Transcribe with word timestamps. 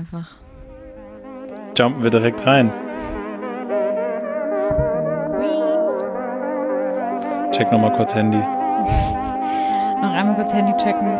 einfach. 0.00 0.26
Jumpen 1.76 2.02
wir 2.02 2.10
direkt 2.10 2.46
rein. 2.46 2.72
Check 7.52 7.70
nochmal 7.70 7.92
kurz 7.92 8.14
Handy. 8.14 8.38
Noch 10.02 10.12
einmal 10.12 10.36
kurz 10.36 10.52
Handy 10.54 10.74
checken. 10.76 11.18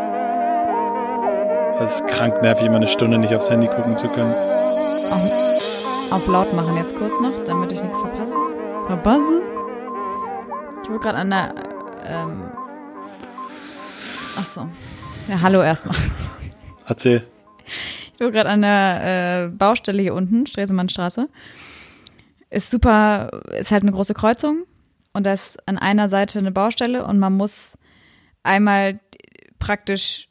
Das 1.78 2.00
ist 2.00 2.06
krank 2.08 2.40
nervig, 2.42 2.66
immer 2.66 2.76
eine 2.76 2.88
Stunde 2.88 3.18
nicht 3.18 3.34
aufs 3.34 3.50
Handy 3.50 3.66
gucken 3.66 3.96
zu 3.96 4.08
können. 4.08 4.32
Auf, 5.10 6.12
auf 6.12 6.26
laut 6.26 6.52
machen 6.54 6.76
jetzt 6.76 6.96
kurz 6.96 7.18
noch, 7.20 7.44
damit 7.44 7.72
ich 7.72 7.82
nichts 7.82 8.00
verpasse. 8.00 8.34
Verpasse? 8.86 9.42
Ich 10.82 10.90
wurde 10.90 11.00
gerade 11.00 11.18
an 11.18 11.30
der. 11.30 11.54
Ähm, 12.06 12.42
ach 14.38 14.46
so. 14.46 14.66
Ja, 15.28 15.40
hallo 15.42 15.62
erstmal. 15.62 15.96
Erzähl. 16.86 17.26
Ich 18.20 18.24
wurde 18.26 18.32
gerade 18.36 18.50
an 18.50 18.60
der 18.60 19.46
äh, 19.46 19.48
Baustelle 19.48 20.02
hier 20.02 20.12
unten, 20.12 20.46
Stresemannstraße. 20.46 21.30
Ist 22.50 22.70
super, 22.70 23.30
ist 23.58 23.70
halt 23.70 23.82
eine 23.82 23.92
große 23.92 24.12
Kreuzung 24.12 24.64
und 25.14 25.24
da 25.24 25.32
ist 25.32 25.66
an 25.66 25.78
einer 25.78 26.06
Seite 26.06 26.38
eine 26.38 26.52
Baustelle 26.52 27.06
und 27.06 27.18
man 27.18 27.34
muss 27.34 27.78
einmal 28.42 29.00
praktisch 29.58 30.28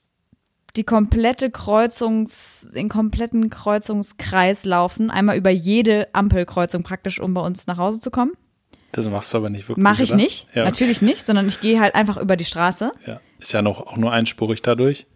die 0.76 0.84
komplette 0.84 1.50
Kreuzungs, 1.50 2.74
den 2.76 2.90
kompletten 2.90 3.50
Kreuzungskreis 3.50 4.66
laufen, 4.66 5.10
einmal 5.10 5.36
über 5.36 5.50
jede 5.50 6.14
Ampelkreuzung 6.14 6.84
praktisch, 6.84 7.20
um 7.20 7.34
bei 7.34 7.42
uns 7.42 7.66
nach 7.66 7.80
Hause 7.80 8.02
zu 8.02 8.12
kommen. 8.12 8.34
Das 8.92 9.10
machst 9.10 9.34
du 9.34 9.40
aber 9.40 9.50
nicht 9.50 9.68
wirklich. 9.68 9.84
Mache 9.84 10.04
ich 10.04 10.12
oder? 10.12 10.18
nicht, 10.18 10.48
Ja, 10.54 10.64
natürlich 10.64 11.02
nicht, 11.02 11.26
sondern 11.26 11.48
ich 11.48 11.60
gehe 11.60 11.80
halt 11.80 11.96
einfach 11.96 12.18
über 12.18 12.36
die 12.36 12.46
Straße 12.46 12.92
Ja. 13.08 13.20
Ist 13.40 13.52
ja 13.52 13.64
noch 13.64 13.82
auch 13.82 13.98
nur 13.98 14.12
einspurig 14.12 14.62
dadurch. 14.62 15.08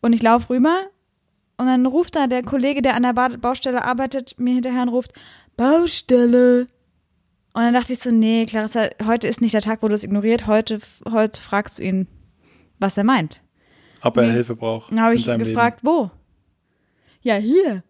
und 0.00 0.12
ich 0.12 0.22
laufe 0.22 0.50
rüber 0.50 0.86
und 1.60 1.66
dann 1.66 1.84
ruft 1.84 2.16
da 2.16 2.26
der 2.26 2.42
Kollege, 2.42 2.80
der 2.80 2.94
an 2.94 3.02
der 3.02 3.12
ba 3.12 3.28
Baustelle 3.28 3.84
arbeitet, 3.84 4.38
mir 4.38 4.54
hinterher 4.54 4.80
und 4.80 4.88
ruft, 4.88 5.12
Baustelle. 5.58 6.62
Und 7.52 7.62
dann 7.62 7.74
dachte 7.74 7.92
ich 7.92 7.98
so, 7.98 8.10
nee, 8.10 8.46
Clarissa, 8.46 8.88
heute 9.04 9.28
ist 9.28 9.42
nicht 9.42 9.52
der 9.52 9.60
Tag, 9.60 9.82
wo 9.82 9.88
du 9.88 9.94
es 9.94 10.02
ignoriert, 10.02 10.46
heute, 10.46 10.80
heute 11.10 11.38
fragst 11.38 11.78
du 11.78 11.82
ihn, 11.82 12.06
was 12.78 12.96
er 12.96 13.04
meint. 13.04 13.42
Ob 14.00 14.16
er 14.16 14.22
Nee. 14.22 14.32
Hilfe 14.32 14.56
braucht. 14.56 14.90
Dann 14.90 15.02
habe 15.02 15.14
ich 15.14 15.26
seinem 15.26 15.44
gefragt, 15.44 15.80
wo? 15.82 16.10
Ja, 17.20 17.34
hier. 17.34 17.82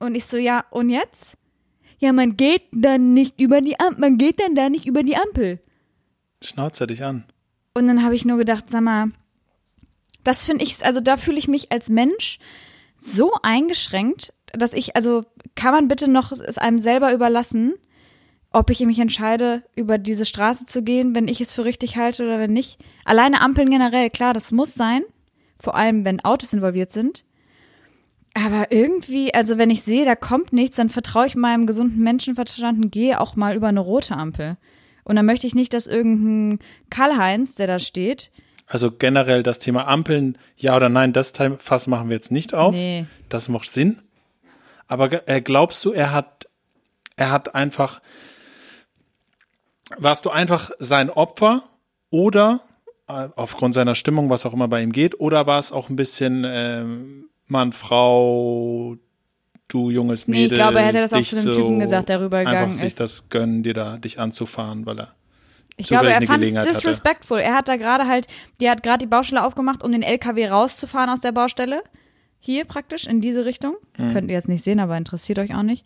Und 0.00 0.16
ich 0.16 0.24
so, 0.24 0.36
ja, 0.36 0.64
und 0.70 0.90
jetzt? 0.90 1.36
Ja, 2.00 2.12
man 2.12 2.36
geht 2.36 2.62
dann 2.72 3.14
nicht 3.14 3.40
über 3.40 3.60
die 3.60 3.78
Ampel, 3.78 4.00
man 4.00 4.18
geht 4.18 4.40
dann 4.40 4.56
da 4.56 4.68
nicht 4.68 4.84
über 4.86 5.04
die 5.04 5.16
Ampel. 5.16 5.44
Leben. 5.44 5.60
Schnauze 6.42 6.88
dich 6.88 7.04
an. 7.04 7.22
Und 7.74 7.86
dann 7.86 8.02
habe 8.02 8.16
ich 8.16 8.24
nur 8.24 8.36
gedacht, 8.36 8.68
sag 8.68 8.82
mal, 8.82 9.12
das 10.24 10.44
finde 10.44 10.64
ich, 10.64 10.84
also 10.84 11.00
da 11.00 11.16
fühle 11.16 11.38
ich 11.38 11.46
mich 11.46 11.70
als 11.70 11.88
Mensch 11.88 12.40
so 13.04 13.32
eingeschränkt, 13.42 14.32
dass 14.52 14.72
ich, 14.72 14.96
also 14.96 15.24
kann 15.54 15.74
man 15.74 15.88
bitte 15.88 16.10
noch 16.10 16.32
es 16.32 16.58
einem 16.58 16.78
selber 16.78 17.12
überlassen, 17.12 17.74
ob 18.50 18.70
ich 18.70 18.80
mich 18.80 18.98
entscheide, 18.98 19.64
über 19.74 19.98
diese 19.98 20.24
Straße 20.24 20.64
zu 20.64 20.82
gehen, 20.82 21.14
wenn 21.14 21.28
ich 21.28 21.40
es 21.40 21.52
für 21.52 21.64
richtig 21.64 21.96
halte 21.96 22.24
oder 22.24 22.38
wenn 22.38 22.52
nicht. 22.52 22.78
Alleine 23.04 23.40
Ampeln 23.40 23.68
generell, 23.68 24.10
klar, 24.10 24.32
das 24.32 24.52
muss 24.52 24.74
sein. 24.74 25.02
Vor 25.58 25.74
allem, 25.74 26.04
wenn 26.04 26.24
Autos 26.24 26.52
involviert 26.52 26.90
sind. 26.90 27.24
Aber 28.32 28.70
irgendwie, 28.70 29.34
also 29.34 29.58
wenn 29.58 29.70
ich 29.70 29.82
sehe, 29.82 30.04
da 30.04 30.16
kommt 30.16 30.52
nichts, 30.52 30.76
dann 30.76 30.88
vertraue 30.88 31.26
ich 31.26 31.36
meinem 31.36 31.66
gesunden 31.66 32.02
Menschenverstand 32.02 32.84
und 32.84 32.90
gehe 32.90 33.20
auch 33.20 33.36
mal 33.36 33.54
über 33.56 33.68
eine 33.68 33.80
rote 33.80 34.16
Ampel. 34.16 34.56
Und 35.04 35.16
dann 35.16 35.26
möchte 35.26 35.46
ich 35.46 35.54
nicht, 35.54 35.74
dass 35.74 35.86
irgendein 35.86 36.58
Karl-Heinz, 36.90 37.54
der 37.56 37.66
da 37.66 37.78
steht, 37.78 38.30
Also 38.74 38.90
generell 38.90 39.44
das 39.44 39.60
Thema 39.60 39.86
Ampeln, 39.86 40.36
ja 40.56 40.74
oder 40.74 40.88
nein, 40.88 41.12
das 41.12 41.30
Teil 41.30 41.56
Fass 41.58 41.86
machen 41.86 42.08
wir 42.08 42.16
jetzt 42.16 42.32
nicht 42.32 42.54
auf. 42.54 42.74
Nee. 42.74 43.06
Das 43.28 43.48
macht 43.48 43.70
Sinn. 43.70 44.02
Aber 44.88 45.28
äh, 45.28 45.40
glaubst 45.40 45.84
du, 45.84 45.92
er 45.92 46.10
hat, 46.10 46.48
er 47.14 47.30
hat 47.30 47.54
einfach, 47.54 48.02
warst 49.96 50.24
du 50.24 50.30
einfach 50.30 50.72
sein 50.80 51.08
Opfer 51.08 51.62
oder 52.10 52.58
äh, 53.06 53.28
aufgrund 53.36 53.74
seiner 53.74 53.94
Stimmung, 53.94 54.28
was 54.28 54.44
auch 54.44 54.52
immer 54.52 54.66
bei 54.66 54.82
ihm 54.82 54.90
geht, 54.90 55.20
oder 55.20 55.46
war 55.46 55.60
es 55.60 55.70
auch 55.70 55.88
ein 55.88 55.94
bisschen 55.94 56.42
ähm, 56.44 57.26
Mann, 57.46 57.70
Frau, 57.70 58.96
du 59.68 59.90
junges 59.90 60.26
Nee, 60.26 60.32
Mädel, 60.32 60.50
ich 60.50 60.58
glaube, 60.58 60.80
er 60.80 60.86
hätte 60.86 60.98
das 60.98 61.12
auch 61.12 61.22
zu 61.22 61.36
dem 61.36 61.52
Typen 61.52 61.78
gesagt, 61.78 62.08
der 62.08 62.20
rübergegangen 62.20 62.58
einfach 62.64 62.72
sich 62.72 62.88
ist. 62.88 62.98
das 62.98 63.28
gönnen, 63.28 63.62
dir 63.62 63.74
da 63.74 63.98
dich 63.98 64.18
anzufahren, 64.18 64.84
weil 64.84 64.98
er 64.98 65.14
Ich 65.76 65.88
glaube, 65.88 66.08
er 66.08 66.14
fand 66.22 66.24
es 66.24 66.28
Gelegenheit 66.50 66.66
hatte. 66.66 66.74
disrespectful. 66.76 67.38
Er 67.38 67.54
hat 67.54 67.68
da 67.68 67.76
gerade 67.76 68.06
halt, 68.06 68.26
die 68.60 68.70
hat 68.70 68.82
gerade 68.82 68.98
die 68.98 69.06
Baustelle 69.08 69.44
aufgemacht, 69.44 69.82
um 69.82 69.90
den 69.92 70.02
LKW 70.02 70.46
rauszufahren 70.46 71.10
aus 71.10 71.20
der 71.20 71.32
Baustelle. 71.32 71.82
Hier 72.38 72.64
praktisch, 72.64 73.06
in 73.06 73.20
diese 73.20 73.44
Richtung. 73.44 73.74
Mhm. 73.96 74.12
Könnt 74.12 74.28
ihr 74.28 74.34
jetzt 74.34 74.48
nicht 74.48 74.62
sehen, 74.62 74.78
aber 74.78 74.96
interessiert 74.96 75.38
euch 75.38 75.54
auch 75.54 75.62
nicht. 75.62 75.84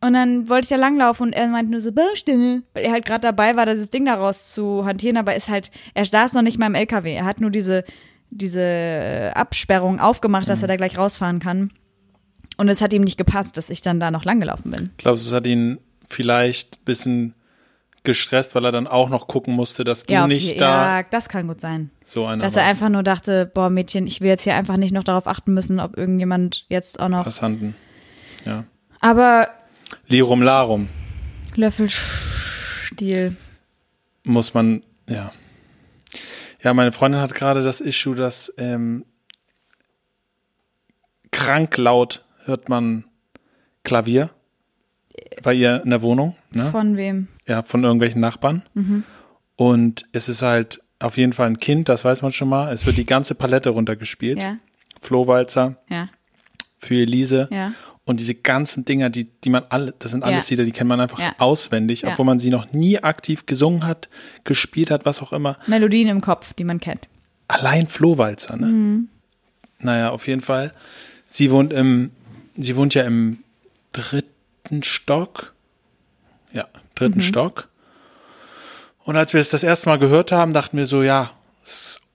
Und 0.00 0.12
dann 0.12 0.48
wollte 0.48 0.66
ich 0.66 0.68
da 0.68 0.76
langlaufen 0.76 1.26
und 1.28 1.32
er 1.32 1.48
meinte 1.48 1.72
nur 1.72 1.80
so, 1.80 1.90
Baustelle. 1.90 2.62
Weil 2.72 2.84
er 2.84 2.92
halt 2.92 3.04
gerade 3.04 3.22
dabei 3.22 3.56
war, 3.56 3.66
dieses 3.66 3.90
Ding 3.90 4.04
da 4.04 4.14
raus 4.14 4.52
zu 4.52 4.84
hantieren, 4.84 5.16
aber 5.16 5.34
ist 5.34 5.48
halt, 5.48 5.72
er 5.94 6.04
saß 6.04 6.34
noch 6.34 6.42
nicht 6.42 6.58
mal 6.58 6.66
im 6.66 6.76
LKW. 6.76 7.12
Er 7.14 7.24
hat 7.24 7.40
nur 7.40 7.50
diese, 7.50 7.82
diese 8.30 9.32
Absperrung 9.34 9.98
aufgemacht, 10.00 10.44
Mhm. 10.46 10.50
dass 10.50 10.62
er 10.62 10.68
da 10.68 10.76
gleich 10.76 10.96
rausfahren 10.98 11.40
kann. 11.40 11.70
Und 12.58 12.68
es 12.68 12.80
hat 12.80 12.92
ihm 12.92 13.02
nicht 13.02 13.18
gepasst, 13.18 13.56
dass 13.56 13.70
ich 13.70 13.82
dann 13.82 13.98
da 14.00 14.10
noch 14.10 14.24
langgelaufen 14.24 14.70
bin. 14.70 14.90
Glaubst 14.98 15.24
du, 15.24 15.28
es 15.30 15.34
hat 15.34 15.46
ihn 15.46 15.78
vielleicht 16.08 16.76
ein 16.76 16.84
bisschen 16.84 17.34
gestresst, 18.04 18.54
weil 18.54 18.64
er 18.64 18.72
dann 18.72 18.86
auch 18.86 19.08
noch 19.08 19.26
gucken 19.26 19.54
musste, 19.54 19.84
dass 19.84 20.04
du 20.04 20.14
ja, 20.14 20.26
nicht 20.26 20.60
da 20.60 21.00
ja, 21.00 21.02
das 21.02 21.28
kann 21.28 21.48
gut 21.48 21.60
sein. 21.60 21.90
so 22.02 22.26
einer 22.26 22.42
Dass 22.42 22.56
er 22.56 22.62
warst. 22.62 22.76
einfach 22.76 22.88
nur 22.88 23.02
dachte, 23.02 23.46
boah, 23.46 23.70
Mädchen, 23.70 24.06
ich 24.06 24.20
will 24.20 24.28
jetzt 24.28 24.42
hier 24.42 24.54
einfach 24.54 24.76
nicht 24.76 24.92
noch 24.92 25.04
darauf 25.04 25.26
achten 25.26 25.52
müssen, 25.54 25.80
ob 25.80 25.96
irgendjemand 25.96 26.64
jetzt 26.68 27.00
auch 27.00 27.08
noch. 27.08 27.24
Passanten. 27.24 27.74
Ja. 28.44 28.64
Aber 29.00 29.48
Lirum 30.06 30.42
Larum 30.42 30.88
Löffelstiel. 31.54 33.36
muss 34.24 34.54
man, 34.54 34.82
ja. 35.08 35.32
Ja, 36.62 36.74
meine 36.74 36.92
Freundin 36.92 37.20
hat 37.20 37.34
gerade 37.34 37.62
das 37.62 37.80
Issue, 37.80 38.14
dass 38.14 38.52
ähm, 38.58 39.04
krank 41.30 41.76
laut 41.76 42.24
hört 42.44 42.68
man 42.68 43.04
Klavier 43.84 44.30
bei 45.42 45.54
ihr 45.54 45.82
in 45.82 45.90
der 45.90 46.02
Wohnung. 46.02 46.36
Ne? 46.50 46.64
Von 46.70 46.96
wem? 46.96 47.28
Ja, 47.48 47.62
von 47.62 47.82
irgendwelchen 47.82 48.20
Nachbarn. 48.20 48.62
Mhm. 48.74 49.02
Und 49.56 50.04
es 50.12 50.28
ist 50.28 50.42
halt 50.42 50.80
auf 51.00 51.16
jeden 51.16 51.32
Fall 51.32 51.46
ein 51.48 51.58
Kind, 51.58 51.88
das 51.88 52.04
weiß 52.04 52.22
man 52.22 52.30
schon 52.30 52.48
mal. 52.48 52.72
Es 52.72 52.86
wird 52.86 52.96
die 52.96 53.06
ganze 53.06 53.34
Palette 53.34 53.70
runtergespielt. 53.70 54.40
Ja, 54.42 54.58
Flohwalzer 55.00 55.76
ja, 55.88 56.08
für 56.76 56.94
Elise. 57.02 57.48
ja. 57.50 57.72
Und 58.04 58.20
diese 58.20 58.34
ganzen 58.34 58.86
Dinger, 58.86 59.10
die, 59.10 59.24
die 59.44 59.50
man 59.50 59.64
alle, 59.68 59.92
das 59.98 60.12
sind 60.12 60.24
alles 60.24 60.48
Ja. 60.48 60.54
Lieder, 60.54 60.64
die 60.64 60.72
kennt 60.72 60.88
man 60.88 60.98
einfach 60.98 61.18
Ja. 61.18 61.34
auswendig, 61.36 62.06
obwohl 62.06 62.24
man 62.24 62.38
sie 62.38 62.48
noch 62.48 62.72
nie 62.72 62.98
aktiv 63.02 63.44
gesungen 63.44 63.84
hat, 63.86 64.08
gespielt 64.44 64.90
hat, 64.90 65.04
was 65.04 65.20
auch 65.20 65.34
immer. 65.34 65.58
Melodien 65.66 66.08
im 66.08 66.22
Kopf, 66.22 66.54
die 66.54 66.64
man 66.64 66.80
kennt. 66.80 67.06
Allein 67.48 67.86
Flohwalzer, 67.86 68.56
ne? 68.56 68.66
Mhm. 68.66 69.08
Naja, 69.80 70.08
auf 70.08 70.26
jeden 70.26 70.40
Fall. 70.40 70.72
Sie 71.28 71.50
wohnt 71.50 71.70
im, 71.70 72.10
sie 72.56 72.76
wohnt 72.76 72.94
ja 72.94 73.02
im 73.02 73.40
dritten 73.92 74.82
Stock. 74.82 75.52
Ja, 76.54 76.66
dritten 76.98 77.18
Mhm. 77.18 77.22
Stock. 77.22 77.68
Und 79.04 79.16
als 79.16 79.32
wir 79.32 79.40
es 79.40 79.50
das 79.50 79.62
erste 79.64 79.88
Mal 79.88 79.98
gehört 79.98 80.32
haben, 80.32 80.52
dachten 80.52 80.76
wir 80.76 80.86
so, 80.86 81.02
ja, 81.02 81.30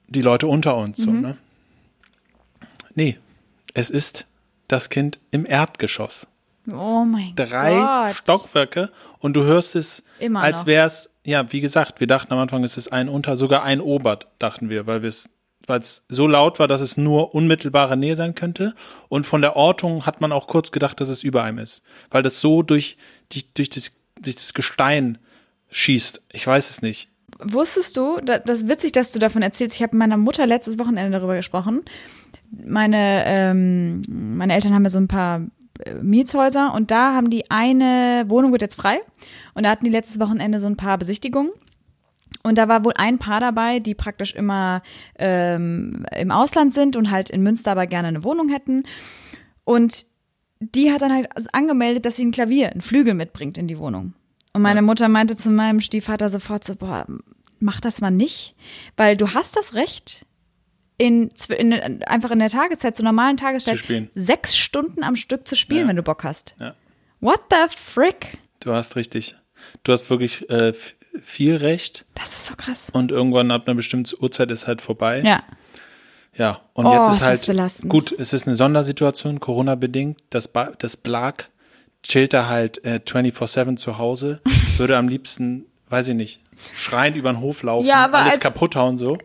die 0.08 0.20
Leute 0.22 0.46
unter 0.46 0.76
uns, 0.76 1.00
Mhm. 1.00 1.04
so, 1.04 1.10
ne? 1.12 1.36
Nee, 2.94 3.18
es 3.74 3.90
ist 3.90 4.26
das 4.68 4.88
Kind 4.90 5.18
im 5.30 5.44
Erdgeschoss. 5.46 6.26
Oh 6.72 7.04
mein 7.04 7.34
Drei 7.36 7.74
Gott. 8.08 8.16
Stockwerke 8.16 8.90
und 9.18 9.34
du 9.34 9.42
hörst 9.42 9.76
es, 9.76 10.02
Immer 10.18 10.40
als 10.40 10.64
wäre 10.66 10.86
es, 10.86 11.10
ja, 11.24 11.52
wie 11.52 11.60
gesagt, 11.60 12.00
wir 12.00 12.06
dachten 12.06 12.32
am 12.32 12.38
Anfang, 12.38 12.64
es 12.64 12.76
ist 12.76 12.88
ein 12.92 13.08
unter, 13.08 13.36
sogar 13.36 13.64
ein 13.64 13.80
Obert, 13.80 14.28
dachten 14.38 14.70
wir, 14.70 14.86
weil 14.86 15.04
es 15.04 15.28
weil 15.66 15.80
es 15.80 16.04
so 16.10 16.26
laut 16.26 16.58
war, 16.58 16.68
dass 16.68 16.82
es 16.82 16.98
nur 16.98 17.34
unmittelbare 17.34 17.96
Nähe 17.96 18.14
sein 18.16 18.34
könnte. 18.34 18.74
Und 19.08 19.24
von 19.24 19.40
der 19.40 19.56
Ortung 19.56 20.04
hat 20.04 20.20
man 20.20 20.30
auch 20.30 20.46
kurz 20.46 20.72
gedacht, 20.72 21.00
dass 21.00 21.08
es 21.08 21.22
über 21.22 21.42
einem 21.42 21.56
ist. 21.56 21.82
Weil 22.10 22.22
das 22.22 22.42
so 22.42 22.62
durch, 22.62 22.98
die, 23.32 23.44
durch, 23.54 23.70
das, 23.70 23.92
durch 24.24 24.36
das 24.36 24.54
Gestein 24.54 25.18
schießt. 25.70 26.22
Ich 26.32 26.46
weiß 26.46 26.70
es 26.70 26.82
nicht. 26.82 27.08
Wusstest 27.40 27.96
du, 27.96 28.20
da- 28.20 28.38
das 28.38 28.62
ist 28.62 28.68
witzig, 28.68 28.92
dass 28.92 29.12
du 29.12 29.18
davon 29.18 29.42
erzählst. 29.42 29.76
Ich 29.76 29.82
habe 29.82 29.96
mit 29.96 30.00
meiner 30.00 30.16
Mutter 30.16 30.46
letztes 30.46 30.78
Wochenende 30.78 31.10
darüber 31.18 31.34
gesprochen. 31.36 31.82
Meine, 32.50 33.24
ähm, 33.26 34.02
meine 34.08 34.54
Eltern 34.54 34.72
haben 34.74 34.84
ja 34.84 34.88
so 34.90 34.98
ein 34.98 35.08
paar 35.08 35.42
äh, 35.84 35.94
Mietshäuser 35.94 36.72
und 36.74 36.90
da 36.92 37.14
haben 37.14 37.30
die 37.30 37.50
eine 37.50 38.24
Wohnung 38.28 38.52
wird 38.52 38.62
jetzt 38.62 38.76
frei 38.76 39.00
und 39.54 39.64
da 39.64 39.70
hatten 39.70 39.84
die 39.84 39.90
letztes 39.90 40.20
Wochenende 40.20 40.60
so 40.60 40.66
ein 40.68 40.76
paar 40.76 40.98
Besichtigungen. 40.98 41.50
Und 42.42 42.58
da 42.58 42.68
war 42.68 42.84
wohl 42.84 42.92
ein 42.96 43.18
Paar 43.18 43.40
dabei, 43.40 43.78
die 43.78 43.94
praktisch 43.94 44.34
immer 44.34 44.82
ähm, 45.18 46.04
im 46.14 46.30
Ausland 46.30 46.74
sind 46.74 46.94
und 46.94 47.10
halt 47.10 47.30
in 47.30 47.42
Münster 47.42 47.70
aber 47.72 47.86
gerne 47.86 48.08
eine 48.08 48.22
Wohnung 48.24 48.48
hätten. 48.50 48.84
Und 49.64 50.04
die 50.74 50.92
hat 50.92 51.02
dann 51.02 51.12
halt 51.12 51.28
angemeldet, 51.54 52.06
dass 52.06 52.16
sie 52.16 52.24
ein 52.24 52.30
Klavier, 52.32 52.70
ein 52.72 52.80
Flügel 52.80 53.14
mitbringt 53.14 53.58
in 53.58 53.66
die 53.68 53.78
Wohnung. 53.78 54.14
Und 54.52 54.62
meine 54.62 54.82
Mutter 54.82 55.08
meinte 55.08 55.34
zu 55.36 55.50
meinem 55.50 55.80
Stiefvater 55.80 56.28
sofort 56.28 56.62
so, 56.64 56.76
boah, 56.76 57.06
mach 57.58 57.80
das 57.80 58.00
mal 58.00 58.10
nicht, 58.10 58.54
weil 58.96 59.16
du 59.16 59.34
hast 59.34 59.56
das 59.56 59.74
Recht, 59.74 60.26
in, 60.96 61.30
in, 61.58 62.02
einfach 62.04 62.30
in 62.30 62.38
der 62.38 62.50
Tageszeit, 62.50 62.94
zur 62.94 63.04
normalen 63.04 63.36
Tageszeit, 63.36 63.82
sechs 64.14 64.56
Stunden 64.56 65.02
am 65.02 65.16
Stück 65.16 65.48
zu 65.48 65.56
spielen, 65.56 65.82
Ja. 65.82 65.88
wenn 65.88 65.96
du 65.96 66.02
Bock 66.04 66.22
hast. 66.22 66.54
Ja. 66.60 66.74
What 67.20 67.40
the 67.50 67.56
frick? 67.76 68.38
Du 68.60 68.72
hast 68.72 68.94
richtig. 68.94 69.36
Du 69.82 69.92
hast 69.92 70.08
wirklich 70.10 70.48
äh, 70.50 70.72
viel 71.20 71.56
Recht 71.56 72.04
Das 72.14 72.32
ist 72.32 72.46
so 72.46 72.54
krass. 72.54 72.90
und 72.92 73.10
irgendwann 73.10 73.50
ab 73.50 73.66
einer 73.66 73.74
bestimmten 73.74 74.14
Uhrzeit 74.22 74.50
ist 74.52 74.66
halt 74.68 74.82
vorbei. 74.82 75.20
Ja. 75.24 75.42
Ja, 76.36 76.60
und 76.72 76.86
Oh, 76.86 76.92
jetzt 76.94 77.08
ist 77.08 77.14
ist 77.16 77.22
halt 77.22 77.46
belastend. 77.46 77.90
gut, 77.90 78.12
es 78.18 78.32
ist 78.32 78.46
eine 78.46 78.56
Sondersituation, 78.56 79.38
Corona-bedingt. 79.40 80.18
Das, 80.30 80.48
ba 80.48 80.72
das 80.78 80.96
Blag 80.96 81.48
chillt 82.02 82.32
da 82.34 82.48
halt 82.48 82.84
äh, 82.84 83.00
24-7 83.04 83.76
zu 83.76 83.98
Hause, 83.98 84.40
würde 84.76 84.96
am 84.96 85.08
liebsten, 85.08 85.66
weiß 85.90 86.08
ich 86.08 86.14
nicht, 86.16 86.40
schreiend 86.74 87.16
über 87.16 87.32
den 87.32 87.40
Hof 87.40 87.62
laufen, 87.62 87.86
Ja, 87.86 88.04
aber 88.04 88.18
alles 88.18 88.40
kaputt 88.40 88.74
hauen 88.76 88.98
so. 88.98 89.16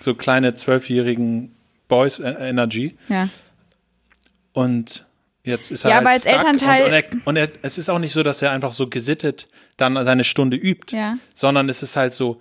So 0.00 0.14
kleine 0.14 0.54
zwölfjährigen 0.54 1.54
Boys 1.88 2.18
äh, 2.18 2.30
Energy. 2.30 2.96
Ja. 3.08 3.28
Und 4.52 5.06
jetzt 5.44 5.70
ist 5.70 5.84
er 5.84 5.90
Ja, 5.90 5.96
halt 5.96 6.06
aber 6.06 6.14
als 6.14 6.26
Elternteil- 6.26 6.84
Und, 6.84 6.88
und, 6.88 6.92
er, 6.94 7.04
und 7.26 7.36
er, 7.36 7.48
es 7.62 7.78
ist 7.78 7.88
auch 7.88 7.98
nicht 7.98 8.12
so, 8.12 8.22
dass 8.22 8.42
er 8.42 8.50
einfach 8.52 8.72
so 8.72 8.88
gesittet 8.88 9.48
dann 9.76 10.02
seine 10.04 10.24
Stunde 10.24 10.56
übt, 10.56 10.96
Ja. 10.96 11.18
sondern 11.34 11.68
es 11.68 11.82
ist 11.82 11.96
halt 11.96 12.14
so 12.14 12.40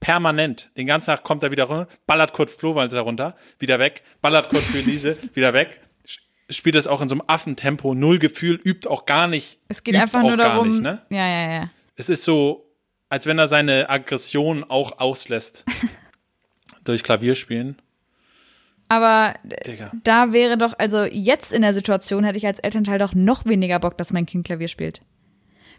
permanent. 0.00 0.70
Den 0.76 0.86
ganzen 0.86 1.06
Tag 1.06 1.22
kommt 1.22 1.42
er 1.42 1.50
wieder 1.50 1.64
runter, 1.64 1.88
ballert 2.06 2.32
Kurt 2.32 2.50
Flohwalzer 2.50 3.00
runter, 3.00 3.36
wieder 3.58 3.78
weg, 3.78 4.02
ballert 4.20 4.48
Kurt 4.48 4.74
Elise, 4.74 5.16
wieder 5.34 5.52
weg. 5.52 5.80
Spielt 6.48 6.74
das 6.74 6.88
auch 6.88 7.00
in 7.00 7.08
so 7.08 7.14
einem 7.14 7.22
Affentempo, 7.28 7.94
null 7.94 8.18
Gefühl, 8.18 8.60
übt 8.64 8.88
auch 8.88 9.06
gar 9.06 9.28
nicht. 9.28 9.60
Es 9.68 9.84
geht 9.84 9.94
einfach 9.94 10.22
auch 10.22 10.28
nur 10.28 10.36
darum. 10.36 10.70
Nicht, 10.70 10.82
ne? 10.82 11.00
Ja, 11.10 11.28
ja, 11.28 11.52
ja. 11.52 11.70
Es 11.94 12.08
ist 12.08 12.24
so, 12.24 12.74
als 13.08 13.26
wenn 13.26 13.38
er 13.38 13.46
seine 13.46 13.88
Aggression 13.88 14.64
auch 14.64 14.98
auslässt. 14.98 15.64
durch 16.84 17.02
Klavierspielen. 17.02 17.76
Aber 18.88 19.34
Digga. 19.66 19.92
da 20.02 20.32
wäre 20.32 20.58
doch, 20.58 20.74
also 20.78 21.04
jetzt 21.04 21.52
in 21.52 21.62
der 21.62 21.74
Situation 21.74 22.24
hätte 22.24 22.38
ich 22.38 22.46
als 22.46 22.58
Elternteil 22.58 22.98
doch 22.98 23.14
noch 23.14 23.46
weniger 23.46 23.78
Bock, 23.78 23.96
dass 23.96 24.12
mein 24.12 24.26
Kind 24.26 24.46
Klavier 24.46 24.68
spielt. 24.68 25.00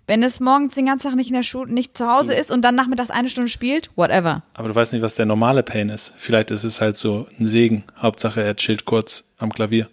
Wenn 0.07 0.23
es 0.23 0.39
morgens 0.39 0.75
den 0.75 0.87
ganzen 0.87 1.07
Tag 1.07 1.15
nicht 1.15 1.29
in 1.29 1.35
der 1.35 1.43
Schule, 1.43 1.71
nicht 1.71 1.97
zu 1.97 2.07
Hause 2.07 2.33
ist 2.33 2.51
und 2.51 2.63
dann 2.63 2.75
nachmittags 2.75 3.11
eine 3.11 3.29
Stunde 3.29 3.49
spielt, 3.49 3.89
whatever. 3.95 4.43
Aber 4.53 4.67
du 4.67 4.75
weißt 4.75 4.93
nicht, 4.93 5.01
was 5.01 5.15
der 5.15 5.25
normale 5.25 5.63
Pain 5.63 5.89
ist. 5.89 6.13
Vielleicht 6.17 6.51
ist 6.51 6.63
es 6.63 6.81
halt 6.81 6.97
so 6.97 7.27
ein 7.39 7.45
Segen. 7.45 7.83
Hauptsache, 7.97 8.41
er 8.41 8.55
chillt 8.55 8.85
kurz 8.85 9.23
am 9.37 9.53
Klavier. 9.53 9.87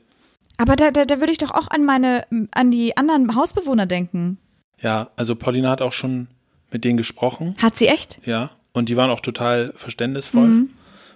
Aber 0.57 0.75
da, 0.75 0.91
da, 0.91 1.05
da 1.05 1.21
würde 1.21 1.33
ich 1.33 1.39
doch 1.39 1.53
auch 1.53 1.69
an 1.69 1.85
meine, 1.85 2.27
an 2.51 2.71
die 2.71 2.97
anderen 2.97 3.35
Hausbewohner 3.35 3.87
denken. 3.87 4.39
Ja, 4.81 5.11
also 5.17 5.37
Paulina 5.37 5.71
hat 5.71 5.83
auch 5.83 5.93
schon 5.93 6.29
mit 6.71 6.85
denen 6.85 6.97
gesprochen. 6.97 7.55
Hat 7.59 7.77
sie 7.77 7.87
echt? 7.87 8.19
Ja. 8.25 8.51
Und 8.73 8.89
die 8.89 8.97
waren 8.97 9.11
auch 9.11 9.21
total 9.21 9.73
verständnisvoll. 9.77 10.67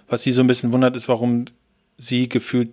Was 0.07 0.23
sie 0.23 0.31
so 0.31 0.41
ein 0.41 0.47
bisschen 0.47 0.71
wundert, 0.71 0.95
ist, 0.95 1.07
warum 1.07 1.45
sie 1.97 2.27
gefühlt 2.29 2.71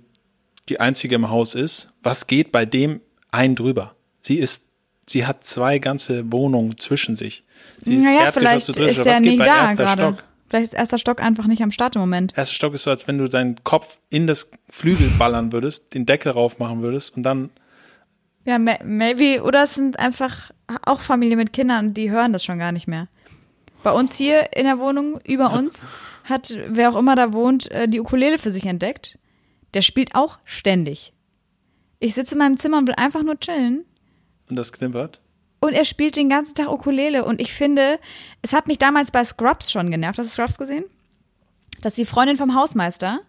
die 0.68 0.80
einzige 0.80 1.16
im 1.16 1.30
Haus 1.30 1.54
ist. 1.54 1.92
Was 2.02 2.26
geht 2.26 2.52
bei 2.52 2.66
dem 2.66 3.00
ein 3.30 3.54
drüber? 3.54 3.94
Sie 4.20 4.36
ist, 4.38 4.64
sie 5.10 5.26
hat 5.26 5.44
zwei 5.44 5.78
ganze 5.78 6.30
Wohnungen 6.32 6.78
zwischen 6.78 7.16
sich. 7.16 7.44
Sie 7.80 7.96
ist 7.96 8.04
naja, 8.04 8.24
Erdgeschoss 8.26 8.34
vielleicht 8.38 8.66
zu 8.66 8.72
ist 8.72 8.78
Drittgeschoss. 8.78 9.06
er 9.06 9.14
Was 9.14 9.22
geht 9.22 9.38
bei 9.38 9.44
da 9.44 9.60
erster 9.62 9.84
gerade. 9.84 10.02
Stock? 10.02 10.24
Vielleicht 10.48 10.64
ist 10.64 10.74
erster 10.74 10.98
Stock 10.98 11.22
einfach 11.22 11.46
nicht 11.46 11.62
am 11.62 11.70
Start 11.70 11.94
im 11.94 12.00
Moment. 12.00 12.36
Erster 12.36 12.54
Stock 12.54 12.74
ist 12.74 12.82
so, 12.84 12.90
als 12.90 13.06
wenn 13.06 13.18
du 13.18 13.28
deinen 13.28 13.62
Kopf 13.62 13.98
in 14.10 14.26
das 14.26 14.50
Flügel 14.68 15.08
ballern 15.18 15.52
würdest, 15.52 15.94
den 15.94 16.06
Deckel 16.06 16.32
rauf 16.32 16.58
machen 16.58 16.82
würdest 16.82 17.16
und 17.16 17.22
dann 17.22 17.50
Ja, 18.44 18.58
ma- 18.58 18.78
maybe. 18.84 19.42
Oder 19.44 19.62
es 19.64 19.74
sind 19.74 19.98
einfach 19.98 20.50
auch 20.84 21.00
Familien 21.00 21.38
mit 21.38 21.52
Kindern, 21.52 21.94
die 21.94 22.10
hören 22.10 22.32
das 22.32 22.44
schon 22.44 22.58
gar 22.58 22.72
nicht 22.72 22.88
mehr. 22.88 23.06
Bei 23.82 23.92
uns 23.92 24.16
hier 24.16 24.54
in 24.56 24.64
der 24.64 24.78
Wohnung, 24.78 25.20
über 25.24 25.52
uns, 25.52 25.86
hat 26.24 26.54
wer 26.68 26.90
auch 26.90 26.96
immer 26.96 27.14
da 27.16 27.32
wohnt, 27.32 27.70
äh, 27.70 27.88
die 27.88 28.00
Ukulele 28.00 28.38
für 28.38 28.50
sich 28.50 28.66
entdeckt. 28.66 29.18
Der 29.74 29.80
spielt 29.82 30.14
auch 30.16 30.38
ständig. 30.44 31.12
Ich 32.00 32.14
sitze 32.14 32.34
in 32.34 32.38
meinem 32.40 32.56
Zimmer 32.56 32.78
und 32.78 32.88
will 32.88 32.94
einfach 32.96 33.22
nur 33.22 33.38
chillen. 33.38 33.84
Und 34.50 34.56
das 34.56 34.72
klimpert. 34.72 35.20
Und 35.60 35.74
er 35.74 35.84
spielt 35.84 36.16
den 36.16 36.28
ganzen 36.28 36.54
Tag 36.54 36.68
Ukulele. 36.68 37.24
Und 37.24 37.40
ich 37.40 37.52
finde, 37.52 37.98
es 38.42 38.52
hat 38.52 38.66
mich 38.66 38.78
damals 38.78 39.10
bei 39.10 39.22
Scrubs 39.22 39.70
schon 39.70 39.90
genervt. 39.90 40.18
Hast 40.18 40.28
du 40.28 40.32
Scrubs 40.32 40.58
gesehen? 40.58 40.84
Dass 41.82 41.94
die 41.94 42.06
Freundin 42.06 42.36
vom 42.36 42.54
Hausmeister. 42.54 43.20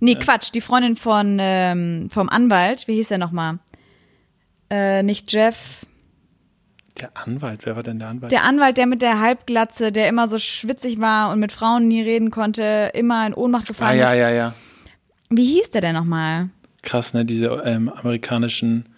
Nee, 0.00 0.16
Quatsch, 0.16 0.50
die 0.52 0.60
Freundin 0.60 0.96
von, 0.96 1.36
ähm, 1.40 2.08
vom 2.10 2.28
Anwalt. 2.28 2.88
Wie 2.88 2.94
hieß 2.94 3.08
der 3.08 3.18
nochmal? 3.18 3.60
Äh, 4.68 5.04
nicht 5.04 5.32
Jeff. 5.32 5.86
Der 7.00 7.10
Anwalt, 7.14 7.64
wer 7.64 7.76
war 7.76 7.84
denn 7.84 8.00
der 8.00 8.08
Anwalt? 8.08 8.32
Der 8.32 8.42
Anwalt, 8.42 8.78
der 8.78 8.86
mit 8.86 9.00
der 9.00 9.20
Halbglatze, 9.20 9.92
der 9.92 10.08
immer 10.08 10.26
so 10.26 10.38
schwitzig 10.38 11.00
war 11.00 11.30
und 11.30 11.38
mit 11.38 11.52
Frauen 11.52 11.86
nie 11.86 12.02
reden 12.02 12.32
konnte, 12.32 12.90
immer 12.94 13.24
in 13.26 13.32
Ohnmacht 13.32 13.66
ah, 13.66 13.68
gefallen 13.68 13.98
ja, 13.98 14.12
ist. 14.12 14.18
ja, 14.18 14.30
ja. 14.30 14.54
Wie 15.30 15.44
hieß 15.44 15.70
der 15.70 15.80
denn 15.80 15.94
nochmal? 15.94 16.48
Krass, 16.82 17.14
ne, 17.14 17.24
diese 17.24 17.46
ähm, 17.64 17.88
amerikanischen 17.88 18.88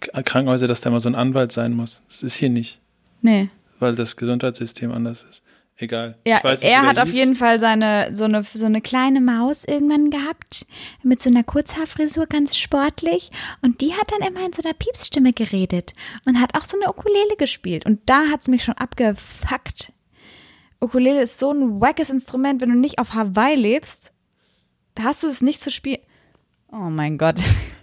Krankenhäuser, 0.00 0.68
dass 0.68 0.80
da 0.80 0.90
mal 0.90 1.00
so 1.00 1.08
ein 1.08 1.14
Anwalt 1.14 1.52
sein 1.52 1.72
muss. 1.74 2.02
Das 2.08 2.22
ist 2.22 2.34
hier 2.36 2.50
nicht, 2.50 2.80
Nee. 3.22 3.48
weil 3.78 3.94
das 3.94 4.16
Gesundheitssystem 4.16 4.92
anders 4.92 5.22
ist. 5.22 5.42
Egal. 5.78 6.16
Ja, 6.26 6.40
nicht, 6.42 6.62
er 6.62 6.86
hat 6.86 6.98
auf 6.98 7.10
jeden 7.10 7.34
Fall 7.34 7.60
seine 7.60 8.08
so 8.14 8.24
eine 8.24 8.42
so 8.42 8.64
eine 8.64 8.80
kleine 8.80 9.20
Maus 9.20 9.62
irgendwann 9.64 10.08
gehabt 10.08 10.64
mit 11.02 11.20
so 11.20 11.28
einer 11.28 11.44
Kurzhaarfrisur 11.44 12.24
ganz 12.26 12.56
sportlich 12.56 13.30
und 13.60 13.82
die 13.82 13.92
hat 13.92 14.10
dann 14.10 14.26
immer 14.26 14.46
in 14.46 14.54
so 14.54 14.62
einer 14.62 14.72
Piepsstimme 14.72 15.34
geredet 15.34 15.92
und 16.24 16.40
hat 16.40 16.56
auch 16.56 16.64
so 16.64 16.78
eine 16.80 16.88
Ukulele 16.88 17.36
gespielt 17.36 17.84
und 17.84 18.00
da 18.06 18.22
hat's 18.32 18.48
mich 18.48 18.64
schon 18.64 18.78
abgefuckt. 18.78 19.92
Ukulele 20.80 21.20
ist 21.20 21.38
so 21.38 21.52
ein 21.52 21.78
wackes 21.78 22.08
Instrument, 22.08 22.62
wenn 22.62 22.70
du 22.70 22.76
nicht 22.76 22.98
auf 22.98 23.12
Hawaii 23.12 23.54
lebst, 23.56 24.12
hast 24.98 25.24
du 25.24 25.26
es 25.26 25.42
nicht 25.42 25.62
zu 25.62 25.70
spielen. 25.70 26.00
Oh 26.72 26.88
mein 26.90 27.18
Gott. 27.18 27.36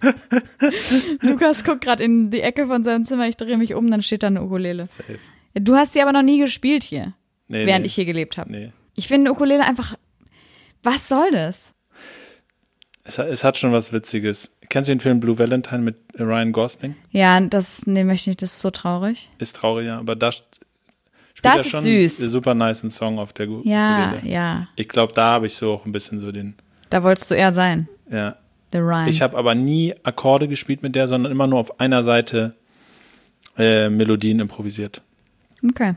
Lukas 1.22 1.64
guckt 1.64 1.82
gerade 1.82 2.04
in 2.04 2.30
die 2.30 2.42
Ecke 2.42 2.68
von 2.68 2.84
seinem 2.84 3.04
Zimmer, 3.04 3.28
ich 3.28 3.38
drehe 3.38 3.58
mich 3.58 3.74
um, 3.74 3.90
dann 3.90 4.02
steht 4.02 4.24
da 4.24 4.28
eine 4.28 4.44
Ukulele. 4.44 4.86
Safe. 4.86 5.16
Du 5.56 5.76
hast 5.76 5.94
sie 5.94 6.02
aber 6.02 6.12
noch 6.12 6.24
nie 6.24 6.40
gespielt 6.40 6.84
hier, 6.84 7.14
Nee, 7.48 7.66
während 7.66 7.82
nee. 7.84 7.88
ich 7.88 7.96
hier 7.96 8.06
gelebt 8.06 8.38
habe. 8.38 8.52
Nee. 8.52 8.72
Ich 8.96 9.08
finde 9.08 9.32
Ukulele 9.32 9.64
einfach. 9.66 9.96
Was 10.84 11.08
soll 11.08 11.32
das? 11.32 11.74
Es, 13.04 13.18
hat- 13.18 13.28
es 13.28 13.44
hat 13.44 13.58
schon 13.58 13.72
was 13.72 13.92
Witziges. 13.94 14.56
Kennst 14.70 14.90
du 14.90 14.94
den 14.94 15.00
Film 15.00 15.20
Blue 15.20 15.38
Valentine 15.38 15.82
mit 15.82 15.98
Ryan 16.20 16.52
Gosling? 16.52 16.96
Ja, 17.12 17.40
das 17.40 17.86
nee, 17.86 18.04
möchte 18.04 18.22
ich 18.24 18.28
nicht, 18.28 18.42
das 18.42 18.54
ist 18.54 18.60
so 18.62 18.72
traurig. 18.72 19.30
Ist 19.40 19.56
traurig, 19.58 19.88
ja, 19.88 20.00
aber 20.00 20.16
da 20.16 20.32
spielt 20.32 20.46
Das 21.44 21.56
er 21.56 21.62
ist 21.62 21.70
schon 21.70 21.84
süß. 21.84 22.22
einen 22.22 22.30
super 22.32 22.54
nice 22.56 22.86
Song 22.90 23.20
auf 23.20 23.34
der 23.34 23.48
Gu 23.48 23.62
Ja, 23.66 24.08
Ukulele. 24.08 24.28
ja. 24.34 24.68
Ich 24.76 24.88
glaube, 24.88 25.14
da 25.14 25.32
habe 25.34 25.48
ich 25.48 25.54
so 25.56 25.74
auch 25.74 25.86
ein 25.86 25.92
bisschen 25.92 26.20
so 26.20 26.32
den, 26.32 26.56
Da 26.90 27.04
wolltest 27.04 27.30
du 27.32 27.36
eher 27.36 27.52
sein. 27.52 27.88
ja. 28.10 28.36
Ich 29.08 29.22
habe 29.22 29.38
aber 29.38 29.56
nie 29.56 29.94
Akkorde 30.04 30.48
gespielt 30.48 30.82
mit 30.84 30.96
der, 30.96 31.08
sondern 31.08 31.32
immer 31.32 31.48
nur 31.48 31.60
auf 31.60 31.80
einer 31.80 32.04
Seite 32.04 32.56
äh, 33.58 33.90
Melodien 33.90 34.40
improvisiert. 34.40 35.02
okay. 35.64 35.96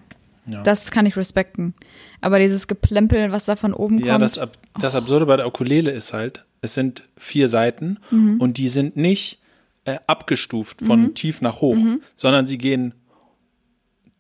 Ja. 0.49 0.62
Das 0.62 0.93
kann 0.93 1.07
ich 1.07 1.17
respekten. 1.17 1.75
Aber 2.21 2.39
dieses 2.39 2.69
Geplempel, 2.69 3.33
was 3.33 3.47
da 3.47 3.57
von 3.57 3.75
oben 3.75 3.99
Ja, 3.99 4.12
kommt. 4.12 4.23
das, 4.23 4.39
Ab 4.39 4.53
das 4.79 4.95
Absurde 4.95 5.27
bei 5.27 5.37
der 5.37 5.47
Ukulele 5.49 5.91
ist 5.91 6.12
halt, 6.12 6.45
es 6.61 6.75
sind 6.75 7.03
vier 7.17 7.49
Seiten 7.49 7.99
Mhm. 8.12 8.41
und 8.41 8.57
die 8.57 8.69
sind 8.69 8.97
nicht 8.97 9.41
äh, 9.87 9.99
abgestuft 10.07 10.83
von 10.85 11.15
tief 11.15 11.41
nach 11.41 11.61
hoch, 11.61 11.75
Mhm. 11.75 12.00
sondern 12.15 12.47
sie 12.47 12.59
gehen 12.59 12.95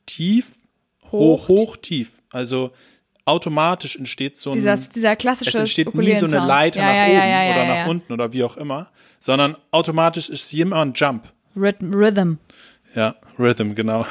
tief, 0.06 0.52
hoch, 1.12 1.48
Hoch. 1.48 1.48
hoch, 1.48 1.76
tief. 1.76 2.10
Also 2.32 2.70
automatisch 3.26 3.96
entsteht 3.96 4.38
so 4.38 4.50
ein, 4.50 4.54
dieser, 4.54 4.76
dieser 4.76 5.16
klassische 5.16 5.50
es 5.50 5.54
entsteht 5.56 5.94
nie 5.94 6.14
so 6.14 6.26
eine. 6.26 6.46
Leiter 6.46 6.80
ja, 6.80 6.86
nach 6.86 6.94
ja, 6.94 7.04
oben 7.04 7.48
ja, 7.48 7.54
oder 7.54 7.66
nach 7.66 7.86
unten 7.88 8.12
oder 8.12 8.32
wie 8.32 8.44
auch 8.44 8.56
immer, 8.56 8.88
sondern 9.18 9.56
automatisch 9.72 10.30
ist 10.30 10.52
immer 10.54 10.82
ein 10.82 10.92
Jump. 10.94 11.30
Rhythm. 11.56 11.92
Rhythm. 11.92 12.34
Ja, 12.94 13.16
Rhythm, 13.38 13.74
genau. 13.74 14.06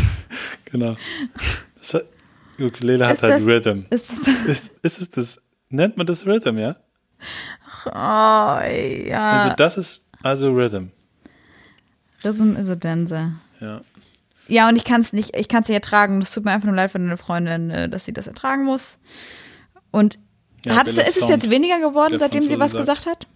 genau. 0.66 0.96
Das 1.78 1.94
hat, 1.94 2.04
Ukulele 2.58 3.06
hat 3.06 3.14
Ist 3.14 3.22
halt 3.22 3.32
das- 3.34 3.46
Rhythm. 3.46 3.82
Ist 3.90 4.28
Ist, 4.46 4.72
ist 4.82 5.00
es 5.00 5.10
das, 5.10 5.42
nennt 5.68 5.96
man 5.96 6.06
das 6.06 6.26
Rhythm, 6.26 6.58
ja? 6.58 6.76
oh, 7.86 7.90
ja. 7.92 9.30
Also 9.32 9.54
das 9.56 9.78
ist 9.78 10.08
also 10.22 10.50
Rhythm. 10.52 10.88
Rhythm 12.24 12.56
is 12.56 12.68
a 12.68 12.74
dancer. 12.74 13.32
Ja. 13.60 13.80
Ja, 14.50 14.68
und 14.68 14.76
ich 14.76 14.84
kann 14.84 15.00
es 15.00 15.12
nicht, 15.12 15.36
ich 15.36 15.48
kann 15.48 15.62
es 15.62 15.68
nicht 15.68 15.76
ertragen. 15.76 16.20
Es 16.20 16.32
tut 16.32 16.44
mir 16.44 16.50
einfach 16.50 16.66
nur 16.66 16.74
leid 16.76 16.90
für 16.90 16.98
eine 16.98 17.16
Freundin, 17.16 17.70
äh, 17.70 17.88
dass 17.88 18.04
sie 18.04 18.12
das 18.12 18.26
ertragen 18.26 18.64
muss. 18.64 18.98
Und 19.90 20.18
Ja, 20.64 20.82
Bella 20.82 21.02
ist 21.02 21.16
es 21.22 21.28
jetzt 21.28 21.48
weniger 21.50 21.78
geworden, 21.80 22.10
Der 22.10 22.18
seitdem 22.18 22.42
sie 22.42 22.56
Franzose 22.56 22.60
was 22.60 22.72
sagt. 22.72 22.98
gesagt 23.04 23.06
hat? 23.06 23.26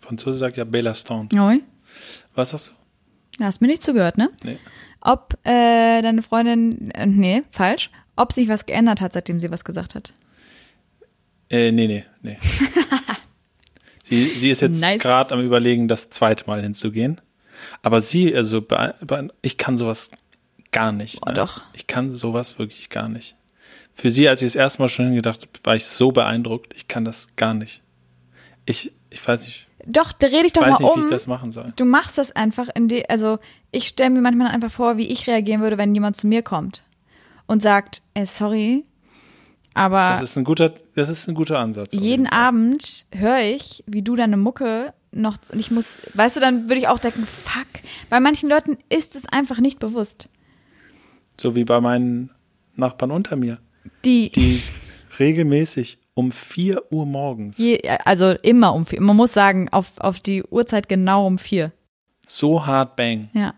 Franzose 0.00 0.38
sagt 0.38 0.56
ja 0.56 0.64
Bella 0.64 0.94
Stone. 0.94 1.28
Oi. 1.38 1.60
Was 2.34 2.52
hast 2.52 2.68
du? 2.68 2.72
Ja, 3.40 3.46
hast 3.46 3.60
mir 3.60 3.66
nicht 3.66 3.82
zugehört, 3.82 4.18
ne? 4.18 4.30
Nee. 4.44 4.58
Ob 5.00 5.34
äh, 5.44 6.00
deine 6.00 6.22
Freundin, 6.22 6.90
äh, 6.92 7.06
nee, 7.06 7.42
falsch, 7.50 7.90
ob 8.16 8.32
sich 8.32 8.48
was 8.48 8.66
geändert 8.66 9.00
hat, 9.00 9.12
seitdem 9.12 9.40
sie 9.40 9.50
was 9.50 9.64
gesagt 9.64 9.94
hat. 9.96 10.12
Äh, 11.50 11.72
nee, 11.72 11.86
nee, 11.86 12.04
nee. 12.22 12.38
sie, 14.04 14.26
sie 14.38 14.50
ist 14.50 14.60
jetzt 14.60 14.80
Nice. 14.80 15.00
gerade 15.02 15.32
am 15.34 15.40
überlegen, 15.44 15.88
das 15.88 16.10
zweite 16.10 16.46
Mal 16.46 16.62
hinzugehen. 16.62 17.20
Aber 17.82 18.00
sie, 18.00 18.34
also 18.34 18.64
ich 19.42 19.56
kann 19.58 19.76
sowas 19.76 20.10
gar 20.72 20.92
nicht. 20.92 21.24
Ne? 21.24 21.34
doch. 21.34 21.62
Ich 21.72 21.86
kann 21.86 22.10
sowas 22.10 22.58
wirklich 22.58 22.90
gar 22.90 23.08
nicht. 23.08 23.36
für 23.94 24.10
sie, 24.10 24.28
als 24.28 24.42
ich 24.42 24.48
das 24.48 24.56
erste 24.56 24.82
Mal 24.82 24.88
schon 24.88 25.14
gedacht 25.14 25.42
habe, 25.42 25.52
war 25.64 25.74
ich 25.74 25.86
so 25.86 26.10
beeindruckt. 26.12 26.72
Ich 26.74 26.88
kann 26.88 27.04
das 27.04 27.28
gar 27.36 27.54
nicht. 27.54 27.82
Ich, 28.64 28.92
ich 29.10 29.26
weiß 29.28 29.44
nicht, 29.46 29.66
Doch, 29.86 30.12
dreh 30.12 30.30
dich 30.30 30.46
ich 30.46 30.52
doch 30.54 30.62
weiß 30.62 30.80
mal 30.80 30.86
nicht, 30.86 30.92
um. 30.96 31.00
wie 31.00 31.04
ich 31.04 31.10
das 31.10 31.26
machen 31.26 31.50
soll. 31.50 31.72
Du 31.76 31.84
machst 31.84 32.16
das 32.18 32.32
einfach 32.32 32.68
in 32.74 32.88
die, 32.88 33.08
also 33.10 33.38
ich 33.70 33.88
stelle 33.88 34.10
mir 34.10 34.20
manchmal 34.20 34.48
einfach 34.48 34.70
vor, 34.70 34.96
wie 34.96 35.06
ich 35.08 35.26
reagieren 35.26 35.60
würde, 35.60 35.78
wenn 35.78 35.94
jemand 35.94 36.16
zu 36.16 36.26
mir 36.26 36.42
kommt 36.42 36.82
und 37.46 37.60
sagt, 37.62 38.02
ey, 38.14 38.24
sorry, 38.24 38.84
aber 39.74 40.10
Das 40.10 40.22
ist 40.22 40.36
ein 40.36 40.44
guter, 40.44 40.72
das 40.94 41.08
ist 41.08 41.28
ein 41.28 41.34
guter 41.34 41.58
Ansatz. 41.58 41.94
jeden. 41.94 42.26
Abend 42.26 43.06
höre 43.12 43.40
ich, 43.40 43.82
wie 43.86 44.02
du 44.02 44.16
deine 44.16 44.36
Mucke 44.36 44.92
noch, 45.12 45.36
und 45.50 45.58
ich 45.58 45.70
muss, 45.70 45.98
weißt 46.14 46.36
du, 46.36 46.40
dann 46.40 46.64
würde 46.68 46.76
ich 46.76 46.88
auch 46.88 46.98
denken, 46.98 47.26
fuck, 47.26 47.66
bei 48.10 48.20
manchen 48.20 48.48
Leuten 48.48 48.78
ist 48.88 49.16
es 49.16 49.26
einfach 49.26 49.58
nicht 49.58 49.78
bewusst. 49.78 50.28
So 51.40 51.54
wie 51.56 51.64
bei 51.64 51.80
meinen 51.80 52.30
Nachbarn 52.76 53.10
unter 53.10 53.36
mir, 53.36 53.58
Die, 54.04 54.30
die 54.30 54.62
regelmäßig 55.18 55.98
um 56.14 56.30
4 56.32 56.92
Uhr 56.92 57.06
morgens 57.06 57.58
je, 57.58 57.80
also 58.04 58.30
immer 58.42 58.74
um 58.74 58.84
vier, 58.86 59.00
man 59.00 59.16
muss 59.16 59.32
sagen, 59.32 59.68
auf, 59.70 59.98
auf 59.98 60.20
die 60.20 60.42
Uhrzeit 60.44 60.88
genau 60.88 61.26
um 61.26 61.38
vier, 61.38 61.72
so 62.26 62.66
hart 62.66 62.96
bang 62.96 63.30
ja. 63.32 63.54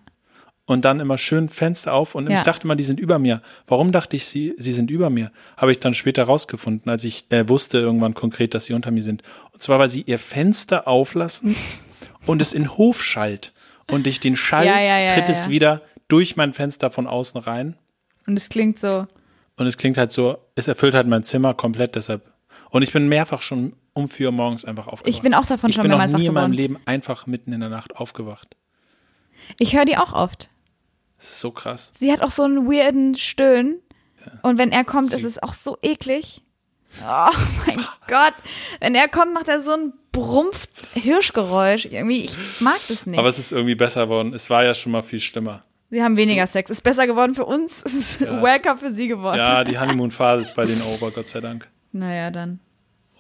und 0.67 0.85
dann 0.85 1.01
immer 1.01 1.19
schön 1.19 1.49
Fenster 1.49 1.93
auf 1.93 2.15
und 2.15 2.31
Ja. 2.31 2.39
ich 2.39 2.43
dachte 2.45 2.65
immer, 2.65 2.77
die 2.77 2.85
sind 2.85 3.01
über 3.01 3.19
mir. 3.19 3.43
Warum 3.67 3.91
dachte 3.93 4.17
ich, 4.17 4.27
sie, 4.27 4.55
sie 4.57 4.73
sind 4.73 4.91
über 4.91 5.11
mir? 5.11 5.31
Habe 5.57 5.73
ich 5.73 5.81
dann 5.81 5.95
später 5.95 6.25
rausgefunden, 6.25 6.91
als 6.91 7.05
ich 7.05 7.25
äh, 7.31 7.49
wusste 7.49 7.79
irgendwann 7.79 8.15
konkret, 8.15 8.55
dass 8.55 8.67
sie 8.67 8.73
unter 8.75 8.91
mir 8.93 9.03
sind. 9.03 9.23
Und 9.53 9.63
zwar, 9.63 9.79
weil 9.79 9.89
sie 9.89 10.03
ihr 10.03 10.19
Fenster 10.19 10.87
auflassen 10.89 11.57
und 12.27 12.41
es 12.41 12.53
in 12.55 12.77
Hof 12.77 13.03
schallt. 13.03 13.53
Und 13.91 14.07
durch 14.07 14.19
den 14.19 14.35
Schall 14.37 14.65
Ja, 14.65 14.81
ja, 14.81 15.13
tritt 15.13 15.29
es 15.29 15.51
wieder 15.51 15.83
durch 16.15 16.37
mein 16.37 16.53
Fenster 16.55 16.91
von 16.93 17.07
außen 17.09 17.41
rein. 17.41 17.77
Und 18.27 18.37
es 18.37 18.49
klingt 18.49 18.79
so, 18.79 19.07
Und 19.57 19.67
es 19.67 19.77
klingt 19.77 19.99
halt 19.99 20.13
so, 20.13 20.39
es 20.55 20.69
erfüllt 20.69 20.95
halt 20.95 21.09
mein 21.09 21.25
Zimmer 21.25 21.55
komplett 21.55 21.97
deshalb. 21.97 22.31
Und 22.71 22.83
ich 22.83 22.93
bin 22.93 23.09
mehrfach 23.09 23.43
schon 23.43 23.75
um 23.95 24.09
vier 24.09 24.27
Uhr 24.29 24.33
morgens 24.33 24.65
einfach 24.65 24.87
aufgewacht. 24.87 25.09
Ich 25.15 25.23
bin 25.23 25.35
auch 25.35 25.45
davon 25.47 25.71
ich 25.71 25.75
schon 25.77 25.83
bin 25.83 25.91
noch 25.91 25.99
mehrmals 25.99 26.13
nie 26.13 26.25
wach 26.25 26.29
in 26.29 26.35
meinem 26.35 26.51
geworden. 26.53 26.73
Leben 26.75 26.79
einfach 26.87 27.27
mitten 27.27 27.53
in 27.53 27.61
der 27.61 27.69
Nacht 27.69 27.97
aufgewacht. 27.97 28.57
ich 29.59 29.75
höre 29.77 29.85
die 29.85 29.97
auch 29.97 30.13
oft. 30.13 30.51
Das 31.19 31.31
ist 31.31 31.41
so 31.41 31.51
krass. 31.51 31.91
Sie 31.97 32.13
hat 32.13 32.23
auch 32.23 32.31
so 32.31 32.43
einen 32.45 32.67
weirden 32.71 33.15
Stöhn. 33.17 33.81
Und 34.43 34.57
wenn 34.59 34.71
er 34.73 34.85
kommt, 34.85 35.11
Sie- 35.11 35.17
ist 35.17 35.25
es 35.25 35.43
auch 35.43 35.53
so 35.53 35.77
eklig. 35.83 36.43
Oh 37.03 37.31
mein 37.67 37.77
Gott. 38.09 38.35
Wenn 38.81 38.95
er 38.95 39.09
kommt, 39.09 39.35
macht 39.35 39.49
er 39.49 39.61
so 39.61 39.73
ein 39.73 39.93
brumpft 40.13 40.71
Hirschgeräusch. 40.95 41.87
Irgendwie, 41.87 42.25
ich 42.25 42.37
mag 42.61 42.79
das 42.89 43.07
nicht. 43.07 43.19
Aber 43.19 43.29
es 43.29 43.39
ist 43.39 43.51
irgendwie 43.53 43.75
besser 43.75 44.05
geworden. 44.07 44.33
Es 44.33 44.49
war 44.51 44.63
ja 44.65 44.75
schon 44.75 44.93
mal 44.93 45.03
viel 45.03 45.21
schlimmer. 45.21 45.65
Sie 45.95 46.03
haben 46.03 46.17
weniger 46.17 46.47
Sex. 46.47 46.71
Ist 46.71 46.83
besser 46.83 47.07
geworden 47.07 47.35
für 47.37 47.45
uns. 47.45 47.83
Es 47.87 47.95
ist 47.95 48.21
Ja. 48.21 48.43
welcome 48.43 48.77
für 48.77 48.91
sie 48.91 49.07
geworden. 49.09 49.39
Ja, 49.39 49.63
die 49.63 49.79
Honeymoon-Phase 49.79 50.43
ist 50.43 50.55
bei 50.57 50.65
denen 50.67 50.83
over, 50.83 51.11
Gott 51.13 51.29
sei 51.29 51.41
Dank. 51.41 51.69
Naja, 51.93 52.31
dann. 52.33 52.59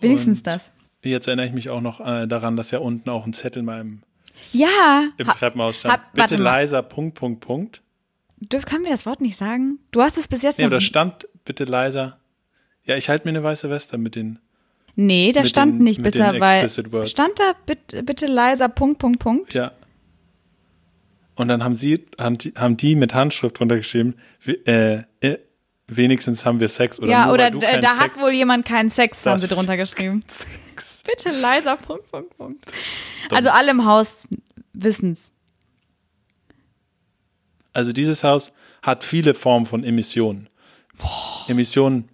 Wenigstens 0.01 0.39
Und 0.39 0.47
das. 0.49 0.73
Jetzt 1.05 1.29
erinnere 1.29 1.47
ich 1.47 1.53
mich 1.53 1.71
auch 1.71 1.81
noch 1.81 2.01
äh, 2.01 2.27
daran, 2.27 2.57
dass 2.57 2.71
ja 2.73 2.81
unten 2.81 3.09
auch 3.11 3.27
ein 3.27 3.33
Zettel 3.33 3.63
mal 3.63 3.81
im, 3.81 4.03
Ja. 4.53 5.05
im 5.19 5.29
Ha- 5.29 5.35
Treppenhaus 5.35 5.79
stand. 5.79 5.95
hab- 5.95 6.13
Bitte 6.15 6.37
leiser, 6.37 6.83
Punkt, 6.83 7.15
Punkt, 7.17 7.41
Punkt. 7.41 7.81
Dürf, 8.39 8.67
können 8.67 8.83
wir 8.85 8.91
das 8.91 9.07
Wort 9.07 9.21
nicht 9.21 9.37
sagen? 9.37 9.79
Du 9.93 10.03
hast 10.03 10.19
es 10.19 10.27
bis 10.29 10.43
jetzt 10.43 10.59
Ja, 10.59 10.65
noch. 10.67 10.73
da 10.73 10.81
stand 10.81 11.29
bitte 11.45 11.65
leiser. 11.65 12.19
Ja, 12.85 12.97
ich 12.97 13.09
halte 13.09 13.27
mir 13.27 13.31
eine 13.31 13.43
weiße 13.45 13.71
Weste 13.71 13.97
mit 13.99 14.17
den. 14.17 14.39
nee, 14.97 15.31
da 15.33 15.45
stand 15.45 15.75
den- 15.79 15.85
nicht 15.85 16.03
bitte, 16.03 16.19
weil. 16.41 16.63
words. 16.93 17.11
Stand 17.13 17.39
da 17.39 17.53
bitte, 17.67 18.03
bitte 18.03 18.27
leiser, 18.27 18.69
Punkt, 18.69 18.99
Punkt, 18.99 19.21
Punkt. 19.21 19.55
Ja. 19.55 19.71
Und 21.37 21.49
dann 21.49 21.65
haben 21.65 21.75
sie, 21.75 22.07
haben 22.19 22.39
die, 22.39 22.53
haben 22.57 22.77
die 22.77 22.95
mit 22.95 23.15
Handschrift 23.15 23.61
runtergeschrieben, 23.61 24.15
äh, 24.67 25.03
äh, 25.21 25.39
wenigstens 25.89 26.47
haben 26.47 26.61
wir 26.61 26.69
Sex 26.69 27.01
oder 27.01 27.11
ja, 27.11 27.25
nur 27.27 27.35
oder 27.35 27.51
da, 27.51 27.81
da 27.81 27.99
hat 27.99 28.19
wohl 28.21 28.33
jemand 28.33 28.65
keinen 28.67 28.89
Sex, 28.89 29.27
haben 29.27 29.41
sie 29.41 29.49
drunter 29.49 29.77
geschrieben. 29.77 30.23
Sex. 30.29 31.03
Bitte 31.05 31.31
leiser, 31.31 31.77
Punkt, 31.77 32.11
Punkt, 32.11 32.37
Punkt. 32.37 32.73
Also 33.33 33.51
alle 33.51 33.71
im 33.71 33.85
Haus 33.85 34.29
wissen's. 34.73 35.35
Also 37.73 37.93
dieses 37.93 38.23
Haus 38.23 38.53
hat 38.83 39.03
viele 39.03 39.35
Formen 39.35 39.67
von 39.67 39.83
Emissionen. 39.83 40.49
Emissionen 41.49 42.09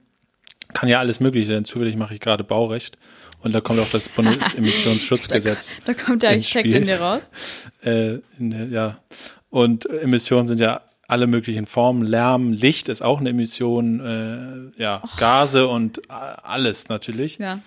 kann 0.73 0.89
ja 0.89 0.99
alles 0.99 1.21
mögliche 1.21 1.47
sein. 1.47 1.65
Zufällig 1.65 1.97
mache 1.97 2.15
ich 2.15 2.21
gerade 2.21 2.45
Baurecht 2.45 2.97
und 3.43 3.53
da 3.53 3.61
kommt 3.61 3.81
auch 3.81 3.91
das 3.91 4.09
Bundesemissionsschutzgesetz. 4.09 5.77
Da 5.85 5.95
kommt 5.95 6.23
der 6.23 6.31
Architekt 6.31 6.69
Spiel. 6.69 6.77
in 6.77 6.85
dir 6.85 7.01
raus. 7.01 7.31
äh, 7.83 8.19
in 8.39 8.73
ja. 8.73 8.99
Und 9.49 9.87
Emissionen 9.87 10.47
sind 10.47 10.61
ja 10.61 10.83
alle 11.09 11.27
möglichen 11.27 11.67
Formen. 11.67 12.03
Lärm, 12.03 12.53
Licht 12.53 12.89
ist 12.89 13.03
auch 13.03 13.19
eine 13.19 13.31
Emission, 13.31 14.01
äh, 14.77 14.81
ja, 14.81 15.03
Gase 15.17 15.67
und 15.67 15.99
äh, 15.99 16.13
alles 16.13 16.89
natürlich. 16.89 17.39
Ja. 17.39 17.61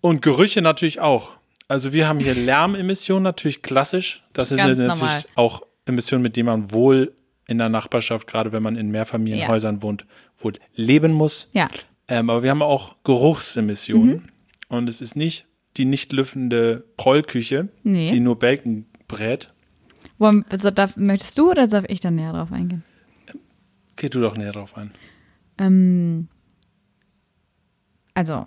Und 0.00 0.22
Gerüche 0.22 0.60
natürlich 0.60 1.00
auch. 1.00 1.30
Also 1.68 1.92
wir 1.92 2.08
haben 2.08 2.18
hier 2.18 2.34
Lärmemissionen 2.34 3.22
natürlich 3.22 3.62
klassisch. 3.62 4.24
Das 4.32 4.48
sind 4.48 4.58
Ganz 4.58 4.76
natürlich 4.76 5.00
normal. 5.00 5.24
auch 5.36 5.62
Emissionen, 5.86 6.22
mit 6.22 6.36
denen 6.36 6.46
man 6.46 6.72
wohl 6.72 7.12
in 7.46 7.58
der 7.58 7.68
Nachbarschaft, 7.68 8.26
gerade 8.26 8.52
wenn 8.52 8.62
man 8.62 8.76
in 8.76 8.90
Mehrfamilienhäusern 8.90 9.82
wohnt, 9.82 10.06
wohl 10.40 10.54
leben 10.74 11.12
muss. 11.12 11.50
Ja. 11.52 11.68
Ähm, 12.08 12.28
aber 12.30 12.42
wir 12.42 12.50
haben 12.50 12.62
auch 12.62 12.96
Geruchsemissionen. 13.04 14.16
Mhm. 14.16 14.22
Und 14.68 14.88
es 14.88 15.00
ist 15.00 15.16
nicht 15.16 15.46
die 15.76 15.84
nicht 15.84 16.12
lüftende 16.12 16.84
Prollküche, 16.96 17.68
Nee. 17.82 18.08
die 18.08 18.20
nur 18.20 18.38
Bacon 18.38 18.86
brät. 19.08 19.48
Wollen, 20.18 20.44
so, 20.56 20.70
darf, 20.70 20.96
möchtest 20.96 21.38
du 21.38 21.50
oder 21.50 21.66
darf 21.66 21.84
ich 21.88 22.00
da 22.00 22.10
näher 22.10 22.32
drauf 22.32 22.52
eingehen? 22.52 22.84
Geh 23.96 24.08
du 24.08 24.20
doch 24.20 24.36
näher 24.36 24.52
drauf 24.52 24.76
ein. 24.76 24.92
Ähm, 25.58 26.28
also, 28.14 28.46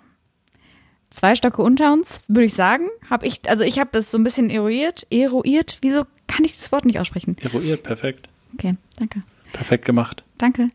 zwei 1.10 1.34
Stöcke 1.34 1.62
unter 1.62 1.92
uns, 1.92 2.24
würde 2.28 2.44
ich 2.46 2.54
sagen, 2.54 2.88
habe 3.10 3.26
ich, 3.26 3.48
also 3.48 3.64
ich 3.64 3.78
habe 3.78 3.90
das 3.92 4.10
so 4.10 4.18
ein 4.18 4.24
bisschen 4.24 4.50
eruiert, 4.50 5.06
eruiert, 5.10 5.78
wieso 5.82 6.04
kann 6.26 6.44
ich 6.44 6.56
das 6.56 6.72
Wort 6.72 6.84
nicht 6.86 6.98
aussprechen? 6.98 7.36
Eruiert, 7.42 7.82
perfekt. 7.82 8.28
Okay, 8.54 8.72
danke. 8.98 9.22
Perfekt 9.52 9.84
gemacht. 9.84 10.24
Danke. 10.38 10.70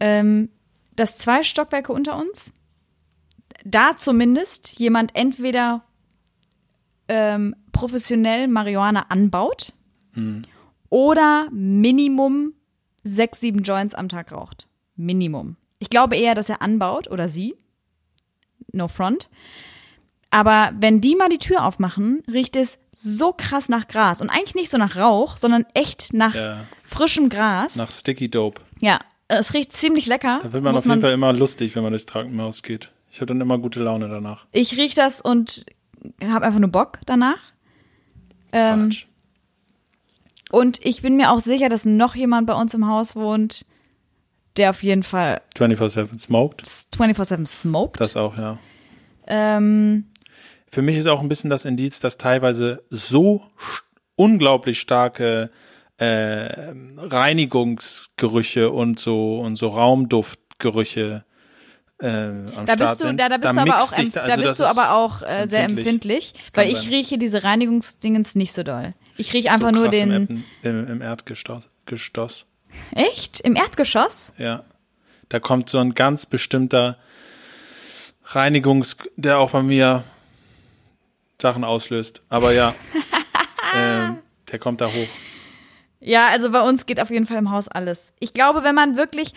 Ähm, 0.00 0.48
dass 0.96 1.16
zwei 1.18 1.42
Stockwerke 1.42 1.92
unter 1.92 2.16
uns, 2.16 2.52
da 3.64 3.96
zumindest 3.96 4.78
jemand 4.78 5.14
entweder 5.14 5.84
ähm, 7.08 7.54
professionell 7.72 8.48
Marihuana 8.48 9.06
anbaut 9.08 9.72
oder 10.90 11.48
Minimum 11.50 12.52
sechs, 13.02 13.40
sieben 13.40 13.62
Joints 13.62 13.94
am 13.94 14.08
Tag 14.08 14.30
raucht. 14.32 14.68
Minimum. 14.96 15.56
Ich 15.78 15.88
glaube 15.90 16.16
eher, 16.16 16.34
dass 16.34 16.48
er 16.48 16.60
anbaut 16.62 17.10
oder 17.10 17.28
sie. 17.28 17.54
No 18.72 18.88
front. 18.88 19.28
Aber 20.30 20.72
wenn 20.78 21.00
die 21.00 21.16
mal 21.16 21.28
die 21.28 21.38
Tür 21.38 21.64
aufmachen, 21.64 22.22
riecht 22.30 22.56
es 22.56 22.78
so 22.94 23.32
krass 23.32 23.68
nach 23.68 23.88
Gras. 23.88 24.20
Und 24.20 24.30
eigentlich 24.30 24.54
nicht 24.54 24.70
so 24.70 24.78
nach 24.78 24.96
Rauch, 24.96 25.36
sondern 25.36 25.66
echt 25.74 26.12
nach 26.14 26.34
Ja. 26.34 26.64
frischem 26.84 27.28
Gras. 27.28 27.76
Nach 27.76 27.90
Sticky 27.90 28.30
Dope. 28.30 28.60
Ja, 28.80 29.00
es 29.38 29.54
riecht 29.54 29.72
ziemlich 29.72 30.06
lecker. 30.06 30.40
Da 30.42 30.52
wird 30.52 30.62
man 30.62 30.76
auf 30.76 30.84
jeden 30.84 31.00
Fall 31.00 31.12
immer 31.12 31.32
lustig, 31.32 31.74
wenn 31.74 31.82
man 31.82 31.92
durchs 31.92 32.06
Krankenhaus 32.06 32.62
geht. 32.62 32.92
Ich 33.10 33.18
habe 33.20 33.26
dann 33.26 33.40
immer 33.40 33.58
gute 33.58 33.82
Laune 33.82 34.08
danach. 34.08 34.46
Ich 34.52 34.76
riech 34.76 34.94
das 34.94 35.20
und 35.20 35.66
habe 36.22 36.44
einfach 36.46 36.58
nur 36.58 36.70
Bock 36.70 36.98
danach. 37.06 37.38
Ähm, 38.52 38.90
und 40.50 40.84
ich 40.84 41.02
bin 41.02 41.16
mir 41.16 41.30
auch 41.30 41.40
sicher, 41.40 41.68
dass 41.68 41.84
noch 41.84 42.14
jemand 42.14 42.46
bei 42.46 42.54
uns 42.54 42.74
im 42.74 42.86
Haus 42.86 43.16
wohnt, 43.16 43.64
der 44.56 44.70
auf 44.70 44.82
jeden 44.82 45.02
Fall 45.02 45.40
24-7 45.56 46.18
smoked. 46.18 46.62
24-7 46.62 47.46
smoked. 47.46 48.00
Das 48.00 48.16
auch, 48.16 48.36
ja. 48.36 48.58
ähm, 49.26 50.04
Für 50.68 50.82
mich 50.82 50.96
ist 50.96 51.08
auch 51.08 51.20
ein 51.20 51.28
bisschen 51.28 51.50
das 51.50 51.64
Indiz, 51.64 52.00
dass 52.00 52.18
teilweise 52.18 52.82
so 52.90 53.42
unglaublich 54.16 54.80
starke 54.80 55.50
äh, 56.02 56.74
Reinigungsgerüche 56.98 58.70
und 58.70 58.98
so 58.98 59.40
und 59.40 59.56
so 59.56 59.68
Raumduftgerüche 59.68 61.24
äh, 62.00 62.06
am 62.06 62.46
da 62.66 62.74
Start 62.74 62.78
bist 62.78 63.02
du, 63.02 63.06
sind. 63.06 63.20
da, 63.20 63.28
da 63.28 63.36
bist 63.36 63.54
du 63.54 63.60
aber 63.60 63.78
auch, 63.78 63.90
da 63.90 64.20
also 64.22 64.42
bist 64.42 64.48
das 64.48 64.56
du 64.58 64.64
aber 64.64 64.94
auch 64.94 65.22
äh, 65.22 65.46
sehr 65.46 65.64
empfindlich. 65.64 66.32
weil 66.54 66.68
ich 66.68 66.78
sein. 66.78 66.88
rieche 66.88 67.18
diese 67.18 67.44
Reinigungsdingens 67.44 68.34
nicht 68.34 68.52
so 68.52 68.64
doll. 68.64 68.90
Ich 69.16 69.32
rieche 69.32 69.48
so 69.48 69.54
einfach 69.54 69.70
nur 69.70 69.84
krass 69.84 70.00
den. 70.00 70.44
im, 70.62 71.00
im. 71.00 71.02
Gestoss. 71.86 72.46
Echt? 72.90 73.40
Im 73.40 73.54
Erdgeschoss? 73.54 74.32
Ja. 74.38 74.64
Da 75.28 75.38
kommt 75.38 75.68
so 75.68 75.78
ein 75.78 75.94
ganz 75.94 76.26
bestimmter 76.26 76.98
Reinigungs, 78.24 78.96
der 79.16 79.38
auch 79.38 79.50
bei 79.50 79.62
mir 79.62 80.02
Sachen 81.40 81.62
auslöst. 81.62 82.22
Aber 82.28 82.52
ja, 82.52 82.74
ähm, 83.74 84.18
der 84.50 84.58
kommt 84.58 84.80
da 84.80 84.86
hoch. 84.86 85.08
Ja, 86.02 86.28
also 86.28 86.50
bei 86.50 86.60
uns 86.62 86.86
geht 86.86 87.00
auf 87.00 87.10
jeden 87.10 87.26
Fall 87.26 87.38
im 87.38 87.50
Haus 87.50 87.68
alles. 87.68 88.12
Ich 88.20 88.32
glaube, 88.32 88.64
wenn 88.64 88.74
man 88.74 88.96
wirklich, 88.96 89.32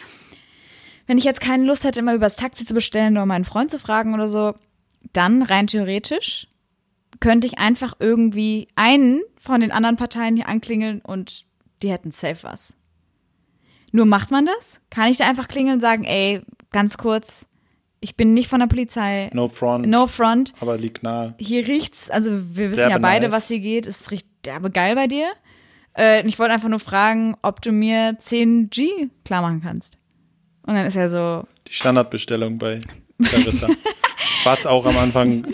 wenn 1.07 1.17
ich 1.17 1.23
jetzt 1.23 1.41
keine 1.41 1.63
Lust 1.65 1.83
hätte, 1.83 1.99
immer 1.99 2.15
übers 2.15 2.35
Taxi 2.35 2.65
zu 2.65 2.73
bestellen 2.73 3.15
oder 3.15 3.25
meinen 3.25 3.45
Freund 3.45 3.69
zu 3.71 3.79
fragen 3.79 4.13
oder 4.13 4.27
so, 4.27 4.55
dann 5.13 5.41
rein 5.43 5.67
theoretisch 5.67 6.47
könnte 7.21 7.47
ich 7.47 7.59
einfach 7.59 7.93
irgendwie 7.99 8.67
einen 8.75 9.21
von 9.39 9.61
den 9.61 9.71
anderen 9.71 9.95
Parteien 9.95 10.35
hier 10.35 10.49
anklingeln 10.49 10.99
und 11.01 11.45
die 11.81 11.91
hätten 11.91 12.11
safe 12.11 12.43
was. 12.43 12.75
Nur 13.91 14.05
macht 14.05 14.31
man 14.31 14.45
das? 14.45 14.81
Kann 14.89 15.09
ich 15.09 15.17
da 15.17 15.25
einfach 15.27 15.47
klingeln 15.47 15.75
und 15.75 15.79
sagen, 15.81 16.03
ey, 16.03 16.41
ganz 16.71 16.97
kurz, 16.97 17.45
ich 18.01 18.15
bin 18.17 18.33
nicht 18.33 18.49
von 18.49 18.59
der 18.59 18.67
Polizei. 18.67 19.29
No 19.33 19.47
front, 19.47 19.87
No 19.87 20.07
front. 20.07 20.53
aber 20.59 20.77
liegt 20.77 21.03
nahe. 21.03 21.35
Hier 21.37 21.65
riecht's, 21.65 22.09
also 22.09 22.31
wir 22.33 22.65
wissen 22.71 22.77
Derbe 22.77 22.91
ja 22.91 22.97
beide, 22.97 23.27
nice. 23.27 23.35
was 23.35 23.47
hier 23.47 23.59
geht. 23.59 23.87
Es 23.87 24.11
riecht 24.11 24.27
derbe 24.43 24.69
geil 24.69 24.95
bei 24.95 25.07
dir. 25.07 25.27
Äh, 25.97 26.25
ich 26.27 26.39
wollte 26.39 26.53
einfach 26.53 26.69
nur 26.69 26.79
fragen, 26.79 27.35
ob 27.41 27.61
du 27.61 27.71
mir 27.71 28.17
10G 28.17 29.09
klar 29.23 29.41
machen 29.41 29.61
kannst. 29.61 29.97
Und 30.63 30.75
dann 30.75 30.85
ist 30.85 30.95
er 30.95 31.09
so, 31.09 31.47
Die 31.67 31.73
Standardbestellung 31.73 32.57
bei 32.57 32.79
Clarissa. 33.23 33.67
Was 34.43 34.65
auch 34.65 34.85
am 34.85 34.97
Anfang 34.97 35.45
ein 35.45 35.53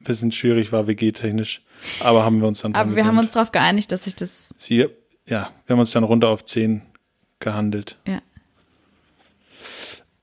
bisschen 0.00 0.32
schwierig 0.32 0.72
war, 0.72 0.86
WG-technisch. 0.86 1.62
Aber 2.00 2.24
haben 2.24 2.40
wir 2.40 2.48
uns 2.48 2.60
dann 2.62 2.74
aber 2.74 2.96
wir 2.96 3.04
haben 3.04 3.18
uns 3.18 3.32
darauf 3.32 3.52
geeinigt, 3.52 3.92
dass 3.92 4.06
ich 4.06 4.16
das, 4.16 4.52
Sie, 4.56 4.86
ja, 5.26 5.50
wir 5.66 5.74
haben 5.74 5.80
uns 5.80 5.90
dann 5.92 6.04
runter 6.04 6.28
auf 6.28 6.44
10 6.44 6.82
gehandelt. 7.40 7.98
ja. 8.06 8.20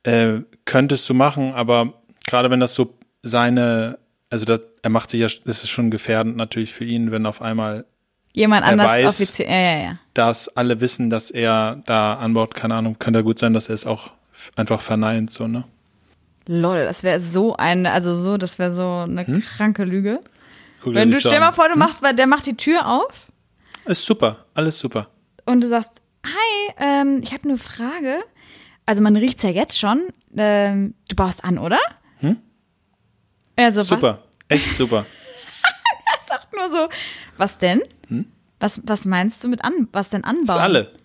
Äh, 0.04 0.42
könntest 0.66 1.10
du 1.10 1.14
machen, 1.14 1.54
aber 1.54 1.94
gerade 2.26 2.50
wenn 2.50 2.60
das 2.60 2.74
so 2.76 2.98
seine, 3.22 4.00
also 4.30 4.46
das, 4.46 4.62
er 4.82 4.90
macht 4.90 5.10
sich 5.10 5.20
ja, 5.20 5.28
das 5.28 5.64
ist 5.64 5.70
schon 5.70 5.92
gefährdend 5.92 6.38
natürlich 6.38 6.74
für 6.74 6.86
ihn, 6.86 7.12
wenn 7.12 7.26
auf 7.26 7.42
einmal 7.42 7.86
Jemand 8.34 8.66
Er 8.66 8.72
anders 8.74 8.92
weiß- 8.92 9.06
offiziell, 9.08 9.50
ja, 9.50 9.56
ja, 9.78 9.84
ja. 9.92 9.94
dass 10.14 10.50
alle 10.56 10.80
wissen, 10.82 11.10
dass 11.10 11.32
er 11.32 11.82
da 11.86 12.14
an 12.16 12.34
Bord, 12.34 12.54
keine 12.56 12.76
Ahnung, 12.76 12.98
könnte 13.00 13.20
ja 13.20 13.24
gut 13.24 13.40
sein, 13.40 13.54
dass 13.54 13.70
er 13.70 13.76
es 13.76 13.86
auch 13.86 14.12
einfach 14.56 14.82
verneint, 14.82 15.32
so, 15.32 15.48
ne? 15.48 15.64
Lol, 16.48 16.86
das 16.86 17.04
wäre 17.04 17.20
so 17.20 17.56
eine, 17.56 17.92
also 17.92 18.16
so, 18.16 18.38
das 18.38 18.58
wäre 18.60 18.72
so 18.72 19.04
eine 19.08 19.26
Hm? 19.28 19.42
kranke 19.42 19.84
Lüge. 19.84 20.20
Guck 20.84 20.96
Wenn 20.96 21.12
du, 21.12 21.18
stell 21.20 21.36
an. 21.36 21.42
mal 21.42 21.52
vor, 21.52 21.70
du 21.70 21.76
machst, 21.78 22.02
weil 22.02 22.16
der 22.16 22.28
macht 22.28 22.46
die 22.46 22.56
Tür 22.56 22.88
auf 22.88 23.28
Ist 23.86 24.06
super, 24.06 24.46
alles 24.54 24.80
super. 24.80 25.08
und 25.46 25.62
du 25.62 25.68
sagst, 25.68 26.02
hi, 26.26 26.74
ähm, 26.80 27.22
ich 27.24 27.34
habe 27.34 27.44
eine 27.50 27.58
Frage. 27.58 28.22
Also 28.86 29.02
man 29.02 29.16
riecht's 29.16 29.44
ja 29.44 29.50
jetzt 29.50 29.78
schon. 29.80 30.02
Ähm, 30.38 30.94
du 31.08 31.16
baust 31.16 31.44
an, 31.44 31.58
oder? 31.60 31.80
Hm? 32.20 32.38
Also 33.56 33.82
super, 33.82 34.24
echt 34.48 34.74
super. 34.74 35.06
was? 35.06 35.08
Er 36.16 36.38
sagt 36.38 36.54
nur 36.56 36.70
so, 36.70 36.88
was 37.40 37.58
denn? 37.58 37.82
Was, 38.60 38.82
was 38.84 39.06
meinst 39.06 39.44
du 39.44 39.48
mit 39.48 39.64
an? 39.64 39.88
Was 39.92 40.10
denn 40.10 40.24
anbauen? 40.24 40.46
Hm? 40.46 40.54
Ist 40.54 40.60
alle. 40.60 40.92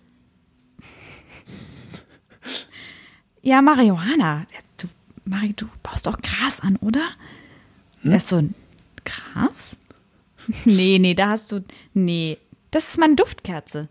Ja, 3.41 3.61
Marihuana. 3.61 4.47
Jetzt, 4.57 4.81
du, 4.81 4.87
Mari, 5.23 5.53
du 5.53 5.67
baust 5.83 6.07
doch 6.07 6.17
Gras 6.19 6.61
an, 6.61 6.77
oder? 6.77 7.03
Hm? 8.01 8.11
Er 8.11 8.17
ist 8.17 8.29
so, 8.29 8.41
Gras? 9.05 9.77
nee, 10.65 10.97
nee, 10.99 11.13
da 11.13 11.29
hast 11.29 11.51
du, 11.51 11.63
nee, 11.93 12.39
das 12.71 12.89
ist 12.89 12.97
meine 12.97 13.15
Duftkerze. 13.15 13.87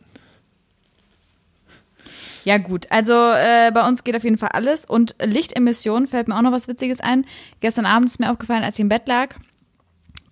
Ja 2.44 2.58
gut, 2.58 2.86
also 2.90 3.12
äh, 3.12 3.70
bei 3.72 3.88
uns 3.88 4.04
geht 4.04 4.16
auf 4.16 4.24
jeden 4.24 4.36
Fall 4.36 4.50
alles 4.50 4.84
und 4.84 5.14
Lichtemission 5.22 6.06
fällt 6.06 6.28
mir 6.28 6.36
auch 6.36 6.42
noch 6.42 6.52
was 6.52 6.68
Witziges 6.68 7.00
ein. 7.00 7.24
Gestern 7.60 7.86
Abend 7.86 8.08
ist 8.08 8.20
mir 8.20 8.30
aufgefallen, 8.30 8.64
als 8.64 8.76
ich 8.76 8.80
im 8.80 8.90
Bett 8.90 9.08
lag, 9.08 9.36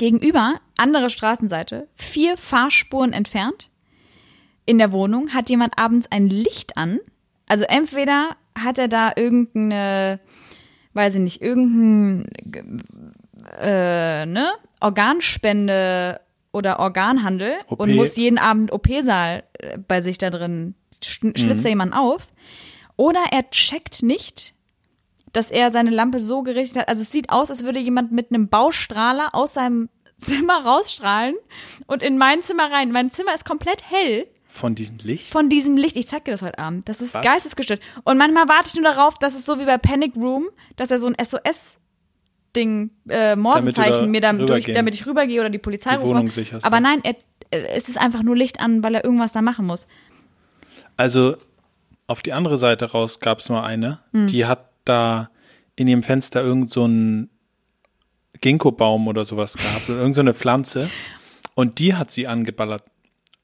gegenüber, 0.03 0.61
andere 0.77 1.11
Straßenseite, 1.11 1.87
vier 1.95 2.37
Fahrspuren 2.37 3.13
entfernt, 3.13 3.71
in 4.67 4.79
der 4.79 4.91
Wohnung 4.91 5.33
hat 5.33 5.49
jemand 5.49 5.79
abends 5.79 6.11
ein 6.11 6.27
Licht 6.29 6.77
an. 6.77 6.99
Also 7.47 7.63
entweder 7.65 8.37
hat 8.59 8.79
er 8.79 8.89
da 8.89 9.13
irgendeine, 9.15 10.19
weiß 10.95 11.15
ich 11.17 11.21
nicht, 11.21 11.41
irgendein, 11.41 12.27
äh, 13.61 14.27
ne, 14.27 14.51
Organspende 14.81 16.21
oder 16.53 16.81
Organhandel 16.81 17.55
OP. 17.69 17.81
und 17.81 17.95
muss 17.95 18.17
jeden 18.17 18.39
Abend 18.39 18.73
OP-Saal 18.73 19.45
äh, 19.55 19.79
bei 19.79 20.01
sich 20.01 20.19
da 20.19 20.31
drin, 20.31 20.75
sch- 21.03 21.39
schlitzt 21.39 21.65
da 21.65 21.69
jemand 21.69 21.95
auf. 21.95 22.29
Oder 22.97 23.21
er 23.31 23.49
checkt 23.51 24.03
nicht, 24.03 24.55
dass 25.33 25.51
er 25.51 25.71
seine 25.71 25.91
Lampe 25.91 26.21
so 26.21 26.43
gerichtet 26.43 26.83
hat. 26.83 26.89
Also 26.89 27.03
es 27.03 27.11
sieht 27.11 27.31
aus, 27.31 27.51
als 27.51 27.65
würde 27.65 27.79
jemand 27.81 28.13
mit 28.13 28.31
einem 28.31 28.49
Baustrahler 28.49 29.35
aus 29.35 29.55
seinem 29.55 29.89
Zimmer 30.19 30.65
rausstrahlen 30.65 31.35
und 31.87 32.03
in 32.03 32.17
mein 32.19 32.43
Zimmer 32.43 32.71
rein. 32.71 32.93
Mein 32.93 33.11
Zimmer 33.11 33.35
ist 33.35 33.45
komplett 33.45 33.83
hell 33.91 34.27
Von 34.47 34.75
diesem 34.77 34.99
Licht? 34.99 35.33
von 35.33 35.49
diesem 35.49 35.77
Licht. 35.77 35.97
Ich 35.97 36.07
zeig 36.09 36.25
dir 36.27 36.31
das 36.33 36.43
heute 36.43 36.59
Abend. 36.61 36.89
Das 36.89 37.01
ist 37.01 37.15
Was? 37.15 37.23
geistesgestört. 37.25 37.81
Und 38.05 38.19
manchmal 38.19 38.47
warte 38.49 38.69
ich 38.69 38.75
nur 38.75 38.85
darauf, 38.85 39.19
dass 39.19 39.35
es 39.35 39.45
so 39.47 39.59
wie 39.59 39.65
bei 39.65 39.79
Panic 39.79 40.15
Room, 40.17 40.49
dass 40.77 40.91
er 40.93 40.99
so 41.01 41.09
ein 41.09 41.17
SOS-Ding, 41.21 42.91
äh, 43.09 43.35
Morsezeichen 43.35 43.91
da 44.03 44.07
mir 44.07 44.21
dann 44.21 44.47
durch, 44.47 44.67
damit 44.67 44.95
ich 44.95 45.07
rübergehe 45.07 45.41
oder 45.41 45.51
die 45.51 45.59
Polizei 45.59 45.97
Die 45.97 46.03
rufe. 46.05 46.59
Aber 46.63 46.81
nein, 46.81 47.01
er, 47.03 47.17
äh, 47.51 47.67
es 47.75 47.89
ist 47.89 47.99
einfach 47.99 48.23
nur 48.23 48.37
Licht 48.37 48.61
an, 48.61 48.83
weil 48.85 48.95
er 48.95 49.05
irgendwas 49.05 49.33
da 49.33 49.43
machen 49.43 49.67
muss. 49.67 49.87
Also 50.97 51.37
auf 52.07 52.23
die 52.23 52.33
andere 52.33 52.59
Seite 52.59 52.93
raus 52.93 53.19
gab 53.21 53.39
es 53.39 53.49
nur 53.49 53.65
eine, 53.65 54.01
Hm. 54.13 54.27
die 54.27 54.45
hat 54.47 54.69
da 54.85 55.31
in 55.77 55.89
ihrem 55.89 56.03
Fenster 56.03 56.43
irgend 56.43 56.71
so 56.71 56.85
einen 56.85 57.31
Ginkgo-Baum 58.41 59.09
oder 59.09 59.25
sowas 59.25 59.55
gehabt 59.57 59.89
oder 59.91 60.01
irgend 60.01 60.15
so 60.15 60.21
eine 60.21 60.35
Pflanze 60.35 60.91
und 61.55 61.79
die 61.79 61.95
hat 61.95 62.11
sie 62.11 62.27
angeballert. 62.27 62.85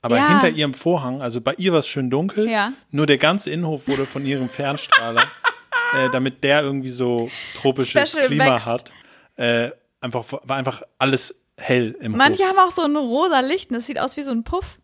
Aber 0.03 0.17
Ja. 0.17 0.29
hinter 0.29 0.49
ihrem 0.49 0.75
Vorhang, 0.75 1.21
also 1.23 1.41
bei 1.41 1.55
ihr 1.59 1.73
war 1.73 1.81
es 1.81 1.89
schön 1.89 2.09
dunkel, 2.11 2.49
Ja. 2.49 2.73
nur 2.91 3.07
der 3.07 3.19
ganze 3.19 3.51
Innenhof 3.51 3.89
wurde 3.89 4.07
von 4.07 4.25
ihrem 4.25 4.49
Fernstrahler, 4.49 5.23
äh, 5.95 6.09
damit 6.11 6.45
der 6.45 6.63
irgendwie 6.63 6.89
so 6.89 7.31
tropisches 7.57 8.11
Special 8.13 8.27
Klima 8.27 8.55
wächst. 8.55 8.67
hat, 8.67 8.93
äh, 9.37 9.71
einfach 10.01 10.25
war 10.45 10.57
einfach 10.57 10.83
alles 10.99 11.35
hell 11.57 11.97
im 12.01 12.13
Manche 12.13 12.45
Hof. 12.45 12.51
haben 12.51 12.59
auch 12.59 12.71
so 12.71 12.83
ein 12.83 12.97
rosa 12.97 13.41
Licht 13.41 13.71
und 13.71 13.77
das 13.77 13.87
sieht 13.87 13.99
aus 13.99 14.17
wie 14.17 14.23
so 14.23 14.31
ein 14.31 14.45
Puff. 14.45 14.79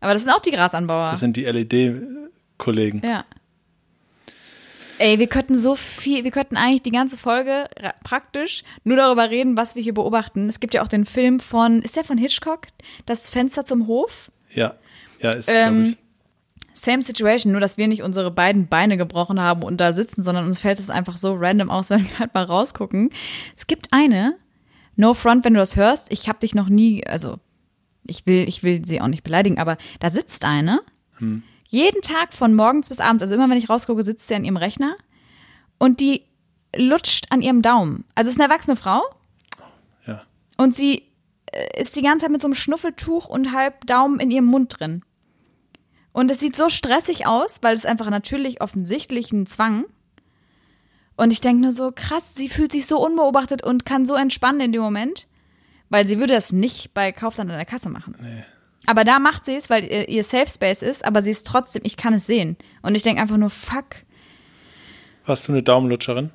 Aber 0.00 0.12
das 0.12 0.22
sind 0.24 0.32
auch 0.32 0.40
die 0.40 0.50
Grasanbauer. 0.52 1.10
Das 1.10 1.20
sind 1.20 1.36
die 1.36 1.44
LED-Kollegen. 1.44 3.02
Ja. 3.04 3.24
Ey, 4.98 5.18
wir 5.18 5.28
könnten 5.28 5.56
so 5.56 5.74
viel, 5.76 6.24
wir 6.24 6.30
könnten 6.30 6.56
eigentlich 6.56 6.82
die 6.82 6.90
ganze 6.90 7.16
Folge 7.16 7.68
ra- 7.78 7.94
praktisch 8.02 8.64
nur 8.84 8.96
darüber 8.96 9.30
reden, 9.30 9.56
was 9.56 9.74
wir 9.76 9.82
hier 9.82 9.94
beobachten. 9.94 10.48
Es 10.48 10.58
gibt 10.60 10.74
ja 10.74 10.82
auch 10.82 10.88
den 10.88 11.04
Film 11.04 11.38
von, 11.40 11.82
ist 11.82 11.96
der 11.96 12.04
von 12.04 12.18
Hitchcock? 12.18 12.62
Das 13.06 13.30
Fenster 13.30 13.64
zum 13.64 13.86
Hof? 13.86 14.30
Ja, 14.54 14.74
ja, 15.20 15.30
ist 15.30 15.48
Ähm, 15.54 15.74
glaube 15.74 15.88
ich. 15.90 15.96
Same 16.74 17.02
situation, 17.02 17.50
nur 17.52 17.60
dass 17.60 17.76
wir 17.76 17.88
nicht 17.88 18.02
unsere 18.02 18.30
beiden 18.30 18.68
Beine 18.68 18.96
gebrochen 18.96 19.40
haben 19.40 19.62
und 19.64 19.78
da 19.80 19.92
sitzen, 19.92 20.22
sondern 20.22 20.46
uns 20.46 20.60
fällt 20.60 20.78
es 20.78 20.90
einfach 20.90 21.16
so 21.16 21.34
random 21.34 21.70
aus, 21.70 21.90
wenn 21.90 22.04
wir 22.08 22.18
halt 22.18 22.34
mal 22.34 22.44
rausgucken. 22.44 23.10
Es 23.56 23.66
gibt 23.66 23.88
eine, 23.92 24.36
no 24.96 25.14
front, 25.14 25.44
wenn 25.44 25.54
du 25.54 25.60
das 25.60 25.76
hörst, 25.76 26.06
ich 26.10 26.28
habe 26.28 26.38
dich 26.40 26.54
noch 26.54 26.68
nie, 26.68 27.04
also 27.06 27.38
ich 28.06 28.26
will, 28.26 28.48
ich 28.48 28.62
will 28.62 28.86
sie 28.86 29.00
auch 29.00 29.08
nicht 29.08 29.22
beleidigen, 29.24 29.58
aber 29.58 29.76
da 30.00 30.08
sitzt 30.10 30.44
eine, 30.44 30.80
jeden 31.68 32.02
Tag 32.02 32.32
von 32.34 32.54
morgens 32.54 32.88
bis 32.88 33.00
abends, 33.00 33.22
also 33.22 33.34
immer 33.34 33.48
wenn 33.48 33.58
ich 33.58 33.68
rausgucke, 33.68 34.02
sitzt 34.02 34.26
sie 34.26 34.34
an 34.34 34.44
ihrem 34.44 34.56
Rechner 34.56 34.94
und 35.78 36.00
die 36.00 36.24
lutscht 36.76 37.26
an 37.30 37.40
ihrem 37.42 37.62
Daumen. 37.62 38.04
Also 38.14 38.28
es 38.28 38.34
ist 38.36 38.40
eine 38.40 38.50
erwachsene 38.50 38.76
Frau 38.76 39.02
Ja. 40.06 40.22
und 40.56 40.74
sie 40.74 41.04
äh, 41.52 41.80
ist 41.80 41.96
die 41.96 42.02
ganze 42.02 42.24
Zeit 42.24 42.32
mit 42.32 42.40
so 42.42 42.46
einem 42.48 42.54
Schnuffeltuch 42.54 43.28
und 43.28 43.52
halb 43.52 43.86
Daumen 43.86 44.18
in 44.20 44.30
ihrem 44.30 44.46
Mund 44.46 44.78
drin. 44.78 45.02
Und 46.12 46.30
es 46.30 46.40
sieht 46.40 46.56
so 46.56 46.68
stressig 46.68 47.26
aus, 47.26 47.58
weil 47.62 47.74
es 47.76 47.84
einfach 47.86 48.10
natürlich 48.10 48.60
offensichtlich 48.60 49.30
ein 49.32 49.46
Zwang. 49.46 49.84
Und 51.16 51.32
ich 51.32 51.40
denke 51.40 51.62
nur 51.62 51.72
so, 51.72 51.92
krass, 51.94 52.34
sie 52.34 52.48
fühlt 52.48 52.72
sich 52.72 52.86
so 52.86 53.04
unbeobachtet 53.04 53.62
und 53.62 53.84
kann 53.84 54.06
so 54.06 54.14
entspannen 54.14 54.60
in 54.60 54.72
dem 54.72 54.82
Moment, 54.82 55.26
weil 55.90 56.06
sie 56.06 56.18
würde 56.18 56.34
das 56.34 56.52
nicht 56.52 56.92
bei 56.94 57.12
Kaufland 57.12 57.50
an 57.50 57.56
der 57.56 57.66
Kasse 57.66 57.88
machen. 57.88 58.14
Aber 58.88 59.04
da 59.04 59.18
macht 59.18 59.44
sie 59.44 59.54
es, 59.54 59.68
weil 59.68 59.84
ihr, 59.84 60.08
ihr 60.08 60.24
Safe 60.24 60.48
Space 60.48 60.80
ist, 60.80 61.04
aber 61.04 61.20
sie 61.20 61.30
ist 61.30 61.46
trotzdem, 61.46 61.82
ich 61.84 61.98
kann 61.98 62.14
es 62.14 62.26
sehen. 62.26 62.56
Und 62.80 62.94
ich 62.94 63.02
denke 63.02 63.20
einfach 63.20 63.36
nur, 63.36 63.50
fuck, 63.50 63.84
Warst 65.28 65.46
du 65.46 65.52
eine 65.52 65.62
Daumenlutscherin? 65.62 66.30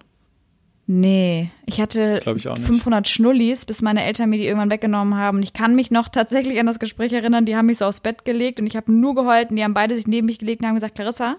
Nee, 0.86 1.50
ich 1.66 1.82
hatte 1.82 2.22
ich 2.36 2.48
auch 2.48 2.56
nicht. 2.56 2.68
500 2.68 3.08
Schnullis, 3.08 3.66
bis 3.66 3.82
meine 3.82 4.04
Eltern 4.04 4.30
mir 4.30 4.38
die 4.38 4.46
irgendwann 4.46 4.70
weggenommen 4.70 5.16
haben. 5.16 5.42
Ich 5.42 5.54
kann 5.54 5.74
mich 5.74 5.90
noch 5.90 6.10
tatsächlich 6.10 6.60
an 6.60 6.68
das 6.68 6.78
Gespräch 6.78 7.12
erinnern, 7.12 7.48
die 7.48 7.56
haben 7.56 7.66
mich 7.66 7.80
so 7.80 7.86
aufs 7.86 8.02
Bett 8.02 8.24
gelegt 8.24 8.60
und 8.60 8.68
ich 8.68 8.76
habe 8.76 8.94
nur 8.94 9.16
geheult 9.16 9.50
und 9.50 9.56
die 9.56 9.64
haben 9.64 9.74
beide 9.74 9.96
sich 9.96 10.06
neben 10.06 10.28
mich 10.28 10.38
gelegt 10.38 10.62
und 10.62 10.68
haben 10.68 10.76
gesagt, 10.76 10.94
Clarissa, 10.94 11.38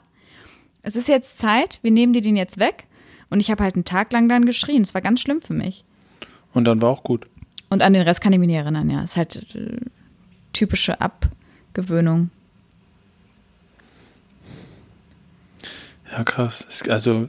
es 0.83 0.97
ist 0.97 1.07
jetzt 1.07 1.39
Zeit, 1.39 1.79
wir 1.83 1.93
nehmen 1.93 2.13
dir 2.13 2.23
den 2.23 2.37
jetzt 2.37 2.59
weg. 2.59 2.89
Und 3.31 3.39
ich 3.39 3.53
habe 3.53 3.63
halt 3.63 3.77
einen 3.77 3.85
Tag 3.85 4.13
lang 4.13 4.29
dann 4.29 4.47
geschrien. 4.47 4.83
Es 4.83 4.95
war 4.95 5.01
ganz 5.01 5.21
schlimm 5.21 5.41
für 5.41 5.55
mich. 5.55 5.85
Und 6.53 6.65
dann 6.65 6.83
war 6.83 6.91
auch 6.91 7.05
gut. 7.05 7.29
Und 7.71 7.83
an 7.83 7.93
den 7.93 8.03
Rest 8.03 8.21
kann 8.21 8.33
ich 8.33 8.41
mich 8.41 8.49
nicht 8.49 8.57
erinnern, 8.57 8.91
ja. 8.91 9.05
Es 9.05 9.13
ist 9.13 9.17
halt 9.17 9.55
äh, 9.55 9.77
typische 10.55 11.01
Abgewöhnung. 11.03 12.31
Ja, 16.11 16.25
krass. 16.25 16.65
Es- 16.69 16.89
Also 16.89 17.29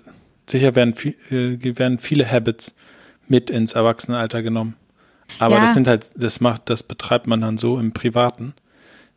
sicher 0.49 0.75
werden, 0.75 0.93
viel, 0.95 1.15
äh, 1.31 1.77
werden 1.77 1.99
viele 1.99 2.29
Habits 2.29 2.73
mit 3.27 3.49
ins 3.49 3.73
Erwachsenenalter 3.73 4.41
genommen. 4.43 4.75
Aber 5.39 5.55
Ja. 5.55 5.61
das 5.61 5.73
sind 5.73 5.87
halt, 5.87 6.09
das 6.15 6.39
macht, 6.39 6.69
das 6.69 6.83
betreibt 6.83 7.25
man 7.27 7.41
dann 7.41 7.57
so 7.57 7.79
im 7.79 7.91
Privaten, 7.93 8.53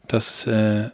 dass 0.07 0.47
äh, 0.47 0.89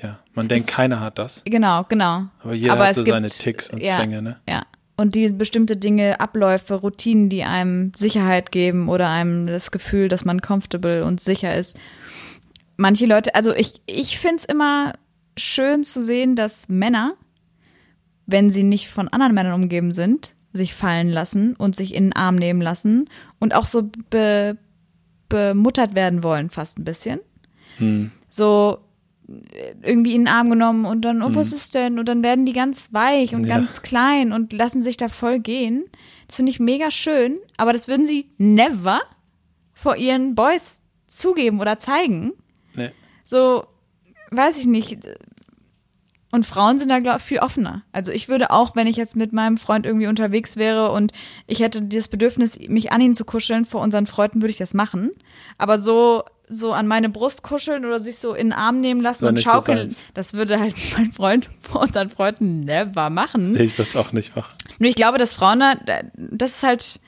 ja, 0.00 0.18
man 0.34 0.46
denkt, 0.46 0.68
keiner 0.68 1.00
hat 1.00 1.18
das. 1.18 1.42
Genau, 1.44 1.84
genau. 1.88 2.26
Aber 2.42 2.54
jeder 2.54 2.74
Aber 2.74 2.84
hat 2.84 2.90
es 2.90 2.96
so 2.96 3.02
gibt- 3.04 3.14
seine 3.14 3.28
Ticks 3.28 3.70
und 3.70 3.82
ja, 3.82 3.96
Zwänge, 3.96 4.22
ne? 4.22 4.38
Ja. 4.48 4.62
Und 5.00 5.14
die 5.14 5.28
bestimmte 5.28 5.76
Dinge, 5.76 6.20
Abläufe, 6.20 6.74
Routinen, 6.74 7.28
die 7.28 7.44
einem 7.44 7.92
Sicherheit 7.96 8.52
geben 8.52 8.88
oder 8.88 9.08
einem 9.08 9.46
das 9.46 9.70
Gefühl, 9.70 10.08
dass 10.08 10.24
man 10.24 10.42
comfortable 10.42 11.04
und 11.04 11.20
sicher 11.20 11.54
ist. 11.56 11.76
Manche 12.76 13.06
Leute, 13.06 13.34
also 13.34 13.54
ich, 13.54 13.80
ich 13.86 14.18
finde 14.18 14.36
es 14.36 14.44
immer 14.44 14.92
schön 15.38 15.84
zu 15.84 16.02
sehen, 16.02 16.36
dass 16.36 16.68
Männer 16.68 17.14
wenn 18.30 18.50
sie 18.50 18.62
nicht 18.62 18.88
von 18.88 19.08
anderen 19.08 19.34
Männern 19.34 19.54
umgeben 19.54 19.92
sind, 19.92 20.34
sich 20.52 20.74
fallen 20.74 21.08
lassen 21.08 21.54
und 21.54 21.76
sich 21.76 21.94
in 21.94 22.06
den 22.06 22.12
Arm 22.14 22.36
nehmen 22.36 22.60
lassen 22.60 23.08
und 23.38 23.54
auch 23.54 23.66
so 23.66 23.90
be, 24.10 24.56
bemuttert 25.28 25.94
werden 25.94 26.22
wollen, 26.22 26.50
fast 26.50 26.78
ein 26.78 26.84
bisschen. 26.84 27.20
Hm. 27.78 28.10
So 28.28 28.78
irgendwie 29.82 30.14
in 30.14 30.22
den 30.22 30.28
Arm 30.28 30.50
genommen 30.50 30.84
und 30.84 31.02
dann, 31.02 31.22
oh, 31.22 31.34
was 31.34 31.52
ist 31.52 31.74
denn? 31.74 31.98
Und 31.98 32.06
dann 32.08 32.24
werden 32.24 32.46
die 32.46 32.52
ganz 32.52 32.92
weich 32.92 33.34
und 33.34 33.44
Ja. 33.44 33.56
ganz 33.56 33.82
klein 33.82 34.32
und 34.32 34.52
lassen 34.52 34.82
sich 34.82 34.96
da 34.96 35.08
voll 35.08 35.38
gehen. 35.38 35.84
Das 36.26 36.36
finde 36.36 36.50
ich 36.50 36.60
mega 36.60 36.90
schön, 36.90 37.38
aber 37.56 37.72
das 37.72 37.88
würden 37.88 38.06
sie 38.06 38.30
never 38.38 39.00
vor 39.72 39.96
ihren 39.96 40.34
Boys 40.34 40.82
zugeben 41.06 41.60
oder 41.60 41.78
zeigen. 41.78 42.32
Nee. 42.74 42.90
So, 43.24 43.64
weiß 44.30 44.58
ich 44.58 44.66
nicht. 44.66 44.98
Und 46.32 46.46
Frauen 46.46 46.78
sind 46.78 46.90
da, 46.90 47.00
glaube 47.00 47.18
ich, 47.18 47.24
viel 47.24 47.38
offener. 47.40 47.82
Also 47.90 48.12
ich 48.12 48.28
würde 48.28 48.50
auch, 48.52 48.76
wenn 48.76 48.86
ich 48.86 48.96
jetzt 48.96 49.16
mit 49.16 49.32
meinem 49.32 49.56
Freund 49.56 49.84
irgendwie 49.84 50.06
unterwegs 50.06 50.56
wäre 50.56 50.92
und 50.92 51.12
ich 51.48 51.58
hätte 51.60 51.82
das 51.82 52.06
Bedürfnis, 52.06 52.58
mich 52.68 52.92
an 52.92 53.00
ihn 53.00 53.14
zu 53.14 53.24
kuscheln 53.24 53.64
vor 53.64 53.80
unseren 53.80 54.06
Freunden, 54.06 54.40
würde 54.40 54.52
ich 54.52 54.56
das 54.58 54.72
machen. 54.74 55.10
Aber 55.58 55.76
so, 55.76 56.22
so 56.52 56.72
an 56.72 56.86
meine 56.88 57.08
Brust 57.08 57.42
kuscheln 57.42 57.84
oder 57.84 58.00
sich 58.00 58.16
so 58.18 58.34
in 58.34 58.48
den 58.48 58.52
Arm 58.52 58.80
nehmen 58.80 59.00
lassen 59.00 59.24
und 59.24 59.36
so 59.36 59.42
schaukeln, 59.42 59.78
seins. 59.78 60.04
das 60.14 60.34
würde 60.34 60.58
halt 60.58 60.74
mein 60.98 61.12
Freund 61.12 61.48
vor 61.60 61.82
unseren 61.82 62.10
Freunden 62.10 62.60
never 62.64 63.08
machen. 63.08 63.52
Nee, 63.52 63.62
ich 63.62 63.78
würde 63.78 63.88
es 63.88 63.96
auch 63.96 64.12
nicht 64.12 64.34
machen. 64.34 64.52
Nur 64.80 64.88
ich 64.88 64.96
glaube, 64.96 65.18
dass 65.18 65.32
Frauen 65.34 65.60
da, 65.60 65.76
das 66.16 66.50
ist 66.56 66.62
halt, 66.64 67.00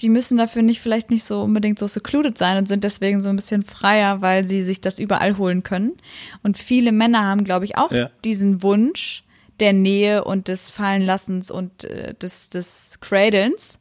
die 0.00 0.08
müssen 0.08 0.38
dafür 0.38 0.62
nicht 0.62 0.80
vielleicht 0.80 1.10
nicht 1.10 1.24
so 1.24 1.42
unbedingt 1.42 1.78
so 1.78 1.86
secluded 1.86 2.38
sein 2.38 2.56
und 2.56 2.66
sind 2.66 2.84
deswegen 2.84 3.20
so 3.20 3.28
ein 3.28 3.36
bisschen 3.36 3.62
freier, 3.62 4.22
weil 4.22 4.46
sie 4.46 4.62
sich 4.62 4.80
das 4.80 4.98
überall 4.98 5.36
holen 5.36 5.62
können. 5.62 5.92
Und 6.42 6.56
viele 6.56 6.92
Männer 6.92 7.24
haben, 7.24 7.44
glaube 7.44 7.66
ich, 7.66 7.76
auch 7.76 7.92
Ja. 7.92 8.10
diesen 8.24 8.62
Wunsch 8.62 9.24
der 9.60 9.74
Nähe 9.74 10.24
und 10.24 10.48
des 10.48 10.70
Fallenlassens 10.70 11.50
und 11.50 11.84
äh, 11.84 12.14
des, 12.14 12.48
des 12.48 12.98
Cradlens, 13.02 13.78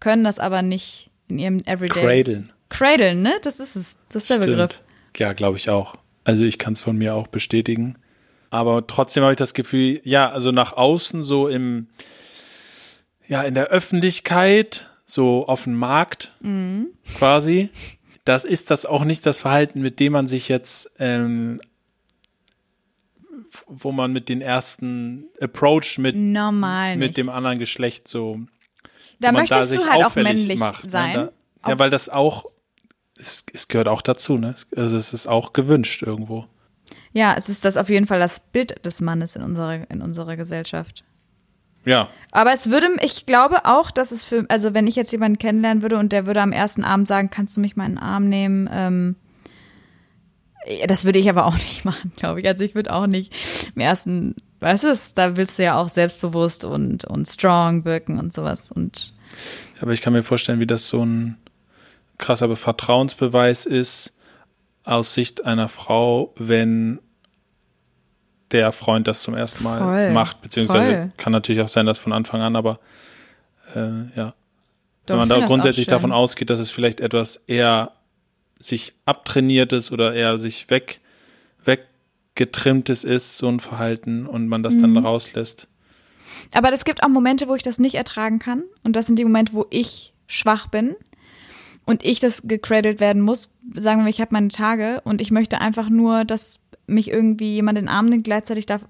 können 0.00 0.24
das 0.24 0.40
aber 0.40 0.60
nicht 0.62 1.10
in 1.28 1.38
ihrem 1.38 1.58
Everyday. 1.66 2.02
Cradlen. 2.02 2.52
Cradlen, 2.68 3.22
ne? 3.22 3.34
Das 3.42 3.60
ist 3.60 3.76
es. 3.76 3.98
Das 4.08 4.24
ist 4.24 4.30
der 4.30 4.38
Begriff. 4.38 4.72
Stimmt. 4.72 4.84
Ja, 5.18 5.32
glaube 5.32 5.56
ich 5.56 5.70
auch. 5.70 5.96
Also 6.24 6.44
ich 6.44 6.58
kann 6.58 6.72
es 6.72 6.80
von 6.80 6.96
mir 6.96 7.14
auch 7.14 7.26
bestätigen. 7.28 7.96
Aber 8.50 8.86
trotzdem 8.86 9.22
habe 9.22 9.32
ich 9.32 9.36
das 9.38 9.52
Gefühl, 9.54 10.00
ja, 10.04 10.30
also 10.30 10.50
nach 10.52 10.72
außen 10.72 11.22
so 11.22 11.48
im, 11.48 11.88
ja, 13.26 13.42
in 13.42 13.54
der 13.54 13.66
Öffentlichkeit, 13.66 14.86
so 15.06 15.46
auf 15.46 15.64
dem 15.64 15.74
Markt 15.74 16.32
Mhm. 16.40 16.88
quasi, 17.18 17.68
das 18.24 18.44
ist 18.44 18.70
das 18.70 18.86
auch 18.86 19.04
nicht 19.04 19.26
das 19.26 19.40
Verhalten, 19.40 19.82
mit 19.82 20.00
dem 20.00 20.12
man 20.12 20.26
sich 20.28 20.48
jetzt, 20.48 20.90
ähm, 20.98 21.60
wo 23.66 23.92
man 23.92 24.12
mit 24.12 24.28
den 24.28 24.40
ersten 24.40 25.26
Approach 25.40 25.98
mit, 25.98 26.16
Normal 26.16 26.96
mit 26.96 27.08
nicht. 27.10 27.16
dem 27.18 27.28
anderen 27.28 27.58
Geschlecht 27.58 28.08
so 28.08 28.40
da 29.20 29.32
möchtest 29.32 29.68
sich 29.70 29.80
du 29.80 29.86
halt 29.88 30.04
auch 30.04 30.14
männlich 30.16 30.58
macht, 30.58 30.84
ne? 30.84 30.90
sein. 30.90 31.14
Da, 31.62 31.70
ja, 31.70 31.78
weil 31.78 31.90
das 31.90 32.08
auch, 32.08 32.46
es, 33.18 33.44
es 33.52 33.68
gehört 33.68 33.88
auch 33.88 34.02
dazu, 34.02 34.38
ne? 34.38 34.54
Also 34.76 34.96
es 34.96 35.12
ist 35.12 35.26
auch 35.26 35.52
gewünscht 35.52 36.02
irgendwo. 36.02 36.46
Ja, 37.12 37.34
es 37.36 37.48
ist 37.48 37.64
das 37.64 37.76
auf 37.76 37.88
jeden 37.88 38.06
Fall 38.06 38.18
das 38.18 38.40
Bild 38.40 38.84
des 38.84 39.00
Mannes 39.00 39.36
in 39.36 39.42
unserer, 39.42 39.88
in 39.90 40.02
unserer 40.02 40.36
Gesellschaft. 40.36 41.04
Ja, 41.86 42.08
Aber 42.32 42.52
es 42.52 42.70
würde, 42.70 42.88
ich 43.02 43.26
glaube 43.26 43.66
auch, 43.66 43.90
dass 43.90 44.10
es 44.10 44.24
für, 44.24 44.46
also 44.48 44.72
wenn 44.72 44.86
ich 44.86 44.96
jetzt 44.96 45.12
jemanden 45.12 45.38
kennenlernen 45.38 45.82
würde 45.82 45.98
und 45.98 46.12
der 46.12 46.26
würde 46.26 46.40
am 46.40 46.52
ersten 46.52 46.82
Abend 46.82 47.06
sagen, 47.06 47.28
kannst 47.28 47.56
du 47.56 47.60
mich 47.60 47.76
mal 47.76 47.84
in 47.84 47.92
den 47.92 47.98
Arm 47.98 48.28
nehmen, 48.28 48.70
ähm, 48.72 49.16
das 50.86 51.04
würde 51.04 51.18
ich 51.18 51.28
aber 51.28 51.44
auch 51.44 51.54
nicht 51.58 51.84
machen, 51.84 52.12
glaube 52.16 52.40
ich. 52.40 52.48
Also 52.48 52.64
ich 52.64 52.74
würde 52.74 52.92
auch 52.92 53.06
nicht 53.06 53.34
im 53.74 53.82
ersten, 53.82 54.34
weißt 54.60 54.84
du, 54.84 54.98
da 55.14 55.36
willst 55.36 55.58
du 55.58 55.64
ja 55.64 55.78
auch 55.78 55.90
selbstbewusst 55.90 56.64
und, 56.64 57.04
und 57.04 57.28
strong 57.28 57.84
wirken 57.84 58.18
und 58.18 58.32
sowas. 58.32 58.72
Und 58.72 59.14
aber 59.80 59.92
ich 59.92 60.00
kann 60.00 60.14
mir 60.14 60.22
vorstellen, 60.22 60.60
wie 60.60 60.66
das 60.66 60.88
so 60.88 61.04
ein 61.04 61.36
krasser 62.18 62.54
Vertrauensbeweis 62.56 63.66
ist 63.66 64.12
aus 64.84 65.14
Sicht 65.14 65.44
einer 65.44 65.68
Frau, 65.68 66.32
wenn 66.36 67.00
der 68.50 68.72
Freund 68.72 69.08
das 69.08 69.22
zum 69.22 69.34
ersten 69.34 69.64
Mal 69.64 69.78
Voll, 69.78 70.10
macht, 70.12 70.40
beziehungsweise 70.42 70.86
voll. 70.86 71.12
kann 71.16 71.32
natürlich 71.32 71.60
auch 71.62 71.68
sein, 71.68 71.86
dass 71.86 71.98
von 71.98 72.12
Anfang 72.12 72.40
an, 72.40 72.56
aber 72.56 72.78
äh, 73.74 73.80
ja. 74.16 74.34
Doch, 75.06 75.14
Wenn 75.14 75.28
man 75.28 75.28
da 75.28 75.46
grundsätzlich 75.46 75.86
davon 75.86 76.12
ausgeht, 76.12 76.48
dass 76.50 76.60
es 76.60 76.70
vielleicht 76.70 77.00
etwas 77.00 77.36
eher 77.46 77.92
sich 78.58 78.94
abtrainiertes 79.04 79.92
oder 79.92 80.14
eher 80.14 80.38
sich 80.38 80.70
weg, 80.70 81.00
weggetrimmtes 81.64 83.04
ist, 83.04 83.36
so 83.36 83.48
ein 83.48 83.60
Verhalten, 83.60 84.26
und 84.26 84.48
man 84.48 84.62
das 84.62 84.76
Mhm. 84.76 84.94
dann 84.94 84.98
rauslässt. 84.98 85.68
Aber 86.54 86.72
es 86.72 86.84
gibt 86.84 87.02
auch 87.02 87.08
Momente, 87.08 87.48
wo 87.48 87.54
ich 87.54 87.62
das 87.62 87.78
nicht 87.78 87.96
ertragen 87.96 88.38
kann. 88.38 88.62
Und 88.82 88.96
das 88.96 89.06
sind 89.06 89.18
die 89.18 89.24
Momente, 89.24 89.52
wo 89.52 89.66
ich 89.70 90.14
schwach 90.26 90.68
bin 90.68 90.96
und 91.84 92.04
ich 92.04 92.20
das 92.20 92.42
gecredit 92.44 93.00
werden 93.00 93.22
muss. 93.22 93.50
Sagen 93.74 94.02
wir, 94.02 94.10
ich 94.10 94.20
habe 94.20 94.32
meine 94.32 94.48
Tage 94.48 95.00
und 95.04 95.20
ich 95.20 95.30
möchte 95.30 95.60
einfach 95.60 95.88
nur, 95.88 96.24
dass 96.24 96.60
mich 96.86 97.10
irgendwie 97.10 97.54
jemand 97.54 97.78
in 97.78 97.86
den 97.86 97.94
Arm 97.94 98.06
nimmt. 98.06 98.24
Gleichzeitig 98.24 98.66
darf 98.66 98.82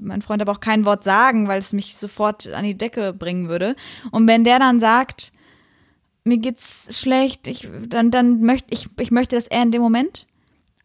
mein 0.00 0.22
Freund 0.22 0.42
aber 0.42 0.52
auch 0.52 0.60
kein 0.60 0.84
Wort 0.84 1.04
sagen, 1.04 1.48
weil 1.48 1.58
es 1.58 1.72
mich 1.72 1.96
sofort 1.96 2.46
an 2.48 2.64
die 2.64 2.76
Decke 2.76 3.12
bringen 3.12 3.48
würde. 3.48 3.76
Und 4.10 4.28
wenn 4.28 4.44
der 4.44 4.58
dann 4.58 4.80
sagt, 4.80 5.32
mir 6.24 6.38
geht's 6.38 6.98
schlecht, 6.98 7.46
ich, 7.46 7.68
dann, 7.88 8.10
dann 8.10 8.40
möchte 8.40 8.68
ich, 8.70 8.88
ich 8.98 9.10
möchte, 9.10 9.36
dass 9.36 9.46
er 9.46 9.62
in 9.62 9.72
dem 9.72 9.82
Moment 9.82 10.26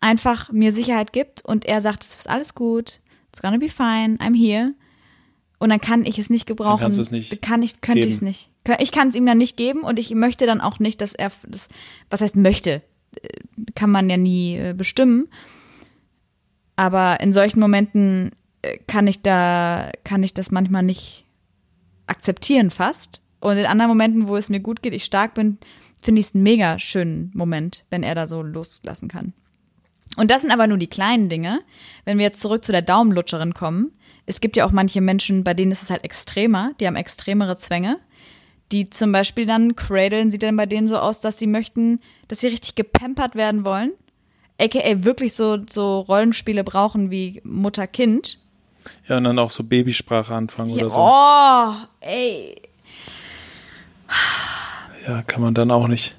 einfach 0.02 0.52
mir 0.52 0.72
Sicherheit 0.72 1.14
gibt 1.14 1.44
und 1.44 1.66
er 1.66 1.82
sagt, 1.82 2.04
es 2.04 2.16
ist 2.16 2.30
alles 2.30 2.56
gut, 2.56 3.00
it's 3.30 3.42
gonna 3.42 3.58
be 3.58 3.70
fine, 3.70 4.18
I'm 4.18 4.36
here. 4.36 4.74
Und 5.60 5.70
dann 5.70 5.82
kann 5.82 6.06
ich 6.06 6.18
es 6.18 6.30
nicht 6.30 6.46
gebrauchen. 6.46 6.80
kannst 6.80 6.98
du 6.98 7.02
es 7.02 7.12
nicht 7.12 7.42
kann 7.42 7.62
ich, 7.62 7.82
könnte 7.82 8.08
ich 8.08 8.16
es 8.16 8.22
nicht. 8.22 8.50
Ich 8.80 8.92
kann 8.92 9.10
es 9.10 9.16
ihm 9.16 9.26
dann 9.26 9.38
nicht 9.38 9.58
geben 9.58 9.82
und 9.82 10.00
ich 10.00 10.14
möchte 10.16 10.46
dann 10.46 10.62
auch 10.62 10.80
nicht, 10.80 11.02
dass 11.02 11.14
er 11.14 11.32
das, 11.48 11.68
was 12.10 12.22
heißt 12.22 12.38
möchte, 12.38 12.82
äh, 13.22 13.28
kann 13.76 13.92
man 13.92 14.10
ja 14.10 14.18
nie 14.18 14.56
äh, 14.56 14.74
bestimmen. 14.76 15.28
Aber 16.78 17.20
in 17.20 17.34
solchen 17.34 17.60
Momenten 17.60 18.32
äh, 18.62 18.78
kann 18.88 19.08
ich 19.08 19.22
da, 19.22 19.92
kann 20.06 20.24
ich 20.24 20.34
das 20.34 20.50
manchmal 20.50 20.84
nicht 20.84 21.26
akzeptieren 22.08 22.72
fast. 22.72 23.22
Und 23.42 23.58
in 23.58 23.66
anderen 23.66 23.90
Momenten, 23.90 24.28
wo 24.28 24.38
es 24.38 24.50
mir 24.50 24.62
gut 24.62 24.82
geht, 24.82 24.94
ich 24.94 25.04
stark 25.04 25.34
bin, 25.34 25.58
finde 26.02 26.20
ich 26.20 26.28
es 26.28 26.36
einen 26.36 26.44
mega 26.44 26.80
schönen 26.80 27.32
Moment, 27.34 27.86
wenn 27.90 28.04
er 28.04 28.16
da 28.16 28.28
so 28.28 28.42
loslassen 28.42 29.10
kann. 29.10 29.34
Und 30.18 30.32
das 30.32 30.42
sind 30.42 30.52
aber 30.52 30.68
nur 30.68 30.78
die 30.78 30.88
kleinen 30.88 31.30
Dinge. 31.30 31.62
Wenn 32.06 32.18
wir 32.18 32.26
jetzt 32.26 32.42
zurück 32.42 32.66
zu 32.66 32.72
der 32.72 32.82
Daumenlutscherin 32.82 33.54
kommen, 33.54 33.92
es 34.30 34.42
gibt 34.42 34.56
ja 34.58 34.66
auch 34.66 34.72
manche 34.72 35.02
Menschen, 35.02 35.44
bei 35.44 35.56
denen 35.56 35.72
ist 35.72 35.82
es 35.82 35.90
halt 35.90 36.04
extremer, 36.04 36.74
die 36.80 36.86
haben 36.86 36.96
extremere 36.96 37.58
Zwänge. 37.58 37.98
Die 38.72 38.92
zum 38.92 39.12
Beispiel 39.12 39.48
dann 39.48 39.76
cradlen, 39.76 40.30
sieht 40.30 40.44
dann 40.44 40.56
bei 40.56 40.68
denen 40.68 40.88
so 40.88 41.00
aus, 41.00 41.20
dass 41.20 41.40
sie 41.40 41.48
möchten, 41.48 42.00
dass 42.28 42.42
sie 42.42 42.48
richtig 42.48 42.76
gepampert 42.76 43.34
werden 43.34 43.66
wollen. 43.66 43.92
AKA 44.60 45.04
wirklich 45.04 45.34
so, 45.34 45.58
so 45.68 46.02
Rollenspiele 46.02 46.64
brauchen 46.64 47.10
wie 47.10 47.42
Mutter-Kind. 47.44 48.38
Ja, 49.08 49.18
und 49.18 49.24
dann 49.24 49.40
auch 49.40 49.50
so 49.50 49.64
Babysprache 49.64 50.36
anfangen 50.36 50.76
Ja, 50.76 50.76
oder 50.76 50.90
so. 50.92 51.00
Oh, 51.00 51.74
ey. 52.02 52.62
Ja, 55.08 55.24
kann 55.24 55.42
man 55.42 55.56
dann 55.56 55.72
auch 55.72 55.88
nicht. 55.88 56.14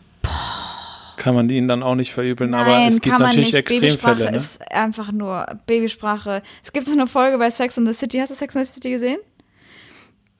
Kann 1.21 1.35
man 1.35 1.51
ihnen 1.51 1.69
dann 1.69 1.83
auch 1.83 1.97
nicht 1.97 2.15
verübeln, 2.15 2.55
aber 2.55 2.71
Nein, 2.71 2.89
es 2.89 3.03
gibt 3.03 3.19
natürlich. 3.19 3.53
Extremfälle. 3.53 3.91
Babysprache 3.91 4.31
Ne? 4.31 4.37
ist 4.39 4.73
einfach 4.73 5.13
nur 5.13 5.47
Babysprache. 5.67 6.43
Es 6.65 6.73
gibt 6.73 6.87
so 6.87 6.95
eine 6.95 7.07
Folge 7.07 7.37
bei 7.37 7.51
Sex 7.51 7.77
and 7.77 7.87
the 7.87 7.93
City. 7.93 8.17
Hast 8.21 8.31
du 8.31 8.35
Sex 8.37 8.57
and 8.57 8.65
the 8.65 8.73
City 8.73 8.89
gesehen? 8.89 9.19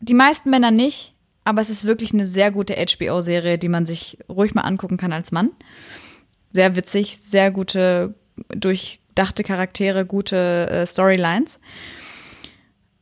Die 0.01 0.15
meisten 0.15 0.49
Männer 0.49 0.71
nicht, 0.71 1.15
aber 1.45 1.61
es 1.61 1.69
ist 1.69 1.85
wirklich 1.85 2.15
eine 2.15 2.25
sehr 2.25 2.51
gute 2.51 2.77
HBO-Serie, 2.77 3.59
die 3.59 3.69
man 3.69 3.85
sich 3.85 4.17
ruhig 4.27 4.55
mal 4.55 4.63
angucken 4.63 4.97
kann 4.97 5.13
als 5.13 5.33
Mann. 5.33 5.51
Sehr 6.51 6.75
witzig, 6.77 7.19
sehr 7.19 7.51
gute, 7.51 8.15
durchdachte 8.49 9.43
Charaktere, 9.43 10.07
gute 10.07 10.71
äh, 10.71 10.87
Storylines. 10.87 11.61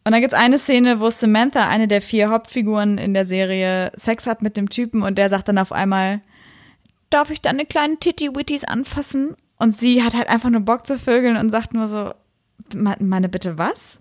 Und 0.05 0.11
dann 0.11 0.21
gibt's 0.21 0.35
eine 0.35 0.59
Szene, 0.59 0.99
wo 0.99 1.11
Samantha, 1.11 1.69
eine 1.69 1.87
der 1.87 2.01
vier 2.01 2.29
Hauptfiguren 2.29 2.99
in 2.99 3.15
der 3.15 3.25
Serie, 3.25 3.93
Sex 3.95 4.27
hat 4.27 4.43
mit 4.43 4.57
dem 4.57 4.69
Typen 4.69 5.03
und 5.03 5.17
der 5.17 5.29
sagt 5.29 5.47
dann 5.47 5.59
auf 5.59 5.71
einmal, 5.71 6.21
darf 7.11 7.31
ich 7.31 7.41
deine 7.41 7.65
kleinen 7.67 8.01
Titty-Witties 8.01 8.65
anfassen? 8.65 9.37
Und 9.57 9.73
sie 9.73 10.03
hat 10.03 10.15
halt 10.15 10.29
einfach 10.29 10.51
nur 10.51 10.61
Bock 10.61 10.87
zu 10.87 10.99
vögeln 10.99 11.37
und 11.37 11.51
sagt 11.51 11.75
nur 11.75 11.89
so, 11.89 12.13
"Me- 12.75 12.97
meine 13.01 13.29
bitte 13.29 13.59
was? 13.59 14.01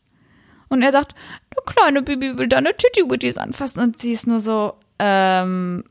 Und 0.70 0.82
er 0.82 0.92
sagt, 0.92 1.16
der 1.56 1.64
kleine 1.74 2.02
Baby 2.02 2.38
will 2.38 2.48
deine 2.48 2.76
Titty-Witties 2.76 3.38
anfassen. 3.38 3.82
Und 3.82 3.98
sie 4.00 4.12
ist 4.12 4.28
nur 4.28 4.40
so, 4.40 4.74
ähm, 5.00 5.84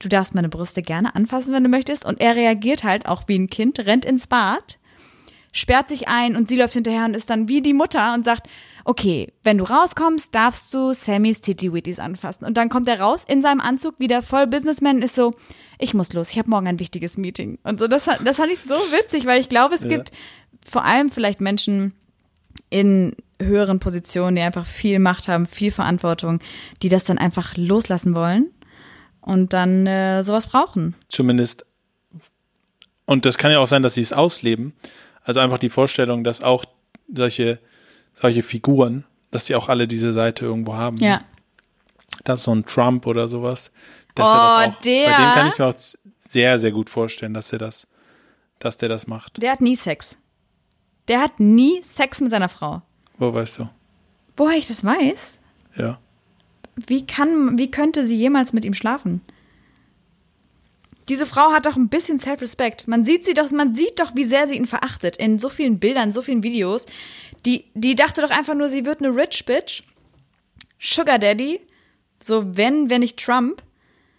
du 0.00 0.08
darfst 0.08 0.34
meine 0.34 0.48
Brüste 0.48 0.82
gerne 0.82 1.14
anfassen, 1.14 1.52
wenn 1.54 1.62
du 1.64 1.70
möchtest. 1.70 2.04
Und 2.04 2.20
er 2.20 2.34
reagiert 2.36 2.82
halt 2.84 3.06
auch 3.06 3.22
wie 3.28 3.38
ein 3.38 3.48
Kind, 3.48 3.78
rennt 3.80 4.04
ins 4.04 4.26
Bad, 4.26 4.78
sperrt 5.52 5.88
sich 5.88 6.08
ein 6.08 6.36
und 6.36 6.48
sie 6.48 6.56
läuft 6.56 6.74
hinterher 6.74 7.04
und 7.04 7.14
ist 7.16 7.30
dann 7.30 7.48
wie 7.48 7.62
die 7.62 7.74
Mutter 7.74 8.12
und 8.14 8.24
sagt, 8.24 8.48
okay, 8.88 9.30
wenn 9.42 9.58
du 9.58 9.64
rauskommst, 9.64 10.34
darfst 10.34 10.72
du 10.72 10.94
Sammys 10.94 11.42
Titty-Witties 11.42 11.98
anfassen. 11.98 12.46
Und 12.46 12.56
dann 12.56 12.70
kommt 12.70 12.88
er 12.88 12.98
raus 13.00 13.22
in 13.28 13.42
seinem 13.42 13.60
Anzug, 13.60 14.00
wieder 14.00 14.22
voll 14.22 14.46
Businessman, 14.46 14.96
und 14.96 15.02
ist 15.02 15.14
so, 15.14 15.34
ich 15.78 15.92
muss 15.92 16.14
los, 16.14 16.30
ich 16.30 16.38
habe 16.38 16.48
morgen 16.48 16.66
ein 16.66 16.78
wichtiges 16.78 17.18
Meeting. 17.18 17.58
Und 17.64 17.80
so, 17.80 17.86
das, 17.86 18.06
das 18.24 18.38
fand 18.38 18.50
ich 18.50 18.60
so 18.60 18.72
witzig, 18.72 19.26
weil 19.26 19.42
ich 19.42 19.50
glaube, 19.50 19.74
es 19.74 19.82
Ja. 19.82 19.88
gibt 19.88 20.12
vor 20.66 20.86
allem 20.86 21.10
vielleicht 21.10 21.42
Menschen 21.42 21.92
in 22.70 23.14
höheren 23.38 23.78
Positionen, 23.78 24.36
die 24.36 24.42
einfach 24.42 24.64
viel 24.64 24.98
Macht 25.00 25.28
haben, 25.28 25.44
viel 25.44 25.70
Verantwortung, 25.70 26.40
die 26.82 26.88
das 26.88 27.04
dann 27.04 27.18
einfach 27.18 27.58
loslassen 27.58 28.16
wollen 28.16 28.50
und 29.20 29.52
dann 29.52 29.86
äh, 29.86 30.22
sowas 30.22 30.46
brauchen. 30.46 30.94
Zumindest. 31.08 31.66
Und 33.04 33.26
das 33.26 33.36
kann 33.36 33.52
ja 33.52 33.58
auch 33.58 33.66
sein, 33.66 33.82
dass 33.82 33.94
sie 33.94 34.00
es 34.00 34.14
ausleben. 34.14 34.72
Also 35.24 35.40
einfach 35.40 35.58
die 35.58 35.68
Vorstellung, 35.68 36.24
dass 36.24 36.40
auch 36.40 36.64
solche, 37.12 37.58
solche 38.20 38.42
Figuren, 38.42 39.04
dass 39.30 39.46
sie 39.46 39.54
auch 39.54 39.68
alle 39.68 39.86
diese 39.88 40.12
Seite 40.12 40.44
irgendwo 40.44 40.74
haben. 40.74 40.96
Ja. 40.98 41.22
Dass 42.24 42.42
so 42.44 42.54
ein 42.54 42.64
Trump 42.66 43.06
oder 43.06 43.28
sowas, 43.28 43.70
dass 44.14 44.28
Oh, 44.28 44.32
er 44.32 44.66
das 44.66 44.74
auch, 44.76 44.80
der- 44.82 45.04
bei 45.10 45.16
dem 45.16 45.34
kann 45.34 45.46
ich 45.48 45.58
mir 45.58 45.66
auch 45.66 45.74
sehr, 46.16 46.58
sehr 46.58 46.72
gut 46.72 46.90
vorstellen, 46.90 47.34
dass 47.34 47.52
er 47.52 47.58
das, 47.58 47.86
dass 48.58 48.76
der 48.76 48.88
das 48.88 49.06
macht. 49.06 49.40
Der 49.42 49.52
hat 49.52 49.60
nie 49.60 49.76
Sex. 49.76 50.18
Der 51.06 51.20
hat 51.20 51.38
nie 51.40 51.80
Sex 51.82 52.20
mit 52.20 52.30
seiner 52.30 52.48
Frau. 52.48 52.82
Wo 53.18 53.32
weißt 53.32 53.60
du? 53.60 53.68
Woher 54.36 54.58
ich 54.58 54.66
das 54.68 54.84
weiß? 54.84 55.40
Ja. 55.76 55.98
Wie 56.76 57.06
kann, 57.06 57.58
wie 57.58 57.70
könnte 57.70 58.04
sie 58.04 58.16
jemals 58.16 58.52
mit 58.52 58.64
ihm 58.64 58.74
schlafen? 58.74 59.20
Diese 61.08 61.26
Frau 61.26 61.52
hat 61.52 61.66
doch 61.66 61.76
ein 61.76 61.88
bisschen 61.88 62.18
Self-Respect. 62.18 62.86
Man 62.86 63.04
sieht 63.04 63.24
sie 63.24 63.34
doch, 63.34 63.50
man 63.50 63.74
sieht 63.74 63.98
doch, 63.98 64.14
wie 64.14 64.24
sehr 64.24 64.46
sie 64.46 64.56
ihn 64.56 64.66
verachtet. 64.66 65.16
In 65.16 65.38
so 65.38 65.48
vielen 65.48 65.78
Bildern, 65.78 66.12
so 66.12 66.22
vielen 66.22 66.42
Videos. 66.42 66.86
Die, 67.46 67.64
die 67.74 67.94
dachte 67.94 68.20
doch 68.20 68.30
einfach 68.30 68.54
nur, 68.54 68.68
sie 68.68 68.84
wird 68.84 69.00
eine 69.00 69.14
Rich 69.14 69.44
Bitch. 69.46 69.82
Sugar 70.78 71.18
Daddy. 71.18 71.60
So, 72.22 72.56
wenn, 72.56 72.90
wenn 72.90 73.00
nicht 73.00 73.18
Trump. 73.18 73.62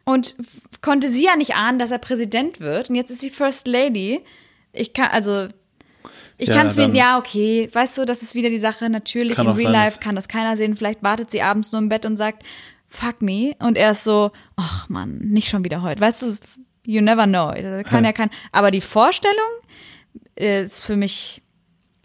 Und 0.06 0.36
konnte 0.82 1.12
sie 1.12 1.26
ja 1.26 1.36
nicht 1.36 1.56
ahnen, 1.56 1.78
dass 1.78 1.92
er 1.92 2.00
Präsident 2.00 2.60
wird. 2.60 2.90
Und 2.90 2.96
jetzt 2.96 3.12
ist 3.12 3.22
sie 3.22 3.30
First 3.30 3.68
Lady. 3.68 4.22
Ich 4.74 4.94
kann, 4.94 5.10
also, 5.12 5.50
ich 6.40 6.48
Ja, 6.48 6.56
kann 6.56 6.68
es 6.68 6.78
mir, 6.78 6.88
ja, 6.90 7.20
okay, 7.20 7.70
weißt 7.72 8.00
du, 8.00 8.06
das 8.06 8.24
ist 8.24 8.34
wieder 8.34 8.50
die 8.50 8.60
Sache. 8.60 8.90
Natürlich, 8.90 9.38
in 9.38 9.46
Real 9.46 9.58
sein, 9.58 9.72
Life 9.72 10.00
kann 10.00 10.16
das 10.16 10.28
keiner 10.28 10.58
sehen. 10.58 10.76
Vielleicht 10.76 11.04
wartet 11.04 11.30
sie 11.30 11.42
abends 11.44 11.72
nur 11.72 11.82
im 11.82 11.90
Bett 11.90 12.06
und 12.06 12.18
sagt, 12.18 12.44
fuck 12.88 13.22
me. 13.22 13.56
Und 13.60 13.78
er 13.78 13.92
ist 13.92 14.04
so, 14.04 14.32
ach 14.56 14.90
Mann, 14.90 15.20
nicht 15.20 15.50
schon 15.50 15.64
wieder 15.64 15.82
heute. 15.82 16.02
Weißt 16.02 16.24
du, 16.24 16.36
you 16.90 17.02
never 17.02 17.28
know. 17.28 17.54
Das 17.54 17.86
Kann 17.86 18.04
ja 18.04 18.12
kein, 18.14 18.30
aber 18.52 18.72
die 18.72 18.82
Vorstellung 18.82 19.36
ist 20.36 20.84
für 20.84 20.96
mich, 20.96 21.44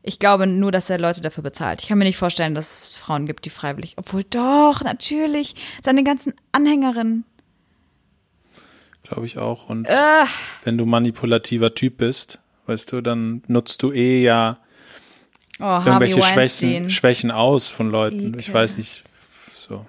ich 0.02 0.18
glaube 0.18 0.46
nur, 0.46 0.72
dass 0.72 0.90
er 0.90 0.98
Leute 0.98 1.22
dafür 1.22 1.42
bezahlt. 1.42 1.82
Ich 1.82 1.88
kann 1.88 1.96
mir 1.98 2.04
nicht 2.04 2.18
vorstellen, 2.18 2.54
dass 2.54 2.90
es 2.90 2.94
Frauen 2.94 3.26
gibt, 3.26 3.46
die 3.46 3.50
freiwillig, 3.50 3.94
obwohl 3.96 4.24
doch, 4.24 4.82
natürlich, 4.82 5.54
seine 5.82 6.04
ganzen 6.04 6.34
Anhängerinnen. 6.52 7.24
Glaube 9.02 9.26
ich 9.26 9.38
auch. 9.38 9.68
Und 9.68 9.86
Äh, 9.86 10.24
wenn 10.64 10.76
du 10.76 10.84
manipulativer 10.84 11.74
Typ 11.74 11.98
bist, 11.98 12.38
weißt 12.66 12.92
du, 12.92 13.00
dann 13.00 13.42
nutzt 13.46 13.82
du 13.82 13.92
eh 13.92 14.22
ja 14.22 14.58
oh, 15.60 15.80
irgendwelche 15.84 16.20
Schwächen. 16.20 16.90
Schwächen 16.90 17.30
aus 17.30 17.70
von 17.70 17.90
Leuten. 17.90 18.38
Ich 18.38 18.48
Ekel. 18.48 18.54
weiß 18.54 18.78
nicht, 18.78 19.04
so. 19.50 19.86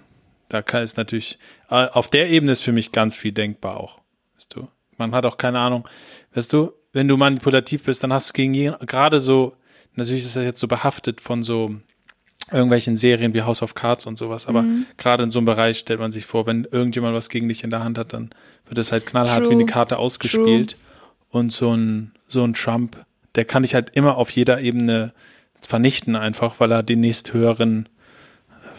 Da 0.48 0.62
kann 0.62 0.84
es 0.84 0.96
natürlich, 0.96 1.38
äh, 1.70 1.88
auf 1.88 2.10
der 2.10 2.30
Ebene 2.30 2.52
ist 2.52 2.62
für 2.62 2.72
mich 2.72 2.92
ganz 2.92 3.16
viel 3.16 3.32
denkbar 3.32 3.78
auch. 3.78 4.00
Weißt 4.36 4.56
du, 4.56 4.68
man 4.98 5.12
hat 5.14 5.26
auch 5.26 5.38
keine 5.38 5.60
Ahnung. 5.60 5.88
Weißt 6.34 6.52
du, 6.54 6.72
wenn 6.94 7.08
du 7.08 7.18
manipulativ 7.18 7.84
bist, 7.84 8.04
dann 8.04 8.14
hast 8.14 8.30
du 8.30 8.34
gegen 8.34 8.54
jeden, 8.54 8.76
gerade 8.86 9.20
so, 9.20 9.54
natürlich 9.96 10.24
ist 10.26 10.36
das 10.36 10.44
jetzt 10.44 10.60
so 10.60 10.68
behaftet 10.68 11.22
von 11.22 11.44
so 11.44 11.76
irgendwelchen 12.52 12.96
Serien 12.96 13.34
wie 13.34 13.42
House 13.42 13.62
of 13.64 13.74
Cards 13.74 14.06
und 14.06 14.18
sowas, 14.18 14.48
aber 14.48 14.62
Mhm. 14.62 14.86
gerade 14.98 15.24
in 15.24 15.30
so 15.32 15.40
einem 15.40 15.46
Bereich 15.48 15.80
stellt 15.80 16.00
man 16.00 16.12
sich 16.12 16.26
vor, 16.26 16.46
wenn 16.46 16.66
irgendjemand 16.66 17.16
was 17.16 17.30
gegen 17.30 17.48
dich 17.48 17.64
in 17.64 17.72
der 17.72 17.84
Hand 17.84 17.98
hat, 17.98 18.14
dann 18.14 18.30
wird 18.68 18.78
es 18.78 18.92
halt 18.92 19.06
knallhart 19.08 19.40
True. 19.40 19.50
wie 19.50 19.54
eine 19.56 19.66
Karte 19.66 19.98
ausgespielt. 19.98 20.78
Und 21.32 21.52
so 21.52 21.76
ein, 21.76 22.12
so 22.28 22.44
ein 22.46 22.54
Trump, 22.54 23.04
der 23.34 23.44
kann 23.46 23.64
dich 23.64 23.74
halt 23.76 23.90
immer 23.90 24.16
auf 24.18 24.30
jeder 24.30 24.62
Ebene 24.62 25.12
vernichten 25.60 26.16
einfach, 26.16 26.60
weil 26.60 26.72
er 26.72 26.84
den 26.84 27.02
nächsthöheren, 27.02 27.90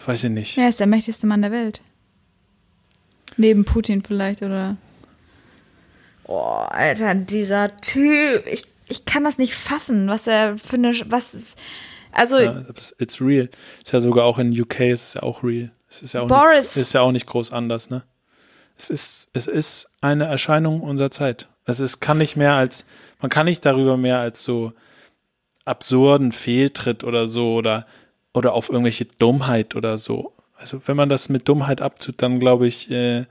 weiß 0.05 0.23
ich 0.23 0.31
nicht. 0.31 0.57
Er 0.57 0.69
ist 0.69 0.79
der 0.79 0.87
mächtigste 0.87 1.27
Mann 1.27 1.41
der 1.41 1.51
Welt. 1.51 1.81
Neben 3.35 3.65
Putin 3.65 4.01
vielleicht, 4.01 4.41
oder? 4.41 4.77
Oh, 6.27 6.65
Alter, 6.69 7.15
dieser 7.15 7.75
Typ. 7.77 8.45
Ich, 8.47 8.63
ich 8.89 9.05
kann 9.05 9.23
das 9.23 9.37
nicht 9.37 9.55
fassen, 9.55 10.07
was 10.07 10.27
er 10.27 10.57
für 10.57 10.75
eine. 10.75 10.93
Was, 11.09 11.55
also, 12.11 12.39
Ja, 12.39 12.61
it's- 12.69 13.21
real. 13.21 13.49
Ist 13.83 13.91
ja 13.93 13.99
sogar 13.99 14.25
auch 14.25 14.37
in 14.39 14.59
UK 14.59 14.81
ist 14.81 15.03
es 15.09 15.13
ja 15.15 15.23
auch 15.23 15.43
real. 15.43 15.71
Es 15.89 16.01
ist 16.01 16.13
ja 16.13 16.21
auch 16.21 16.27
Boris. 16.27 16.75
nicht, 16.75 16.81
ist 16.81 16.93
ja 16.93 17.01
auch 17.01 17.11
nicht 17.11 17.27
groß 17.27 17.53
anders, 17.53 17.89
ne? 17.89 18.03
Es 18.77 18.89
ist, 18.89 19.29
es 19.33 19.47
ist 19.47 19.89
eine 20.01 20.25
Erscheinung 20.25 20.81
unserer 20.81 21.11
Zeit. 21.11 21.47
Also 21.65 21.83
es 21.83 21.99
kann 21.99 22.17
nicht 22.17 22.35
mehr 22.35 22.53
als, 22.53 22.85
man 23.21 23.29
kann 23.29 23.45
nicht 23.45 23.65
darüber 23.65 23.97
mehr 23.97 24.19
als 24.19 24.43
so 24.43 24.73
absurden 25.65 26.31
Fehltritt 26.31 27.03
oder 27.03 27.25
so 27.27 27.55
oder, 27.55 27.87
oder 28.33 28.53
auf 28.53 28.69
irgendwelche 28.69 29.05
Dummheit 29.05 29.75
oder 29.75 29.97
so. 29.97 30.33
Also 30.57 30.81
wenn 30.85 30.95
man 30.95 31.09
das 31.09 31.29
mit 31.29 31.47
Dummheit 31.49 31.81
abtut, 31.81 32.21
dann 32.21 32.39
glaube 32.39 32.67
ich, 32.67 32.91
äh, 32.91 33.25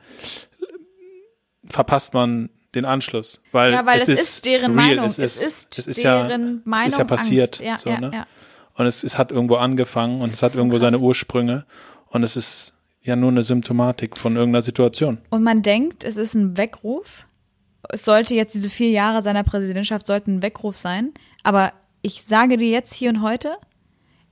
verpasst 1.68 2.14
man 2.14 2.50
den 2.76 2.84
Anschluss. 2.84 3.40
Weil, 3.52 3.72
ja, 3.72 3.84
weil 3.84 3.98
es, 3.98 4.08
es, 4.08 4.20
ist, 4.20 4.44
deren 4.46 4.72
real. 4.72 4.88
Meinung. 4.88 5.04
Es 5.06 5.18
ist, 5.18 5.36
es 5.36 5.46
ist, 5.46 5.78
es 5.78 5.86
ist 5.86 6.02
ja, 6.02 6.26
deren 6.26 6.62
Meinung. 6.64 6.86
es 6.86 6.92
ist 6.92 6.98
ja 6.98 7.04
passiert. 7.04 7.60
Ja, 7.60 7.78
so, 7.78 7.90
ja, 7.90 8.00
ne? 8.00 8.10
ja. 8.12 8.26
Und 8.74 8.86
es, 8.86 9.02
es 9.02 9.18
hat 9.18 9.32
irgendwo 9.32 9.56
angefangen 9.56 10.20
und 10.20 10.32
es, 10.32 10.42
hat 10.42 10.54
irgendwo 10.54 10.74
krass. 10.74 10.82
seine 10.82 10.98
Ursprünge. 10.98 11.64
Und 12.08 12.22
es 12.22 12.36
ist 12.36 12.74
ja 13.02 13.16
nur 13.16 13.30
eine 13.30 13.42
Symptomatik 13.42 14.16
von 14.16 14.36
irgendeiner 14.36 14.62
Situation. 14.62 15.18
Und 15.30 15.42
man 15.42 15.62
denkt, 15.62 16.04
es 16.04 16.16
ist 16.16 16.34
ein 16.34 16.56
Weckruf. 16.56 17.26
Es 17.88 18.04
sollte 18.04 18.34
jetzt 18.34 18.54
diese 18.54 18.68
vier 18.68 18.90
Jahre 18.90 19.22
seiner 19.22 19.44
Präsidentschaft 19.44 20.06
sollten 20.06 20.36
ein 20.36 20.42
Weckruf 20.42 20.76
sein. 20.76 21.12
Aber 21.42 21.72
ich 22.02 22.24
sage 22.24 22.56
dir 22.56 22.68
jetzt 22.68 22.94
hier 22.94 23.10
und 23.10 23.22
heute, 23.22 23.56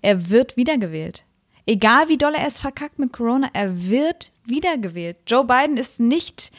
er 0.03 0.29
wird 0.29 0.57
wiedergewählt. 0.57 1.25
Egal 1.67 2.09
wie 2.09 2.19
doll 2.19 2.35
er 2.35 2.47
es 2.47 2.59
verkackt 2.59 2.99
mit 2.99 3.13
Corona, 3.13 3.49
er 3.55 3.89
wird 3.89 4.33
wiedergewählt. 4.45 5.17
Joe 5.27 5.45
Biden 5.45 5.79
ist 5.79 5.99
nicht, 5.99 6.53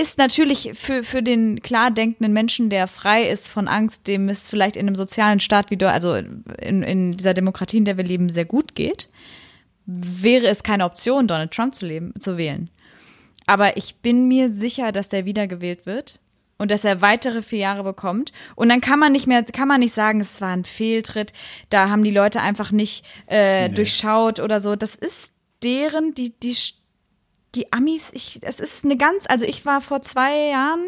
ist 0.00 0.18
natürlich 0.18 0.72
für, 0.74 1.02
für 1.02 1.22
den 1.22 1.60
klar 1.60 1.90
denkenden 1.90 2.32
Menschen, 2.32 2.70
der 2.70 2.86
frei 2.86 3.28
ist 3.28 3.48
von 3.48 3.68
Angst, 3.68 4.06
dem 4.06 4.28
es 4.28 4.48
vielleicht 4.48 4.76
in 4.76 4.86
einem 4.86 4.94
sozialen 4.94 5.40
Staat 5.40 5.70
wie 5.70 5.76
dort, 5.76 5.92
also 5.92 6.14
in, 6.14 6.82
in 6.82 7.12
dieser 7.12 7.34
Demokratie, 7.34 7.78
in 7.78 7.84
der 7.84 7.96
wir 7.96 8.04
leben, 8.04 8.28
sehr 8.30 8.46
gut 8.46 8.74
geht, 8.74 9.08
wäre 9.86 10.46
es 10.46 10.62
keine 10.62 10.84
Option, 10.84 11.26
Donald 11.26 11.52
Trump 11.52 11.74
zu, 11.74 11.86
leben, 11.86 12.14
zu 12.18 12.38
wählen. 12.38 12.70
Aber 13.46 13.76
ich 13.76 13.96
bin 13.96 14.28
mir 14.28 14.48
sicher, 14.48 14.92
dass 14.92 15.08
der 15.08 15.24
wiedergewählt 15.24 15.84
wird 15.84 16.20
und 16.56 16.70
dass 16.70 16.84
er 16.84 17.02
weitere 17.02 17.42
vier 17.42 17.58
Jahre 17.60 17.82
bekommt. 17.84 18.32
Und 18.54 18.68
dann 18.68 18.80
kann 18.80 18.98
man 18.98 19.12
nicht 19.12 19.26
mehr, 19.26 19.42
kann 19.42 19.68
man 19.68 19.80
nicht 19.80 19.94
sagen, 19.94 20.20
es 20.20 20.40
war 20.40 20.50
ein 20.50 20.64
Fehltritt, 20.64 21.32
da 21.68 21.90
haben 21.90 22.04
die 22.04 22.10
Leute 22.10 22.40
einfach 22.40 22.70
nicht 22.70 23.04
äh, 23.26 23.68
durchschaut 23.68 24.40
oder 24.40 24.60
so. 24.60 24.76
Das 24.76 24.94
ist 24.94 25.32
deren, 25.62 26.14
die, 26.14 26.30
die, 26.38 26.54
die 27.54 27.72
Amis, 27.72 28.10
ich, 28.12 28.40
es 28.42 28.60
ist 28.60 28.84
eine 28.84 28.96
ganz, 28.96 29.26
also 29.28 29.44
ich 29.44 29.64
war 29.66 29.80
vor 29.80 30.02
zwei 30.02 30.48
Jahren 30.48 30.86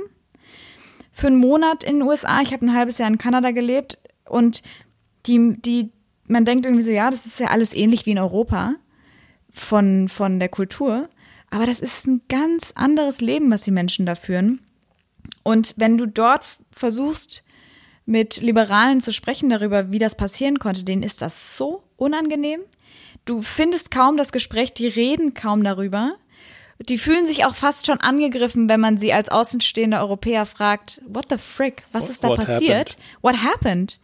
für 1.13 1.27
einen 1.27 1.37
Monat 1.37 1.85
in 1.85 1.97
den 1.99 2.03
USA, 2.03 2.41
ich 2.41 2.53
habe 2.53 2.65
ein 2.67 2.75
halbes 2.75 2.99
Jahr 2.99 3.09
in 3.09 3.19
Kanada 3.19 3.51
gelebt 3.51 3.99
und 4.25 4.63
die, 5.27 5.57
die, 5.61 5.91
man 6.27 6.45
denkt 6.45 6.67
irgendwie 6.67 6.85
so, 6.85 6.93
ja, 6.93 7.11
das 7.11 7.27
ist 7.27 7.39
ja 7.39 7.49
alles 7.49 7.75
ähnlich 7.75 8.07
wie 8.07 8.13
in 8.13 8.19
Europa 8.19 8.75
von, 9.51 10.09
von 10.09 10.41
der 10.41 10.49
Kultur. 10.49 11.09
Aber 11.51 11.67
das 11.67 11.81
ist 11.81 12.07
ein 12.07 12.23
ganz 12.29 12.73
anderes 12.75 13.21
Leben, 13.21 13.51
was 13.51 13.63
die 13.63 13.71
Menschen 13.71 14.07
da 14.07 14.15
führen. 14.15 14.63
Und 15.43 15.75
wenn 15.77 15.99
du 15.99 16.07
dort 16.07 16.47
versuchst, 16.71 17.45
mit 18.05 18.41
Liberalen 18.41 19.01
zu 19.01 19.13
sprechen 19.13 19.49
darüber, 19.49 19.93
wie 19.93 19.99
das 19.99 20.17
passieren 20.17 20.59
konnte, 20.59 20.85
denen 20.85 21.03
ist 21.03 21.23
das 21.23 21.57
so 21.57 21.85
unangenehm. 21.97 22.61
Du 23.25 23.43
findest 23.43 23.91
kaum 23.91 24.17
das 24.17 24.33
Gespräch, 24.33 24.75
die 24.75 24.89
reden 24.89 25.35
kaum 25.35 25.63
darüber. 25.63 26.15
Die 26.81 26.99
fühlen 26.99 27.27
sich 27.27 27.45
auch 27.45 27.55
fast 27.55 27.87
schon 27.87 28.01
angegriffen, 28.01 28.69
wenn 28.69 28.81
man 28.81 28.97
sie 28.97 29.13
als 29.13 29.29
außenstehender 29.29 30.01
Europäer 30.01 30.47
fragt, 30.47 31.01
what 31.07 31.27
the 31.31 31.39
frick, 31.39 31.85
was 31.93 32.11
ist 32.11 32.25
da 32.25 32.29
What 32.29 32.39
passiert? 32.39 32.97
happened? 32.97 33.23
What 33.23 33.37
happened? 33.43 34.01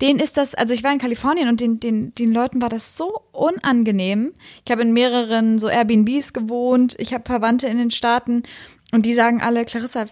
denen 0.00 0.18
ist 0.20 0.36
das, 0.36 0.54
also 0.54 0.74
ich 0.74 0.84
war 0.84 0.92
in 0.92 0.98
Kalifornien 0.98 1.48
und 1.48 1.60
den, 1.60 1.80
den, 1.80 2.14
den 2.14 2.32
Leuten 2.32 2.60
war 2.60 2.68
das 2.68 2.96
so 2.96 3.22
unangenehm. 3.32 4.34
Ich 4.64 4.70
habe 4.70 4.82
in 4.82 4.92
mehreren 4.92 5.58
so 5.58 5.68
Airbnbs 5.68 6.32
gewohnt, 6.32 6.96
ich 6.98 7.14
habe 7.14 7.24
Verwandte 7.24 7.66
in 7.66 7.78
den 7.78 7.90
Staaten 7.90 8.42
und 8.92 9.06
die 9.06 9.14
sagen 9.14 9.40
alle, 9.40 9.64
Clarissa, 9.64 10.06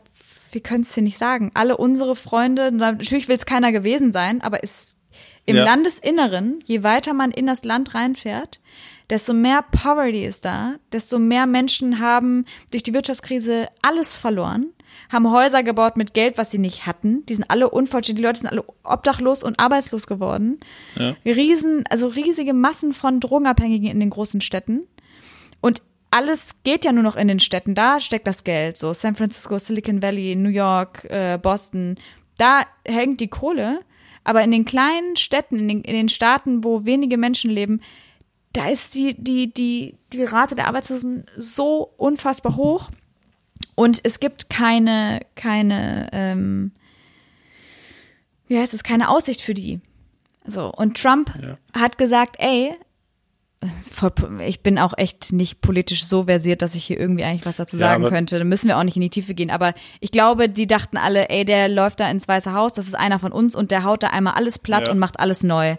wir 0.52 0.62
können 0.62 0.83
es 0.83 0.92
dir 0.92 1.02
nicht 1.02 1.18
sagen. 1.18 1.50
Alle 1.54 1.76
unsere 1.76 2.16
Freunde, 2.16 2.72
natürlich 2.72 3.28
will 3.28 3.37
es 3.37 3.46
keiner 3.46 3.72
gewesen 3.72 4.12
sein, 4.12 4.40
aber 4.40 4.62
ist 4.62 4.96
im 5.46 5.57
Ja. 5.57 5.64
Landesinneren, 5.64 6.61
je 6.64 6.83
weiter 6.83 7.12
man 7.12 7.30
in 7.30 7.46
das 7.46 7.64
Land 7.64 7.94
reinfährt, 7.94 8.61
desto 9.10 9.34
mehr 9.34 9.62
Poverty 9.62 10.24
ist 10.24 10.44
da, 10.44 10.76
desto 10.92 11.18
mehr 11.18 11.46
Menschen 11.46 12.00
haben 12.00 12.44
durch 12.70 12.82
die 12.82 12.94
Wirtschaftskrise 12.94 13.68
alles 13.82 14.16
verloren, 14.16 14.72
haben 15.10 15.30
Häuser 15.30 15.62
gebaut 15.62 15.96
mit 15.96 16.14
Geld, 16.14 16.38
was 16.38 16.50
sie 16.50 16.58
nicht 16.58 16.86
hatten. 16.86 17.24
Die 17.26 17.34
sind 17.34 17.50
alle 17.50 17.70
unvollständig, 17.70 18.22
die 18.22 18.26
Leute 18.26 18.40
sind 18.40 18.50
alle 18.50 18.64
obdachlos 18.82 19.42
und 19.42 19.58
arbeitslos 19.60 20.06
geworden. 20.06 20.58
Ja. 20.96 21.16
Riesen, 21.24 21.84
also 21.90 22.08
riesige 22.08 22.54
Massen 22.54 22.92
von 22.92 23.20
Drogenabhängigen 23.20 23.88
in 23.88 24.00
den 24.00 24.10
großen 24.10 24.40
Städten. 24.40 24.86
Und 25.60 25.82
alles 26.10 26.56
geht 26.62 26.84
ja 26.84 26.92
nur 26.92 27.02
noch 27.02 27.16
in 27.16 27.28
den 27.28 27.40
Städten. 27.40 27.74
Da 27.74 28.00
steckt 28.00 28.26
das 28.26 28.44
Geld. 28.44 28.78
So 28.78 28.92
San 28.92 29.16
Francisco, 29.16 29.58
Silicon 29.58 30.00
Valley, 30.00 30.36
New 30.36 30.48
York, 30.48 31.04
äh, 31.10 31.38
Boston. 31.42 31.96
Da 32.38 32.62
hängt 32.84 33.20
die 33.20 33.28
Kohle. 33.28 33.80
Aber 34.22 34.42
in 34.42 34.52
den 34.52 34.64
kleinen 34.64 35.16
Städten, 35.16 35.58
in 35.58 35.68
den, 35.68 35.80
in 35.82 35.94
den 35.94 36.08
Staaten, 36.08 36.64
wo 36.64 36.84
wenige 36.84 37.18
Menschen 37.18 37.50
leben, 37.50 37.80
da 38.54 38.68
ist 38.70 38.94
die, 38.94 39.14
die, 39.18 39.52
die, 39.52 39.96
die 40.12 40.24
Rate 40.24 40.54
der 40.54 40.66
Arbeitslosen 40.68 41.26
so 41.36 41.92
unfassbar 41.98 42.56
hoch. 42.56 42.88
Und 43.74 44.00
es 44.04 44.18
gibt 44.20 44.48
keine, 44.48 45.20
keine, 45.34 46.08
ähm, 46.12 46.72
wie 48.48 48.58
heißt 48.58 48.72
es, 48.74 48.82
keine 48.82 49.08
Aussicht 49.10 49.42
für 49.42 49.54
die. 49.54 49.80
So, 50.46 50.72
und 50.72 50.96
Trump 51.00 51.32
Ja. 51.42 51.58
hat 51.80 51.98
gesagt, 51.98 52.36
ey, 52.38 52.74
ich 54.46 54.60
bin 54.62 54.78
auch 54.78 54.92
echt 54.98 55.32
nicht 55.32 55.62
politisch 55.62 56.04
so 56.04 56.24
versiert, 56.24 56.60
dass 56.60 56.74
ich 56.74 56.84
hier 56.84 57.00
irgendwie 57.00 57.24
eigentlich 57.24 57.46
was 57.46 57.56
dazu 57.56 57.78
sagen 57.78 58.04
könnte. 58.04 58.38
Da 58.38 58.44
müssen 58.44 58.68
wir 58.68 58.76
auch 58.78 58.82
nicht 58.82 58.96
in 58.96 59.02
die 59.02 59.08
Tiefe 59.10 59.32
gehen. 59.34 59.50
Aber 59.50 59.72
ich 60.00 60.10
glaube, 60.10 60.50
die 60.50 60.66
dachten 60.66 60.98
alle, 60.98 61.30
ey, 61.30 61.46
der 61.46 61.68
läuft 61.68 62.00
da 62.00 62.10
ins 62.10 62.28
Weiße 62.28 62.52
Haus, 62.52 62.74
das 62.74 62.86
ist 62.86 62.94
einer 62.94 63.18
von 63.18 63.32
uns 63.32 63.56
und 63.56 63.70
der 63.70 63.82
haut 63.84 64.02
da 64.02 64.08
einmal 64.08 64.34
alles 64.34 64.58
platt 64.58 64.86
Ja. 64.88 64.92
und 64.92 64.98
macht 64.98 65.18
alles 65.18 65.42
neu. 65.42 65.76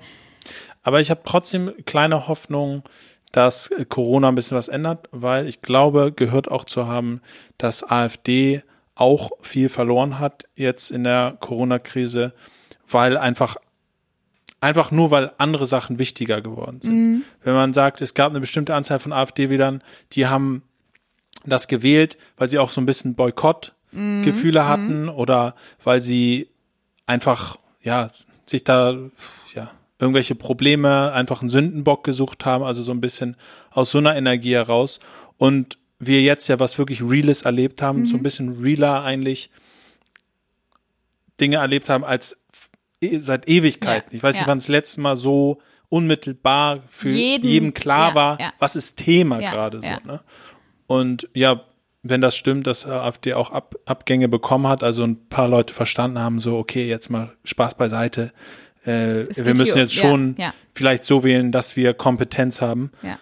Aber 0.85 1.01
ich 1.01 1.09
habe 1.09 1.21
trotzdem 1.25 1.73
kleine 1.85 2.27
Hoffnung, 2.27 2.83
dass 3.31 3.69
äh, 3.71 3.85
Corona 3.85 4.29
ein 4.29 4.35
bisschen 4.35 4.55
was 4.55 4.69
ändert, 4.69 5.09
weil 5.11 5.47
ich 5.47 5.61
glaube, 5.61 6.13
gehört 6.15 6.49
auch 6.49 6.63
zu 6.63 6.87
haben, 6.87 7.21
dass 7.57 7.83
AfD 7.83 8.61
auch 8.93 9.31
viel 9.41 9.67
verloren 9.67 10.19
hat 10.19 10.45
jetzt 10.55 10.91
in 10.91 11.03
der 11.03 11.35
Corona-Krise, 11.41 12.33
weil 12.87 13.17
einfach 13.17 13.57
einfach 14.61 14.91
nur 14.91 15.11
weil 15.11 15.31
andere 15.37 15.65
Sachen 15.65 15.99
wichtiger 15.99 16.41
geworden 16.41 16.79
sind. 16.81 16.95
Wenn 17.43 17.55
man 17.55 17.73
sagt, 17.73 18.01
es 18.01 18.13
gab 18.13 18.29
eine 18.29 18.39
bestimmte 18.39 18.73
Anzahl 18.73 18.99
von 18.99 19.11
AfD-Wählern, 19.11 19.83
die 20.13 20.27
haben 20.27 20.63
das 21.45 21.67
gewählt, 21.67 22.17
weil 22.37 22.47
sie 22.47 22.57
auch 22.59 22.69
so 22.69 22.79
ein 22.79 22.85
bisschen 22.85 23.15
Boykottgefühle 23.15 24.67
hatten 24.67 25.09
oder 25.09 25.55
weil 25.83 25.99
sie 26.01 26.47
einfach 27.05 27.57
ja 27.81 28.07
sich 28.45 28.63
da 28.63 28.97
ja 29.53 29.71
irgendwelche 29.99 30.35
Probleme 30.35 31.11
einfach 31.13 31.41
einen 31.41 31.49
Sündenbock 31.49 32.03
gesucht 32.03 32.45
haben, 32.45 32.63
also 32.63 32.83
so 32.83 32.91
ein 32.91 33.01
bisschen 33.01 33.35
aus 33.71 33.91
so 33.91 33.97
einer 33.99 34.15
Energie 34.15 34.53
heraus 34.53 34.99
und 35.37 35.77
wir 35.99 36.21
jetzt 36.21 36.47
ja 36.49 36.59
was 36.59 36.77
wirklich 36.77 37.01
Reales 37.01 37.43
erlebt 37.43 37.81
haben, 37.81 38.05
so 38.05 38.17
ein 38.17 38.23
bisschen 38.23 38.61
realer 38.61 39.03
eigentlich 39.03 39.49
Dinge 41.39 41.57
erlebt 41.57 41.89
haben 41.89 42.03
als 42.03 42.37
e- 43.01 43.19
seit 43.19 43.47
Ewigkeiten. 43.47 44.09
Ja, 44.11 44.17
Ich 44.17 44.23
weiß 44.23 44.35
nicht, 44.35 44.41
ja. 44.41 44.47
wann 44.47 44.57
das 44.57 44.67
letzte 44.67 45.01
Mal 45.01 45.15
so 45.15 45.59
unmittelbar 45.89 46.83
für 46.89 47.09
Jeden- 47.09 47.47
jeden, 47.47 47.73
klar 47.73 48.09
ja, 48.09 48.15
war, 48.15 48.37
was 48.59 48.75
ist 48.75 48.97
Thema 48.97 49.39
gerade 49.51 49.81
so. 49.81 49.87
Ne? 50.05 50.21
Und 50.87 51.29
ja, 51.33 51.61
wenn 52.03 52.21
das 52.21 52.35
stimmt, 52.35 52.67
dass 52.67 52.85
äh, 52.85 52.89
AfD 52.89 53.33
auch 53.33 53.51
Ab 53.51 53.75
Abgänge 53.85 54.27
bekommen 54.27 54.67
hat, 54.67 54.83
also 54.83 55.03
ein 55.03 55.27
paar 55.29 55.47
Leute 55.47 55.73
verstanden 55.73 56.19
haben, 56.19 56.39
so, 56.39 56.57
okay, 56.57 56.87
jetzt 56.87 57.09
mal 57.09 57.31
Spaß 57.45 57.75
beiseite. 57.75 58.31
Äh, 58.85 59.25
wir 59.35 59.55
müssen 59.55 59.77
jetzt 59.77 59.93
schon 59.93 60.35
ja, 60.37 60.47
ja. 60.47 60.53
vielleicht 60.73 61.03
so 61.03 61.23
wählen, 61.23 61.51
dass 61.51 61.75
wir 61.75 61.93
Kompetenz 61.93 62.61
haben. 62.61 62.91
Ja. 63.01 63.17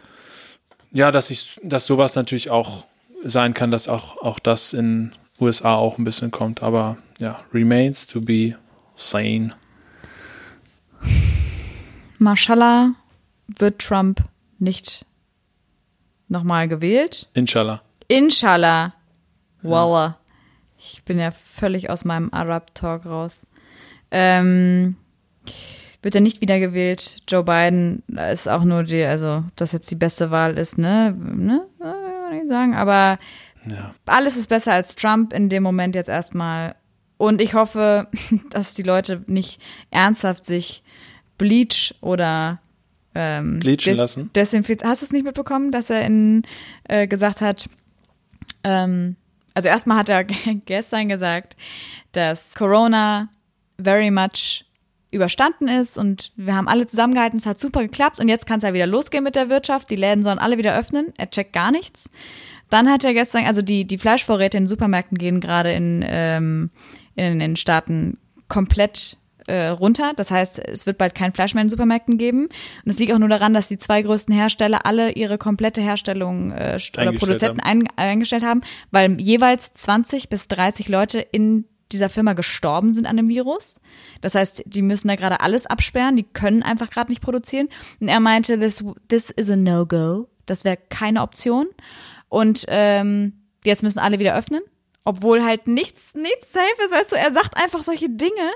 Ja, 0.91 1.11
dass 1.11 1.29
ich, 1.29 1.59
dass 1.63 1.87
sowas 1.87 2.15
natürlich 2.15 2.49
auch 2.49 2.85
sein 3.23 3.53
kann, 3.53 3.71
dass 3.71 3.87
auch, 3.87 4.17
auch 4.21 4.39
das 4.39 4.73
in 4.73 5.11
USA 5.39 5.75
auch 5.75 5.97
ein 5.97 6.03
bisschen 6.03 6.31
kommt. 6.31 6.61
Aber 6.61 6.97
ja, 7.19 7.39
remains 7.53 8.05
to 8.05 8.21
be 8.21 8.55
sane. 8.95 9.53
Mashallah 12.19 12.91
wird 13.47 13.79
Trump 13.79 14.23
nicht 14.59 15.05
nochmal 16.27 16.67
gewählt. 16.67 17.27
Inshallah. 17.33 17.81
Inshallah. 18.07 18.93
Wallah. 19.61 20.17
Ich 20.77 21.03
bin 21.03 21.17
ja 21.17 21.31
völlig 21.31 21.89
aus 21.89 22.05
meinem 22.05 22.29
Arab-Talk 22.31 23.05
raus. 23.05 23.43
Ähm, 24.11 24.97
wird 26.01 26.15
er 26.15 26.21
nicht 26.21 26.41
wiedergewählt. 26.41 27.17
Joe 27.27 27.43
Biden 27.43 28.03
ist 28.31 28.47
auch 28.49 28.63
nur 28.63 28.83
die, 28.83 29.03
also, 29.03 29.43
dass 29.55 29.71
jetzt 29.71 29.89
die 29.89 29.95
beste 29.95 30.31
Wahl 30.31 30.57
ist, 30.57 30.77
ne? 30.77 31.15
ne? 31.17 31.65
Ich 32.41 32.47
sagen. 32.47 32.75
Aber 32.75 33.19
Ja. 33.65 33.93
alles 34.05 34.35
ist 34.35 34.49
besser 34.49 34.73
als 34.73 34.95
Trump 34.95 35.33
in 35.33 35.49
dem 35.49 35.63
Moment 35.63 35.95
jetzt 35.95 36.09
erstmal. 36.09 36.75
Und 37.17 37.41
ich 37.41 37.53
hoffe, 37.53 38.07
dass 38.49 38.73
die 38.73 38.83
Leute 38.83 39.23
nicht 39.27 39.61
ernsthaft 39.91 40.45
sich 40.45 40.83
Bleach 41.37 41.95
oder 42.01 42.59
ähm, 43.15 43.59
Bleachen 43.59 43.95
lassen? 43.95 44.29
Desinfiz 44.35 44.83
Hast 44.83 45.01
du 45.01 45.05
es 45.05 45.11
nicht 45.11 45.23
mitbekommen, 45.23 45.71
dass 45.71 45.89
er 45.89 46.01
in, 46.01 46.43
äh, 46.85 47.07
gesagt 47.07 47.41
hat, 47.41 47.69
ähm, 48.63 49.15
also 49.53 49.67
erstmal 49.67 49.97
hat 49.97 50.09
er 50.09 50.23
gestern 50.65 51.09
gesagt, 51.09 51.55
dass 52.11 52.55
Corona 52.55 53.29
very 53.81 54.11
much 54.11 54.65
überstanden 55.13 55.67
ist 55.67 55.97
und 55.97 56.33
wir 56.35 56.55
haben 56.55 56.67
alle 56.67 56.85
zusammengehalten, 56.87 57.39
es 57.39 57.45
hat 57.45 57.59
super 57.59 57.81
geklappt 57.81 58.19
und 58.19 58.27
jetzt 58.27 58.45
kann 58.45 58.57
es 58.57 58.63
ja 58.63 58.73
wieder 58.73 58.87
losgehen 58.87 59.23
mit 59.23 59.35
der 59.35 59.49
Wirtschaft, 59.49 59.89
die 59.89 59.95
Läden 59.95 60.23
sollen 60.23 60.39
alle 60.39 60.57
wieder 60.57 60.77
öffnen, 60.77 61.13
er 61.17 61.29
checkt 61.29 61.53
gar 61.53 61.71
nichts. 61.71 62.09
Dann 62.69 62.89
hat 62.89 63.03
er 63.03 63.13
gestern, 63.13 63.45
also 63.45 63.61
die, 63.61 63.85
die 63.85 63.97
Fleischvorräte 63.97 64.57
in 64.57 64.67
Supermärkten 64.67 65.17
gehen 65.17 65.39
gerade 65.39 65.71
in, 65.73 66.03
ähm, 66.07 66.71
in 67.15 67.39
den 67.39 67.55
Staaten 67.55 68.17
komplett 68.47 69.17
äh, 69.47 69.67
runter. 69.67 70.13
Das 70.15 70.31
heißt, 70.31 70.59
es 70.59 70.85
wird 70.85 70.97
bald 70.97 71.15
kein 71.15 71.33
Fleisch 71.33 71.53
mehr 71.53 71.61
in 71.61 71.67
den 71.67 71.71
Supermärkten 71.71 72.17
geben. 72.17 72.45
Und 72.45 72.91
es 72.91 72.99
liegt 72.99 73.13
auch 73.13 73.19
nur 73.19 73.29
daran, 73.29 73.53
dass 73.53 73.67
die 73.67 73.77
zwei 73.77 74.01
größten 74.01 74.33
Hersteller 74.33 74.85
alle 74.85 75.11
ihre 75.11 75.37
komplette 75.37 75.81
Herstellung 75.81 76.51
äh, 76.51 76.79
oder 76.97 77.13
Produzenten 77.13 77.59
ein, 77.59 77.87
eingestellt 77.95 78.43
haben, 78.43 78.61
weil 78.91 79.19
jeweils 79.19 79.73
20 79.73 80.29
bis 80.29 80.47
30 80.47 80.87
Leute 80.87 81.19
in 81.19 81.65
dieser 81.93 82.09
Firma 82.09 82.33
gestorben 82.33 82.93
sind 82.93 83.05
an 83.05 83.17
dem 83.17 83.27
Virus. 83.27 83.75
Das 84.21 84.35
heißt, 84.35 84.63
die 84.65 84.81
müssen 84.81 85.07
da 85.07 85.15
gerade 85.15 85.39
alles 85.39 85.65
absperren, 85.65 86.15
die 86.15 86.23
können 86.23 86.63
einfach 86.63 86.89
gerade 86.89 87.11
nicht 87.11 87.21
produzieren. 87.21 87.69
Und 87.99 88.09
er 88.09 88.19
meinte, 88.19 88.59
this, 88.59 88.83
this 89.07 89.29
is 89.29 89.49
a 89.49 89.55
no-go. 89.55 90.27
Das 90.45 90.65
wäre 90.65 90.77
keine 90.89 91.21
Option. 91.21 91.67
Und 92.29 92.65
ähm, 92.67 93.33
jetzt 93.63 93.83
müssen 93.83 93.99
alle 93.99 94.19
wieder 94.19 94.35
öffnen, 94.35 94.61
obwohl 95.05 95.45
halt 95.45 95.67
nichts, 95.67 96.15
nichts 96.15 96.51
safe 96.51 96.83
ist, 96.83 96.91
weißt 96.91 97.11
du, 97.11 97.15
er 97.15 97.31
sagt 97.31 97.55
einfach 97.55 97.83
solche 97.83 98.09
Dinge. 98.09 98.51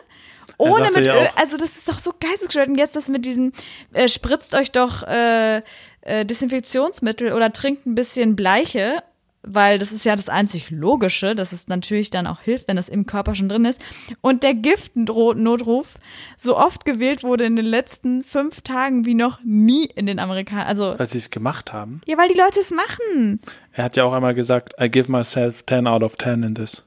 Ohne 0.57 0.89
mit 0.91 1.05
ja 1.05 1.15
Öl, 1.15 1.29
also 1.35 1.57
das 1.57 1.77
ist 1.77 1.87
doch 1.87 1.99
so 1.99 2.11
geistesgestört. 2.19 2.69
Und 2.69 2.77
jetzt 2.77 2.95
das 2.95 3.09
mit 3.09 3.25
diesem, 3.25 3.51
äh, 3.93 4.07
spritzt 4.07 4.55
euch 4.55 4.71
doch 4.71 5.03
äh, 5.03 5.61
äh, 6.01 6.25
Desinfektionsmittel 6.25 7.33
oder 7.33 7.53
trinkt 7.53 7.85
ein 7.85 7.95
bisschen 7.95 8.35
Bleiche, 8.35 9.03
weil 9.49 9.79
das 9.79 9.91
ist 9.91 10.05
ja 10.05 10.15
das 10.15 10.29
einzig 10.29 10.69
Logische, 10.71 11.35
dass 11.35 11.51
es 11.51 11.67
natürlich 11.67 12.09
dann 12.09 12.27
auch 12.27 12.41
hilft, 12.41 12.67
wenn 12.67 12.75
das 12.75 12.89
im 12.89 13.05
Körper 13.05 13.35
schon 13.35 13.49
drin 13.49 13.65
ist. 13.65 13.81
Und 14.21 14.43
der 14.43 14.53
Giftnotruf 14.53 15.95
so 16.37 16.57
oft 16.57 16.85
gewählt 16.85 17.23
wurde 17.23 17.45
in 17.45 17.55
den 17.55 17.65
letzten 17.65 18.23
fünf 18.23 18.61
Tagen 18.61 19.05
wie 19.05 19.13
noch 19.15 19.39
nie 19.43 19.85
in 19.85 20.05
den 20.05 20.19
Amerikanern. 20.19 20.67
Also, 20.67 20.95
Weil 20.97 21.07
sie 21.07 21.17
es 21.17 21.29
gemacht 21.29 21.73
haben. 21.73 22.01
ja, 22.05 22.17
weil 22.17 22.29
die 22.29 22.37
Leute 22.37 22.59
es 22.59 22.71
machen. 22.71 23.41
Er 23.73 23.85
hat 23.85 23.97
ja 23.97 24.03
auch 24.03 24.13
einmal 24.13 24.35
gesagt, 24.35 24.73
I 24.81 24.89
give 24.89 25.11
myself 25.11 25.65
10 25.65 25.87
out 25.87 26.03
of 26.03 26.17
10 26.17 26.43
in 26.43 26.55
this. 26.55 26.85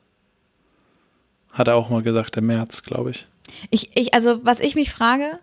Hat 1.53 1.69
er 1.69 1.77
auch 1.77 1.91
mal 1.91 2.03
gesagt 2.03 2.37
im 2.37 2.47
März, 2.47 2.83
glaube 2.83 3.11
ich. 3.11 3.27
Ich, 3.71 3.91
ich, 3.97 4.15
also, 4.15 4.45
was 4.45 4.61
ich 4.61 4.75
mich 4.75 4.93
frage, 4.93 5.39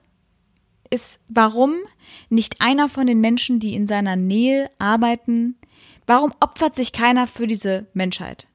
ist, 0.89 1.19
warum 1.27 1.75
nicht 2.29 2.61
einer 2.61 2.87
von 2.87 3.07
den 3.07 3.19
Menschen, 3.19 3.59
die 3.59 3.73
in 3.73 3.87
seiner 3.87 4.15
Nähe 4.15 4.69
arbeiten, 4.79 5.55
warum 6.07 6.33
opfert 6.39 6.75
sich 6.75 6.91
keiner 6.91 7.27
für 7.27 7.47
diese 7.47 7.85
Menschheit? 7.93 8.47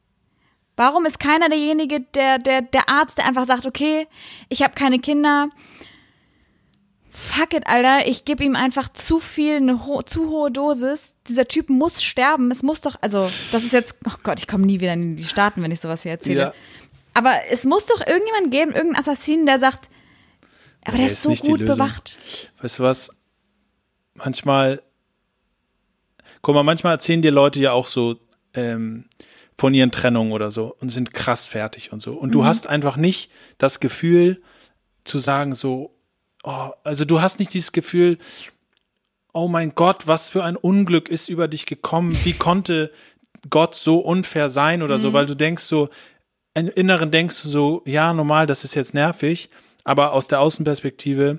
Warum 0.76 1.04
ist 1.04 1.20
keiner 1.20 1.48
derjenige, 1.48 2.00
der, 2.00 2.38
der, 2.38 2.62
der 2.62 2.88
Arzt, 2.88 3.18
der 3.18 3.26
einfach 3.26 3.44
sagt, 3.44 3.66
okay, 3.66 4.08
ich 4.48 4.62
habe 4.62 4.74
keine 4.74 4.98
Kinder, 4.98 5.50
fuck 7.10 7.52
it, 7.52 7.66
Alter, 7.66 8.08
ich 8.08 8.24
gebe 8.24 8.42
ihm 8.42 8.56
einfach 8.56 8.88
zu 8.88 9.20
viel, 9.20 9.56
eine 9.56 9.86
ho 9.86 10.02
zu 10.02 10.30
hohe 10.30 10.50
Dosis. 10.50 11.16
Dieser 11.28 11.46
Typ 11.46 11.68
muss 11.68 12.02
sterben. 12.02 12.50
Es 12.50 12.62
muss 12.62 12.80
doch, 12.80 12.96
also, 13.02 13.20
das 13.20 13.64
ist 13.64 13.72
jetzt, 13.72 13.96
oh 14.06 14.14
Gott, 14.22 14.40
ich 14.40 14.48
komme 14.48 14.64
nie 14.64 14.80
wieder 14.80 14.94
in 14.94 15.16
die 15.16 15.24
Staaten, 15.24 15.62
wenn 15.62 15.70
ich 15.70 15.80
sowas 15.80 16.02
hier 16.02 16.12
erzähle. 16.12 16.40
Ja. 16.40 16.54
Aber 17.14 17.34
es 17.50 17.64
muss 17.64 17.84
doch 17.84 18.00
irgendjemand 18.06 18.50
geben, 18.50 18.72
irgendeinen 18.72 18.96
Assassinen, 18.96 19.44
der 19.44 19.58
sagt, 19.58 19.90
aber 20.84 20.96
der 20.96 21.06
Nee, 21.06 21.12
ist 21.12 21.26
ist 21.26 21.44
so 21.44 21.52
gut 21.52 21.66
bewacht. 21.66 22.18
Weißt 22.60 22.78
du 22.78 22.82
was? 22.82 23.10
Manchmal, 24.14 24.82
guck 26.42 26.54
mal, 26.54 26.62
manchmal 26.62 26.92
erzählen 26.94 27.22
dir 27.22 27.30
Leute 27.30 27.60
ja 27.60 27.72
auch 27.72 27.86
so 27.86 28.16
ähm, 28.54 29.04
von 29.58 29.72
ihren 29.74 29.90
Trennungen 29.92 30.32
oder 30.32 30.50
so 30.50 30.74
und 30.80 30.88
sind 30.88 31.14
krass 31.14 31.46
fertig 31.48 31.92
und 31.92 32.00
so. 32.00 32.12
Und 32.14 32.28
Mhm. 32.30 32.32
du 32.32 32.44
hast 32.44 32.66
einfach 32.66 32.96
nicht 32.96 33.30
das 33.58 33.80
Gefühl 33.80 34.42
zu 35.04 35.18
sagen 35.18 35.54
so, 35.54 35.94
oh, 36.42 36.70
also 36.84 37.04
du 37.04 37.20
hast 37.22 37.38
nicht 37.38 37.54
dieses 37.54 37.72
Gefühl, 37.72 38.18
oh 39.32 39.48
mein 39.48 39.74
Gott, 39.74 40.06
was 40.06 40.28
für 40.28 40.44
ein 40.44 40.56
Unglück 40.56 41.08
ist 41.08 41.28
über 41.28 41.48
dich 41.48 41.64
gekommen? 41.66 42.16
Wie 42.24 42.32
konnte 42.34 42.90
Gott 43.48 43.74
so 43.74 43.98
unfair 43.98 44.48
sein 44.48 44.82
oder 44.82 44.98
Mhm. 44.98 45.02
so? 45.02 45.12
Weil 45.12 45.26
du 45.26 45.34
denkst 45.36 45.62
so, 45.64 45.88
im 46.54 46.68
Inneren 46.68 47.10
denkst 47.10 47.42
du 47.42 47.48
so, 47.48 47.82
ja, 47.86 48.12
normal, 48.12 48.46
das 48.46 48.64
ist 48.64 48.74
jetzt 48.74 48.92
nervig, 48.94 49.48
aber 49.84 50.12
aus 50.12 50.28
der 50.28 50.40
Außenperspektive 50.40 51.38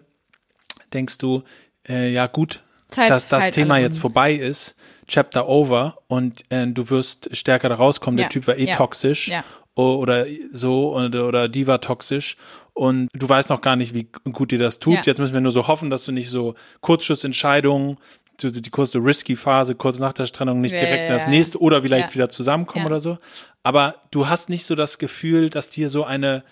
denkst 0.94 1.18
du, 1.20 1.44
äh, 1.88 2.12
ja 2.12 2.26
gut, 2.28 2.64
Zeit 2.88 3.10
dass 3.10 3.28
das 3.28 3.46
heilt 3.46 3.54
Thema 3.56 3.78
jetzt 3.78 4.00
vorbei 4.00 4.34
ist, 4.34 4.76
Chapter 5.08 5.48
over 5.48 5.98
und 6.08 6.44
äh, 6.50 6.68
du 6.68 6.90
wirst 6.90 7.36
stärker 7.36 7.70
da 7.70 7.76
rauskommen. 7.76 8.18
Ja, 8.18 8.26
Der 8.26 8.30
Typ 8.30 8.48
war 8.48 8.58
eh 8.58 8.66
ja, 8.68 8.76
toxisch 8.76 9.28
ja. 9.30 9.44
oder 9.76 10.26
so 10.52 10.96
oder, 10.96 11.28
oder 11.28 11.48
die 11.48 11.68
war 11.68 11.82
toxisch 11.82 12.38
und 12.74 13.08
du 13.14 13.28
weißt 13.30 13.50
noch 13.50 13.62
gar 13.62 13.76
nicht, 13.76 13.94
wie 13.94 14.08
gut 14.32 14.52
dir 14.52 14.60
das 14.60 14.80
tut. 14.80 14.96
Ja. 14.96 15.02
Jetzt 15.06 15.20
müssen 15.20 15.34
wir 15.34 15.42
nur 15.42 15.52
so 15.52 15.68
hoffen, 15.68 15.90
dass 15.90 16.06
du 16.06 16.12
nicht 16.12 16.30
so 16.30 16.56
Kurzschussentscheidungen, 16.82 17.98
die 18.42 18.70
kurze 18.72 18.98
risky 18.98 19.36
Phase 19.36 19.76
kurz 19.76 20.00
nach 20.00 20.14
der 20.14 20.26
Trennung 20.26 20.60
nicht 20.62 20.74
Ja, 20.74 20.80
direkt 20.80 21.08
in 21.08 21.14
das 21.14 21.26
ja, 21.26 21.30
nächste 21.30 21.60
oder 21.60 21.82
vielleicht 21.84 22.10
ja. 22.10 22.14
wieder 22.16 22.30
zusammenkommen 22.30 22.86
Ja. 22.86 22.90
oder 22.90 23.00
so. 23.00 23.18
Aber 23.62 23.96
du 24.12 24.28
hast 24.28 24.50
nicht 24.50 24.66
so 24.66 24.76
das 24.76 24.98
Gefühl, 24.98 25.50
dass 25.50 25.70
dir 25.70 25.88
so 25.90 26.04
eine 26.04 26.44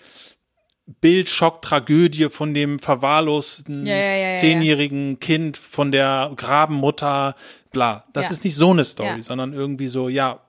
Bildschock-Tragödie 0.86 2.28
von 2.30 2.54
dem 2.54 2.78
verwahrlosten 2.78 3.86
Ja, 3.86 3.94
ja, 3.94 4.28
ja, 4.28 4.34
zehnjährigen 4.34 5.20
Kind, 5.20 5.56
von 5.56 5.92
der 5.92 6.32
Grabenmutter, 6.36 7.36
bla. 7.70 8.04
Das 8.12 8.30
ist 8.30 8.44
nicht 8.44 8.56
so 8.56 8.70
eine 8.70 8.84
Story, 8.84 9.22
sondern 9.22 9.52
irgendwie 9.52 9.86
so, 9.86 10.08
ja, 10.08 10.40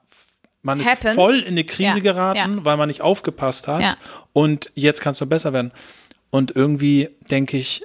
man 0.62 0.80
ist 0.80 0.90
Happens. 0.90 1.14
voll 1.14 1.38
in 1.40 1.48
eine 1.48 1.64
Krise 1.64 2.00
geraten, 2.00 2.64
weil 2.64 2.76
man 2.76 2.88
nicht 2.88 3.02
aufgepasst 3.02 3.68
hat. 3.68 3.96
Und 4.32 4.70
jetzt 4.74 5.00
kannst 5.00 5.20
du 5.20 5.26
besser 5.26 5.52
werden. 5.52 5.72
Und 6.30 6.56
irgendwie 6.56 7.10
denke 7.30 7.56
ich, 7.56 7.82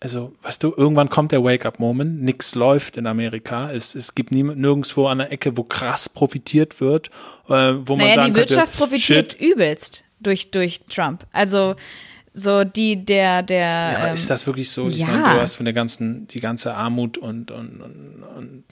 also, 0.00 0.32
weißt 0.42 0.62
du, 0.62 0.72
irgendwann 0.76 1.08
kommt 1.08 1.32
der 1.32 1.42
Wake-up-Moment, 1.42 2.22
nix 2.22 2.54
läuft 2.54 2.96
in 2.96 3.06
Amerika, 3.06 3.70
es, 3.72 3.96
es 3.96 4.14
gibt 4.14 4.30
nie, 4.30 4.44
nirgendwo 4.44 5.06
an 5.06 5.18
der 5.18 5.32
Ecke, 5.32 5.56
wo 5.56 5.64
krass 5.64 6.08
profitiert 6.08 6.80
wird, 6.80 7.08
äh, 7.48 7.50
wo 7.50 7.96
man 7.96 7.98
Naja, 7.98 8.14
sagen 8.14 8.34
die 8.34 8.40
Wirtschaft 8.40 8.78
könnte, 8.78 8.78
profitiert 8.78 9.32
shit, 9.32 9.40
übelst 9.40 10.04
durch, 10.20 10.50
durch 10.50 10.80
Trump. 10.80 11.26
Also 11.32 11.74
so 12.32 12.62
die, 12.64 13.04
der, 13.04 13.42
der 13.42 13.58
Ja, 13.58 13.96
aber 13.98 14.08
ähm, 14.08 14.14
ist 14.14 14.30
das 14.30 14.46
wirklich 14.46 14.70
so? 14.70 14.88
Ich 14.88 14.98
ja. 14.98 15.06
meine, 15.06 15.22
du 15.34 15.40
hast 15.40 15.56
von 15.56 15.64
der 15.64 15.74
ganzen, 15.74 16.26
die 16.28 16.40
ganze 16.40 16.74
Armut 16.74 17.18
und, 17.18 17.50
und, 17.50 17.80
und, 17.80 18.22
und 18.36 18.64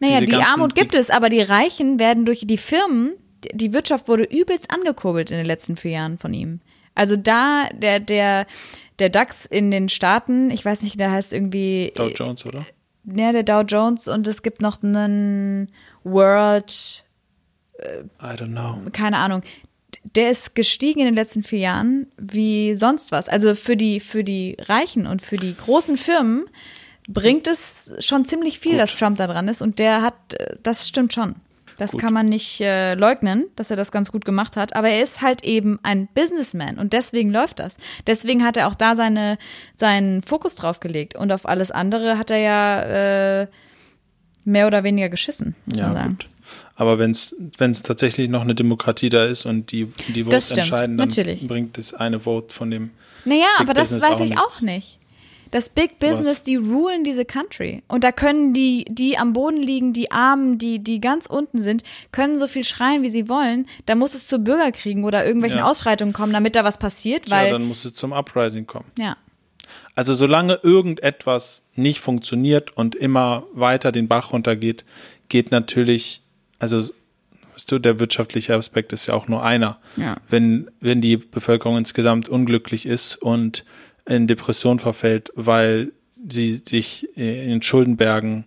Naja, 0.00 0.20
die 0.20 0.26
ganzen- 0.26 0.48
Armut 0.52 0.74
gibt 0.74 0.94
es, 0.94 1.10
aber 1.10 1.28
die 1.28 1.42
Reichen 1.42 1.98
werden 1.98 2.24
durch 2.26 2.40
die 2.46 2.56
Firmen, 2.56 3.12
die- 3.44 3.56
die 3.56 3.72
Wirtschaft 3.72 4.08
wurde 4.08 4.24
übelst 4.24 4.70
angekurbelt 4.72 5.30
in 5.30 5.36
den 5.36 5.46
letzten 5.46 5.76
vier 5.76 5.92
Jahren 5.92 6.18
von 6.18 6.34
ihm. 6.34 6.60
Also 6.96 7.16
da, 7.16 7.68
der, 7.72 8.00
der, 8.00 8.46
der 8.98 9.08
DAX 9.10 9.46
in 9.46 9.70
den 9.70 9.88
Staaten, 9.88 10.50
ich 10.50 10.64
weiß 10.64 10.82
nicht, 10.82 10.98
der 10.98 11.12
heißt 11.12 11.32
irgendwie, 11.32 11.92
Dow 11.94 12.08
Jones, 12.08 12.44
oder? 12.44 12.66
ja, 13.04 13.30
der 13.32 13.44
Dow 13.44 13.60
Jones 13.62 14.08
und 14.08 14.26
es 14.26 14.42
gibt 14.42 14.60
noch 14.60 14.82
einen 14.82 15.70
World, 16.02 17.04
I 17.80 18.26
don't 18.26 18.48
know. 18.50 18.78
keine 18.92 19.18
Ahnung, 19.18 19.42
der 20.04 20.30
ist 20.30 20.54
gestiegen 20.54 21.00
in 21.00 21.06
den 21.06 21.14
letzten 21.14 21.42
vier 21.42 21.58
Jahren 21.60 22.06
wie 22.16 22.74
sonst 22.74 23.12
was. 23.12 23.28
Also 23.28 23.54
für 23.54 23.76
die, 23.76 24.00
für 24.00 24.24
die 24.24 24.56
Reichen 24.58 25.06
und 25.06 25.22
für 25.22 25.36
die 25.36 25.54
großen 25.56 25.96
Firmen 25.96 26.44
bringt 27.08 27.46
es 27.46 27.94
schon 28.00 28.24
ziemlich 28.24 28.58
viel, 28.60 28.72
Gut. 28.72 28.80
dass 28.80 28.96
Trump 28.96 29.18
da 29.18 29.26
dran 29.26 29.48
ist. 29.48 29.62
Und 29.62 29.78
der 29.78 30.02
hat, 30.02 30.14
äh, 30.34 30.56
das 30.62 30.88
stimmt 30.88 31.12
schon. 31.12 31.34
Das 31.76 31.92
Gut. 31.92 32.00
kann 32.02 32.12
man 32.12 32.26
nicht 32.26 32.60
äh, 32.60 32.94
leugnen, 32.94 33.46
dass 33.56 33.70
er 33.70 33.76
das 33.76 33.90
ganz 33.90 34.12
gut 34.12 34.24
gemacht 34.26 34.56
hat. 34.56 34.76
Aber 34.76 34.88
er 34.90 35.02
ist 35.02 35.22
halt 35.22 35.44
eben 35.44 35.78
ein 35.82 36.08
Businessman 36.14 36.78
und 36.78 36.92
deswegen 36.92 37.30
läuft 37.30 37.58
das. 37.58 37.78
Deswegen 38.06 38.44
hat 38.44 38.56
er 38.58 38.68
auch 38.68 38.74
da 38.74 38.94
seine, 38.94 39.38
seinen 39.76 40.22
Fokus 40.22 40.56
drauf 40.56 40.80
gelegt. 40.80 41.14
Und 41.16 41.32
auf 41.32 41.46
alles 41.46 41.70
andere 41.70 42.18
hat 42.18 42.30
er 42.30 42.36
ja 42.38 42.82
äh, 43.42 43.46
mehr 44.44 44.66
oder 44.66 44.84
weniger 44.84 45.08
geschissen, 45.08 45.54
muss 45.66 45.78
Ja, 45.78 45.86
man 45.88 45.96
sagen. 45.96 46.08
gut. 46.18 46.28
Aber 46.76 46.98
wenn 46.98 47.10
es 47.10 47.34
tatsächlich 47.82 48.28
noch 48.28 48.40
eine 48.42 48.54
Demokratie 48.54 49.08
da 49.08 49.24
ist 49.26 49.44
und 49.46 49.70
die, 49.72 49.86
die 50.08 50.24
Votes 50.24 50.46
stimmt, 50.46 50.60
entscheiden, 50.60 50.96
dann 50.98 51.08
natürlich. 51.08 51.46
bringt 51.46 51.76
das 51.78 51.94
eine 51.94 52.20
Vote 52.20 52.54
von 52.54 52.70
dem. 52.70 52.90
Naja, 53.24 53.46
Big 53.58 53.60
aber 53.68 53.74
das 53.74 53.90
Business 53.90 54.10
weiß 54.10 54.16
auch 54.16 54.24
ich 54.24 54.30
nichts. 54.30 54.44
auch 54.44 54.60
nicht. 54.62 54.96
Das 55.50 55.68
Big 55.68 55.98
Business, 55.98 56.28
Was? 56.28 56.44
die 56.44 56.54
rulen 56.54 57.02
diese 57.02 57.24
Country. 57.24 57.82
Und 57.88 58.04
da 58.04 58.12
können 58.12 58.54
die, 58.54 58.84
die 58.88 59.18
am 59.18 59.32
Boden 59.32 59.56
liegen, 59.56 59.92
die 59.92 60.12
Armen, 60.12 60.58
die, 60.58 60.78
die 60.78 61.00
ganz 61.00 61.26
unten 61.26 61.60
sind, 61.60 61.82
können 62.12 62.38
so 62.38 62.46
viel 62.46 62.62
schreien, 62.62 63.02
wie 63.02 63.08
sie 63.08 63.28
wollen. 63.28 63.66
Da 63.86 63.96
muss 63.96 64.14
es 64.14 64.28
zu 64.28 64.38
Bürgerkriegen 64.38 65.02
oder 65.04 65.26
irgendwelchen 65.26 65.58
Ja. 65.58 65.68
Ausschreitungen 65.68 66.12
kommen, 66.14 66.32
damit 66.32 66.54
da 66.54 66.62
was 66.62 66.78
passiert, 66.78 67.28
ja, 67.28 67.36
weil, 67.36 67.50
dann 67.50 67.64
muss 67.64 67.84
es 67.84 67.94
zum 67.94 68.12
Uprising 68.12 68.66
kommen. 68.66 68.86
ja. 68.98 69.16
Also 69.94 70.14
solange 70.14 70.54
irgendetwas 70.62 71.62
nicht 71.76 72.00
funktioniert 72.00 72.76
und 72.76 72.94
immer 72.96 73.44
weiter 73.52 73.92
den 73.92 74.08
Bach 74.08 74.32
runtergeht, 74.32 74.84
geht 75.28 75.50
natürlich, 75.52 76.19
also 76.60 76.78
weißt 77.54 77.72
du, 77.72 77.78
der 77.78 77.98
wirtschaftliche 77.98 78.54
Aspekt 78.54 78.92
ist 78.92 79.06
ja 79.06 79.14
auch 79.14 79.28
nur 79.28 79.44
einer. 79.44 79.78
Ja. 79.96 80.16
Wenn, 80.28 80.70
wenn 80.80 81.00
die 81.00 81.16
Bevölkerung 81.16 81.76
insgesamt 81.76 82.28
unglücklich 82.28 82.86
ist 82.86 83.16
und 83.16 83.64
in 84.06 84.26
Depression 84.26 84.78
verfällt, 84.78 85.30
weil 85.34 85.92
sie 86.28 86.54
sich 86.54 87.08
in 87.16 87.60
Schuldenbergen, 87.62 88.46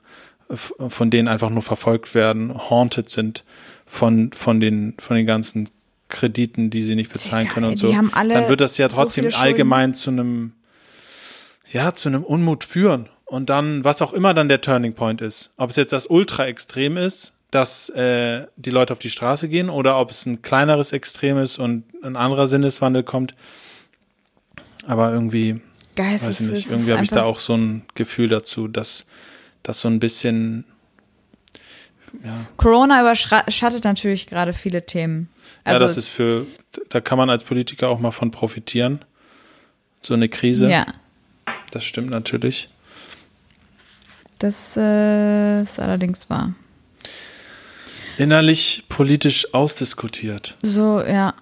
von 0.50 1.10
denen 1.10 1.28
einfach 1.28 1.50
nur 1.50 1.62
verfolgt 1.62 2.16
werden, 2.16 2.54
haunted 2.70 3.10
sind 3.10 3.44
von, 3.86 4.32
von 4.34 4.60
den, 4.60 4.96
von 5.00 5.16
den 5.16 5.26
ganzen 5.26 5.70
Krediten, 6.10 6.70
die 6.70 6.84
sie 6.84 6.96
nicht 6.96 7.12
bezahlen 7.12 7.46
egal, 7.46 7.54
können 7.54 7.66
und 7.68 7.82
die 7.82 7.88
so, 7.88 7.96
haben 7.96 8.14
alle 8.14 8.34
dann 8.34 8.50
wird 8.50 8.62
das 8.62 8.78
ja 8.78 8.90
so 8.90 8.98
trotzdem 8.98 9.32
Schulden. 9.32 9.44
allgemein 9.44 9.94
zu 9.94 10.12
einem 10.12 10.54
ja, 11.72 11.94
zu 11.94 12.10
einem 12.10 12.24
Unmut 12.24 12.64
führen. 12.64 13.10
Und 13.26 13.50
dann, 13.50 13.84
was 13.84 14.02
auch 14.02 14.14
immer 14.14 14.36
dann 14.36 14.48
der 14.48 14.62
Turning 14.62 14.94
Point 14.94 15.22
ist, 15.22 15.52
ob 15.58 15.72
es 15.72 15.76
jetzt 15.76 15.92
das 15.92 16.06
Ultra-Extrem 16.06 16.98
ist, 16.98 17.34
dass 17.54 17.90
äh, 17.90 18.48
die 18.56 18.72
Leute 18.72 18.94
auf 18.94 19.00
die 19.00 19.10
Straße 19.12 19.48
gehen, 19.50 19.70
oder 19.70 20.00
ob 20.00 20.10
es 20.10 20.26
ein 20.26 20.42
kleineres 20.42 20.92
Extrem 20.92 21.38
ist 21.38 21.60
und 21.60 21.84
ein 22.04 22.16
anderer 22.16 22.48
Sinneswandel 22.48 23.04
kommt. 23.04 23.36
Aber 24.88 25.12
irgendwie, 25.12 25.62
Geist, 25.96 26.26
weiß 26.26 26.40
ich 26.40 26.50
nicht, 26.50 26.70
irgendwie 26.72 26.94
habe 26.94 27.04
ich 27.04 27.10
da 27.12 27.24
auch 27.24 27.40
so 27.40 27.56
ein 27.56 27.84
Gefühl 27.96 28.28
dazu, 28.30 28.68
dass 28.68 29.06
das 29.62 29.82
so 29.82 29.88
ein 29.88 30.00
bisschen, 30.00 30.66
Corona 32.58 33.02
überschattet 33.02 33.84
natürlich 33.84 34.28
gerade 34.28 34.54
viele 34.54 34.86
Themen. 34.86 35.30
ja, 35.66 35.74
Also 35.74 35.86
das 35.86 35.92
es- 35.92 35.98
ist 36.06 36.08
für, 36.10 36.46
da 36.90 37.02
kann 37.02 37.18
man 37.18 37.30
als 37.30 37.44
Politiker 37.44 37.90
auch 37.90 38.00
mal 38.00 38.12
von 38.12 38.32
profitieren. 38.32 39.00
So 40.02 40.14
eine 40.14 40.28
Krise, 40.28 40.70
Ja, 40.70 40.86
das 41.72 41.84
stimmt 41.86 42.10
natürlich. 42.10 42.70
das 44.40 44.76
äh, 44.76 45.62
ist 45.64 45.80
allerdings 45.80 46.30
wahr. 46.30 46.54
Innerlich 48.18 48.86
politisch 48.90 49.54
ausdiskutiert. 49.54 50.58
So, 50.62 51.02
ja. 51.02 51.34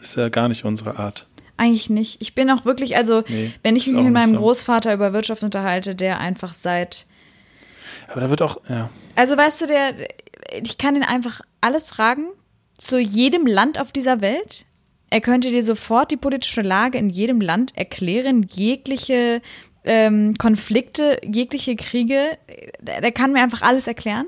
Ist 0.00 0.16
ja 0.16 0.28
gar 0.28 0.48
nicht 0.48 0.64
unsere 0.64 0.98
Art. 0.98 1.26
Eigentlich 1.56 1.88
nicht. 1.88 2.20
Ich 2.20 2.34
bin 2.34 2.50
auch 2.50 2.64
wirklich, 2.64 2.96
also 2.96 3.22
Nee, 3.28 3.52
wenn 3.62 3.76
ich 3.76 3.86
mich 3.86 4.02
mit 4.02 4.12
meinem 4.12 4.34
so. 4.34 4.38
Großvater 4.38 4.92
über 4.92 5.12
Wirtschaft 5.12 5.42
unterhalte, 5.44 5.94
der 5.94 6.18
einfach 6.18 6.52
seit, 6.52 7.06
Aber 8.08 8.20
da 8.20 8.30
wird 8.30 8.42
auch, 8.42 8.58
ja. 8.68 8.90
also 9.14 9.36
weißt 9.36 9.62
du, 9.62 9.66
der, 9.66 9.94
ich 10.62 10.78
kann 10.78 10.96
ihn 10.96 11.04
einfach 11.04 11.40
alles 11.60 11.88
fragen 11.88 12.26
zu 12.76 12.98
jedem 12.98 13.46
Land 13.46 13.78
auf 13.80 13.92
dieser 13.92 14.20
Welt. 14.20 14.66
Er 15.10 15.20
könnte 15.20 15.52
dir 15.52 15.62
sofort 15.62 16.10
die 16.10 16.16
politische 16.16 16.62
Lage 16.62 16.98
in 16.98 17.08
jedem 17.08 17.40
Land 17.40 17.76
erklären, 17.76 18.44
jegliche 18.52 19.42
ähm, 19.84 20.34
Konflikte, 20.38 21.20
jegliche 21.24 21.76
Kriege. 21.76 22.36
Der, 22.80 23.00
der 23.00 23.12
kann 23.12 23.32
mir 23.32 23.42
einfach 23.42 23.62
alles 23.62 23.86
erklären. 23.86 24.26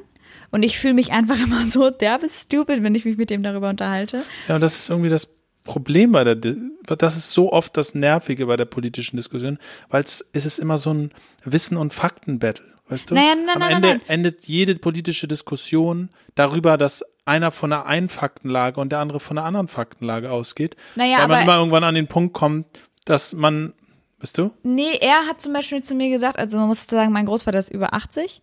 Und 0.51 0.63
ich 0.63 0.79
fühle 0.79 0.95
mich 0.95 1.13
einfach 1.13 1.39
immer 1.45 1.67
so 1.67 1.91
derbe 1.91 2.29
stupid, 2.29 2.83
wenn 2.83 2.95
ich 2.95 3.05
mich 3.05 3.17
mit 3.17 3.31
ihm 3.31 3.43
darüber 3.43 3.69
unterhalte. 3.69 4.23
Ja, 4.49 4.57
und 4.57 4.61
das 4.61 4.79
ist 4.79 4.91
irgendwie 4.91 5.11
das 5.11 5.29
Problem 5.65 6.13
bei 6.13 6.25
der, 6.25 6.37
das 6.37 7.17
ist 7.17 7.33
so 7.33 7.53
oft 7.53 7.77
das 7.77 7.95
Nervige 7.95 8.47
bei 8.47 8.57
der 8.57 8.65
politischen 8.65 9.17
Diskussion, 9.17 9.59
weil 9.91 10.03
es 10.05 10.21
ist 10.33 10.59
immer 10.59 10.79
so 10.79 10.95
ein 10.95 11.11
Wissen- 11.45 11.77
und 11.77 11.93
Fakten-Battle, 11.93 12.65
weißt 12.89 13.11
du? 13.11 13.15
Naja, 13.17 13.35
nein, 13.35 13.49
Am 13.55 13.61
nein, 13.61 13.73
Ende 13.73 13.89
nein, 13.89 14.01
endet 14.07 14.47
jede 14.47 14.77
politische 14.77 15.27
Diskussion 15.27 16.11
darüber, 16.37 16.79
dass 16.79 17.05
einer 17.25 17.51
von 17.51 17.73
einer 17.73 17.85
einen 17.85 18.09
Faktenlage 18.09 18.81
und 18.81 18.93
der 18.93 19.01
andere 19.01 19.19
von 19.19 19.37
einer 19.37 19.47
anderen 19.47 19.69
Faktenlage 19.69 20.31
ausgeht, 20.31 20.77
Naja, 20.95 21.19
weil 21.19 21.29
man 21.29 21.43
immer 21.43 21.57
irgendwann 21.57 21.85
an 21.85 21.97
den 21.97 22.07
Punkt 22.07 22.33
kommt, 22.33 22.67
dass 23.05 23.35
man, 23.35 23.73
weißt 24.21 24.39
du? 24.39 24.53
Nee, 24.63 24.97
er 25.01 25.27
hat 25.27 25.41
zum 25.41 25.53
Beispiel 25.53 25.83
zu 25.83 25.97
mir 25.97 26.11
gesagt, 26.11 26.39
also 26.39 26.59
man 26.59 26.69
muss 26.69 26.87
sagen, 26.87 27.13
mein 27.13 27.27
Großvater 27.27 27.59
ist 27.59 27.73
über 27.73 27.93
80 27.93 28.41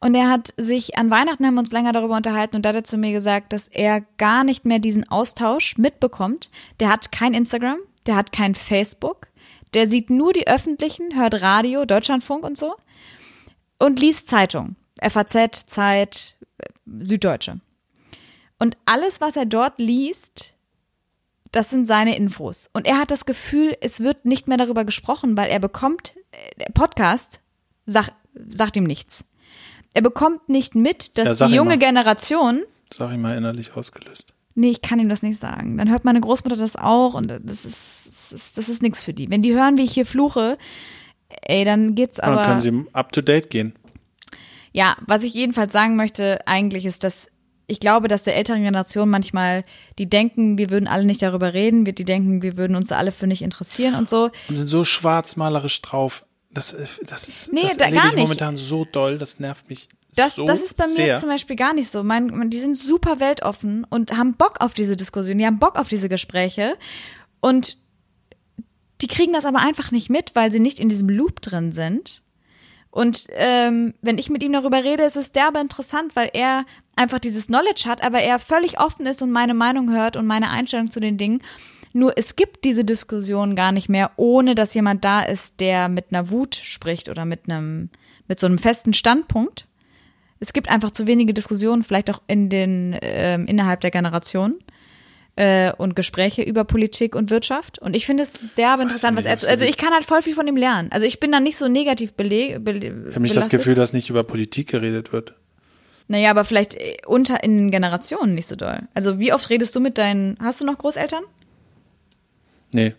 und 0.00 0.14
er 0.14 0.30
hat 0.30 0.54
sich 0.56 0.96
an 0.96 1.10
Weihnachten 1.10 1.44
haben 1.44 1.54
wir 1.54 1.60
uns 1.60 1.72
länger 1.72 1.92
darüber 1.92 2.16
unterhalten 2.16 2.56
und 2.56 2.64
da 2.64 2.70
hat 2.70 2.76
er 2.76 2.84
zu 2.84 2.96
mir 2.96 3.12
gesagt, 3.12 3.52
dass 3.52 3.68
er 3.68 4.00
gar 4.16 4.44
nicht 4.44 4.64
mehr 4.64 4.78
diesen 4.78 5.08
Austausch 5.08 5.76
mitbekommt. 5.76 6.50
Der 6.80 6.88
hat 6.88 7.12
kein 7.12 7.34
Instagram, 7.34 7.78
der 8.06 8.16
hat 8.16 8.32
kein 8.32 8.54
Facebook, 8.54 9.28
der 9.74 9.86
sieht 9.86 10.08
nur 10.08 10.32
die 10.32 10.48
öffentlichen, 10.48 11.14
hört 11.14 11.42
Radio, 11.42 11.84
Deutschlandfunk 11.84 12.44
und 12.44 12.56
so 12.56 12.76
und 13.78 14.00
liest 14.00 14.28
Zeitung, 14.28 14.76
FAZ, 15.02 15.66
Zeit, 15.66 16.36
Süddeutsche. 16.86 17.60
Und 18.58 18.76
alles, 18.84 19.20
was 19.20 19.36
er 19.36 19.46
dort 19.46 19.78
liest, 19.78 20.54
das 21.52 21.70
sind 21.70 21.86
seine 21.86 22.16
Infos. 22.16 22.70
Und 22.72 22.86
er 22.86 22.98
hat 22.98 23.10
das 23.10 23.24
Gefühl, 23.24 23.76
es 23.80 24.00
wird 24.00 24.24
nicht 24.24 24.48
mehr 24.48 24.58
darüber 24.58 24.84
gesprochen, 24.84 25.36
weil 25.36 25.50
er 25.50 25.58
bekommt, 25.58 26.14
äh, 26.30 26.70
Podcast 26.72 27.40
sag, 27.86 28.10
sagt 28.34 28.76
ihm 28.76 28.84
nichts. 28.84 29.24
Er 29.94 30.02
bekommt 30.02 30.48
nicht 30.48 30.74
mit, 30.74 31.18
dass 31.18 31.40
Ja, 31.40 31.46
die 31.48 31.54
junge 31.54 31.70
mal. 31.70 31.78
Generation, 31.78 32.62
Sag 32.96 33.12
ich 33.12 33.18
mal 33.18 33.36
innerlich 33.36 33.74
ausgelöst. 33.76 34.32
nee, 34.54 34.70
ich 34.70 34.82
kann 34.82 34.98
ihm 35.00 35.08
das 35.08 35.22
nicht 35.22 35.38
sagen. 35.38 35.78
Dann 35.78 35.90
hört 35.90 36.04
meine 36.04 36.20
Großmutter 36.20 36.56
das 36.56 36.76
auch 36.76 37.14
und 37.14 37.28
das 37.28 37.64
ist, 37.64 38.06
das 38.06 38.32
ist, 38.32 38.58
das 38.58 38.68
ist 38.68 38.82
nichts 38.82 39.02
für 39.02 39.12
die. 39.14 39.30
Wenn 39.30 39.42
die 39.42 39.54
hören, 39.54 39.76
wie 39.76 39.82
ich 39.84 39.92
hier 39.92 40.06
fluche, 40.06 40.58
ey, 41.42 41.64
dann 41.64 41.94
geht's 41.94 42.20
aber. 42.20 42.36
dann 42.36 42.60
können 42.60 42.60
sie 42.60 42.84
up 42.92 43.12
to 43.12 43.20
date 43.20 43.50
gehen. 43.50 43.74
Ja, 44.72 44.96
was 45.06 45.22
ich 45.22 45.34
jedenfalls 45.34 45.72
sagen 45.72 45.96
möchte, 45.96 46.46
eigentlich 46.46 46.86
ist, 46.86 47.02
dass 47.04 47.28
ich 47.66 47.78
glaube, 47.78 48.08
dass 48.08 48.24
der 48.24 48.34
älteren 48.36 48.62
Generation 48.62 49.08
manchmal, 49.08 49.62
die 49.98 50.08
denken, 50.10 50.58
wir 50.58 50.70
würden 50.70 50.88
alle 50.88 51.04
nicht 51.04 51.22
darüber 51.22 51.54
reden, 51.54 51.84
die 51.84 52.04
denken, 52.04 52.42
wir 52.42 52.56
würden 52.56 52.74
uns 52.74 52.90
alle 52.90 53.12
für 53.12 53.28
nicht 53.28 53.42
interessieren 53.42 53.94
und 53.94 54.10
so. 54.10 54.30
Und 54.48 54.56
sind 54.56 54.66
so 54.66 54.82
schwarzmalerisch 54.84 55.80
drauf. 55.82 56.24
Das, 56.52 56.76
das 57.06 57.28
ist 57.28 57.52
Nee, 57.52 57.62
das 57.62 57.76
da- 57.76 57.90
gar 57.90 58.06
ich 58.08 58.14
nicht. 58.14 58.22
momentan 58.22 58.56
so 58.56 58.84
doll, 58.84 59.18
das 59.18 59.38
nervt 59.38 59.68
mich 59.68 59.88
Das, 60.16 60.34
so 60.34 60.44
das 60.46 60.60
ist 60.62 60.76
bei 60.76 60.86
mir 60.88 60.94
sehr. 60.94 61.06
jetzt 61.06 61.20
zum 61.20 61.28
Beispiel 61.30 61.54
gar 61.56 61.72
nicht 61.74 61.88
so. 61.90 62.02
Mein, 62.02 62.26
mein- 62.26 62.50
die 62.50 62.58
sind 62.58 62.76
super 62.76 63.20
weltoffen 63.20 63.84
und 63.88 64.16
haben 64.16 64.34
Bock 64.34 64.56
auf 64.60 64.74
diese 64.74 64.96
Diskussion, 64.96 65.38
die 65.38 65.46
haben 65.46 65.60
Bock 65.60 65.76
auf 65.76 65.88
diese 65.88 66.08
Gespräche 66.08 66.76
und 67.40 67.76
die 69.00 69.06
kriegen 69.08 69.32
das 69.32 69.44
aber 69.46 69.60
einfach 69.60 69.92
nicht 69.92 70.10
mit, 70.10 70.34
weil 70.34 70.50
sie 70.50 70.60
nicht 70.60 70.78
in 70.78 70.88
diesem 70.88 71.08
Loop 71.08 71.40
drin 71.40 71.72
sind. 71.72 72.22
Und 72.90 73.26
ähm, 73.30 73.94
wenn 74.02 74.18
ich 74.18 74.28
mit 74.28 74.42
ihm 74.42 74.52
darüber 74.52 74.82
rede, 74.82 75.04
ist 75.04 75.16
es 75.16 75.30
derbe 75.30 75.60
interessant, 75.60 76.16
weil 76.16 76.30
er 76.34 76.66
einfach 76.96 77.20
dieses 77.20 77.46
Knowledge 77.46 77.84
hat, 77.88 78.02
aber 78.02 78.18
er 78.18 78.40
völlig 78.40 78.80
offen 78.80 79.06
ist 79.06 79.22
und 79.22 79.30
meine 79.30 79.54
Meinung 79.54 79.90
hört 79.92 80.16
und 80.16 80.26
meine 80.26 80.50
Einstellung 80.50 80.90
zu 80.90 80.98
den 80.98 81.16
Dingen. 81.16 81.40
Nur 81.92 82.16
es 82.16 82.36
gibt 82.36 82.64
diese 82.64 82.84
Diskussion 82.84 83.56
gar 83.56 83.72
nicht 83.72 83.88
mehr, 83.88 84.12
ohne 84.16 84.54
dass 84.54 84.74
jemand 84.74 85.04
da 85.04 85.22
ist, 85.22 85.60
der 85.60 85.88
mit 85.88 86.06
einer 86.10 86.30
Wut 86.30 86.54
spricht 86.54 87.08
oder 87.08 87.24
mit 87.24 87.48
einem, 87.48 87.90
mit 88.28 88.38
so 88.38 88.46
einem 88.46 88.58
festen 88.58 88.92
Standpunkt. 88.92 89.66
Es 90.38 90.52
gibt 90.52 90.68
einfach 90.68 90.90
zu 90.90 91.06
wenige 91.06 91.34
Diskussionen, 91.34 91.82
vielleicht 91.82 92.10
auch 92.10 92.22
in 92.26 92.48
den, 92.48 92.96
ähm, 93.02 93.46
innerhalb 93.46 93.80
der 93.80 93.90
Generation 93.90 94.54
äh, 95.36 95.72
und 95.72 95.96
Gespräche 95.96 96.42
über 96.42 96.64
Politik 96.64 97.14
und 97.16 97.30
Wirtschaft. 97.30 97.78
Und 97.78 97.96
ich 97.96 98.06
finde 98.06 98.22
es 98.22 98.54
derbe 98.54 98.82
interessant, 98.82 99.18
was 99.18 99.24
er, 99.24 99.38
also 99.48 99.64
ich 99.64 99.76
kann 99.76 99.92
halt 99.92 100.04
voll 100.04 100.22
viel 100.22 100.34
von 100.34 100.46
ihm 100.46 100.56
lernen. 100.56 100.88
Also 100.92 101.06
ich 101.06 101.18
bin 101.18 101.32
da 101.32 101.40
nicht 101.40 101.56
so 101.56 101.68
negativ 101.68 102.12
beleg, 102.12 102.64
bele, 102.64 103.06
Ich 103.08 103.14
habe 103.14 103.20
nicht 103.20 103.36
das 103.36 103.48
Gefühl, 103.48 103.74
dass 103.74 103.92
nicht 103.92 104.10
über 104.10 104.22
Politik 104.22 104.68
geredet 104.68 105.12
wird. 105.12 105.34
Naja, 106.08 106.30
aber 106.30 106.44
vielleicht 106.44 106.74
äh, 106.74 106.96
unter 107.06 107.42
in 107.42 107.56
den 107.56 107.70
Generationen 107.70 108.34
nicht 108.34 108.46
so 108.46 108.56
doll. 108.56 108.88
Also 108.94 109.18
wie 109.18 109.32
oft 109.32 109.50
redest 109.50 109.74
du 109.76 109.80
mit 109.80 109.98
deinen, 109.98 110.36
hast 110.40 110.60
du 110.60 110.64
noch 110.64 110.78
Großeltern? 110.78 111.24
Nee. 112.72 112.94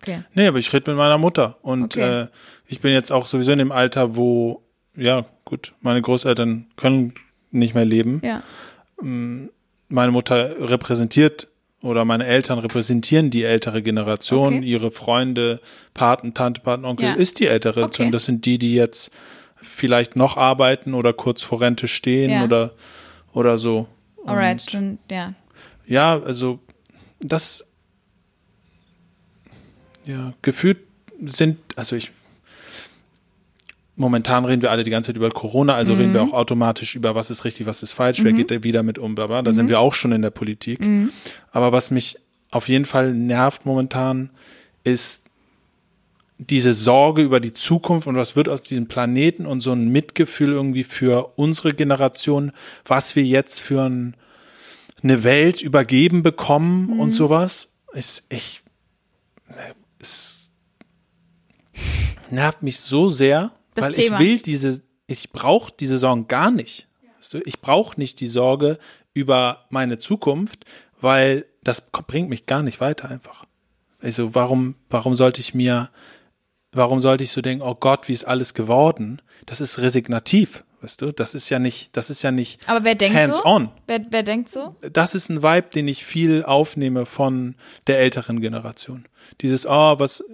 Okay. 0.00 0.20
Nee, 0.34 0.46
aber 0.46 0.58
ich 0.58 0.72
rede 0.72 0.90
mit 0.90 0.98
meiner 0.98 1.18
Mutter. 1.18 1.58
Und 1.62 1.96
Okay. 1.96 2.22
äh, 2.22 2.26
ich 2.66 2.80
bin 2.80 2.92
jetzt 2.92 3.10
auch 3.10 3.26
sowieso 3.26 3.52
in 3.52 3.58
dem 3.58 3.72
Alter, 3.72 4.16
wo, 4.16 4.62
ja, 4.96 5.24
gut, 5.44 5.74
meine 5.80 6.00
Großeltern 6.02 6.66
können 6.76 7.14
nicht 7.50 7.74
mehr 7.74 7.84
leben. 7.84 8.20
Ja. 8.24 8.42
Meine 9.00 10.12
Mutter 10.12 10.68
repräsentiert 10.68 11.48
oder 11.82 12.04
meine 12.04 12.26
Eltern 12.26 12.58
repräsentieren 12.58 13.30
die 13.30 13.44
ältere 13.44 13.82
Generation. 13.82 14.58
Okay. 14.58 14.66
Ihre 14.66 14.90
Freunde, 14.90 15.60
Paten, 15.94 16.34
Tante, 16.34 16.60
Paten, 16.60 16.84
Onkel 16.84 17.06
Ja. 17.06 17.14
ist 17.14 17.40
die 17.40 17.46
ältere. 17.46 17.84
Okay. 17.84 18.04
Und 18.06 18.12
das 18.12 18.24
sind 18.24 18.44
die, 18.44 18.58
die 18.58 18.74
jetzt 18.74 19.10
vielleicht 19.56 20.16
noch 20.16 20.36
arbeiten 20.36 20.94
oder 20.94 21.12
kurz 21.12 21.42
vor 21.42 21.60
Rente 21.60 21.88
stehen 21.88 22.30
Ja. 22.30 22.44
oder, 22.44 22.74
oder 23.32 23.56
so. 23.58 23.86
Alright, 24.26 24.62
Und, 24.74 24.74
dann, 24.74 24.98
ja. 25.10 25.34
ja, 25.86 26.20
also 26.22 26.58
das 27.20 27.67
ja, 30.08 30.32
gefühlt 30.42 30.78
sind, 31.24 31.58
also 31.76 31.94
ich 31.96 32.10
momentan 33.96 34.44
reden 34.44 34.62
wir 34.62 34.70
alle 34.70 34.84
die 34.84 34.90
ganze 34.92 35.08
Zeit 35.08 35.16
über 35.16 35.28
Corona, 35.30 35.74
also 35.74 35.92
reden 35.94 36.10
Mhm. 36.10 36.14
wir 36.14 36.22
auch 36.22 36.32
automatisch 36.32 36.94
über 36.94 37.14
was 37.16 37.30
ist 37.30 37.44
richtig, 37.44 37.66
was 37.66 37.82
ist 37.82 37.92
falsch, 37.92 38.22
wer 38.22 38.32
geht 38.32 38.50
da 38.52 38.62
wieder 38.62 38.82
mit 38.84 38.98
um, 38.98 39.14
bla 39.16 39.26
bla. 39.26 39.42
Da 39.42 39.52
sind 39.52 39.68
wir 39.68 39.80
auch 39.80 39.92
schon 39.94 40.12
in 40.12 40.22
der 40.22 40.30
Politik. 40.30 40.80
Mhm. 40.80 41.10
Aber 41.50 41.72
was 41.72 41.90
mich 41.90 42.16
auf 42.52 42.68
jeden 42.68 42.84
Fall 42.84 43.12
nervt 43.12 43.66
momentan, 43.66 44.30
ist 44.84 45.24
diese 46.38 46.72
Sorge 46.72 47.22
über 47.22 47.40
die 47.40 47.52
Zukunft 47.52 48.06
und 48.06 48.14
was 48.14 48.36
wird 48.36 48.48
aus 48.48 48.62
diesem 48.62 48.86
Planeten 48.86 49.44
und 49.46 49.60
so 49.60 49.72
ein 49.72 49.88
Mitgefühl 49.88 50.52
irgendwie 50.52 50.84
für 50.84 51.32
unsere 51.34 51.74
Generation, 51.74 52.52
was 52.84 53.16
wir 53.16 53.24
jetzt 53.24 53.60
für 53.60 53.82
ein, 53.82 54.14
eine 55.02 55.24
Welt 55.24 55.60
übergeben 55.60 56.22
bekommen 56.22 56.86
Mhm. 56.94 57.00
und 57.00 57.10
sowas. 57.10 57.72
Ist, 57.92 58.26
ich, 58.28 58.62
es 59.98 60.52
nervt 62.30 62.62
mich 62.62 62.80
so 62.80 63.08
sehr, 63.08 63.52
Das 63.74 63.86
weil 63.86 63.92
Thema. 63.92 64.20
ich 64.20 64.26
will 64.26 64.38
diese, 64.40 64.82
ich 65.06 65.30
brauche 65.30 65.72
diese 65.78 65.98
Sorgen 65.98 66.28
gar 66.28 66.50
nicht. 66.50 66.86
Ich 67.44 67.60
brauche 67.60 67.98
nicht 67.98 68.20
die 68.20 68.28
Sorge 68.28 68.78
über 69.12 69.66
meine 69.70 69.98
Zukunft, 69.98 70.64
weil 71.00 71.46
das 71.62 71.80
bringt 71.80 72.28
mich 72.28 72.46
gar 72.46 72.62
nicht 72.62 72.80
weiter 72.80 73.10
einfach. 73.10 73.44
Also 74.00 74.34
warum, 74.34 74.76
warum 74.90 75.14
sollte 75.14 75.40
ich 75.40 75.54
mir, 75.54 75.90
warum 76.72 77.00
sollte 77.00 77.24
ich 77.24 77.32
so 77.32 77.40
denken, 77.40 77.62
oh 77.62 77.74
Gott, 77.74 78.08
wie 78.08 78.12
ist 78.12 78.24
alles 78.24 78.54
geworden? 78.54 79.20
Das 79.46 79.60
ist 79.60 79.80
resignativ, 79.80 80.64
weißt 80.80 81.02
du? 81.02 81.12
Das 81.12 81.34
ist 81.34 81.48
ja 81.50 81.58
nicht, 81.58 81.96
das 81.96 82.10
ist 82.10 82.22
ja 82.22 82.30
nicht 82.30 82.60
Aber 82.68 82.84
wer 82.84 82.94
denkt 82.94 83.16
hands 83.16 83.38
so? 83.38 83.44
on. 83.44 83.70
Wer, 83.86 84.04
wer 84.10 84.22
denkt 84.22 84.48
so? 84.48 84.76
Das 84.92 85.14
ist 85.14 85.28
ein 85.28 85.42
Vibe, 85.42 85.68
den 85.74 85.88
ich 85.88 86.04
viel 86.04 86.44
aufnehme 86.44 87.06
von 87.06 87.54
der 87.86 87.98
älteren 88.00 88.40
Generation. 88.40 89.06
Dieses, 89.40 89.66
oh, 89.66 89.98
was, 89.98 90.20
äh, 90.20 90.24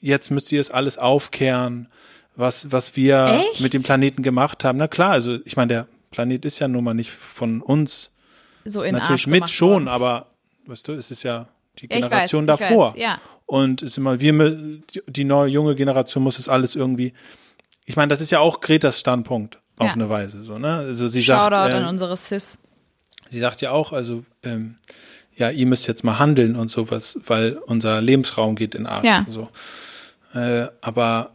jetzt 0.00 0.30
müsst 0.30 0.52
ihr 0.52 0.60
es 0.60 0.70
alles 0.70 0.98
aufkehren, 0.98 1.88
was, 2.36 2.72
was 2.72 2.96
wir 2.96 3.44
Echt? 3.50 3.60
mit 3.60 3.74
dem 3.74 3.82
Planeten 3.82 4.22
gemacht 4.22 4.64
haben. 4.64 4.78
Na 4.78 4.88
klar, 4.88 5.12
also 5.12 5.38
ich 5.44 5.56
meine, 5.56 5.68
der 5.68 5.86
Planet 6.10 6.44
ist 6.44 6.58
ja 6.58 6.68
nun 6.68 6.84
mal 6.84 6.94
nicht 6.94 7.10
von 7.10 7.60
uns 7.60 8.12
So 8.64 8.82
in 8.82 8.92
natürlich 8.94 9.22
Arsch 9.22 9.26
mit 9.26 9.50
schon, 9.50 9.70
worden. 9.84 9.88
aber 9.88 10.28
weißt 10.66 10.88
du, 10.88 10.92
es 10.92 11.10
ist 11.10 11.22
ja 11.22 11.48
die 11.78 11.88
Generation 11.88 12.46
weiß, 12.46 12.58
davor. 12.58 12.92
weiß, 12.94 13.00
ja. 13.00 13.20
Und 13.46 13.82
es 13.82 13.92
ist 13.92 13.98
immer, 13.98 14.18
wir, 14.20 14.80
die 15.06 15.24
neue 15.24 15.50
junge 15.50 15.74
Generation 15.74 16.22
muss 16.22 16.38
es 16.38 16.48
alles 16.48 16.74
irgendwie. 16.74 17.12
Ich 17.84 17.96
meine, 17.96 18.08
das 18.08 18.20
ist 18.20 18.30
ja 18.30 18.38
auch 18.40 18.60
Gretas 18.60 18.98
Standpunkt 19.00 19.58
auf 19.78 19.86
Ja. 19.88 19.92
eine 19.94 20.08
Weise, 20.08 20.42
so 20.42 20.58
ne? 20.58 20.76
Also 20.78 21.08
sie 21.08 21.22
Shoutout 21.22 21.54
sagt, 21.56 21.72
an 21.74 21.84
äh, 21.84 21.88
unsere 21.88 22.16
Sis. 22.16 22.58
sie 23.28 23.38
sagt 23.38 23.60
ja 23.60 23.70
auch, 23.70 23.92
also 23.92 24.24
ähm, 24.44 24.76
ja, 25.36 25.50
ihr 25.50 25.66
müsst 25.66 25.86
jetzt 25.88 26.04
mal 26.04 26.18
handeln 26.18 26.56
und 26.56 26.68
sowas, 26.68 27.18
weil 27.26 27.56
unser 27.66 28.00
Lebensraum 28.02 28.54
geht 28.54 28.74
in 28.74 28.86
Arsch. 28.86 29.06
Ja. 29.06 29.20
Und 29.26 29.30
so. 29.32 29.48
Äh, 30.34 30.68
aber 30.82 31.30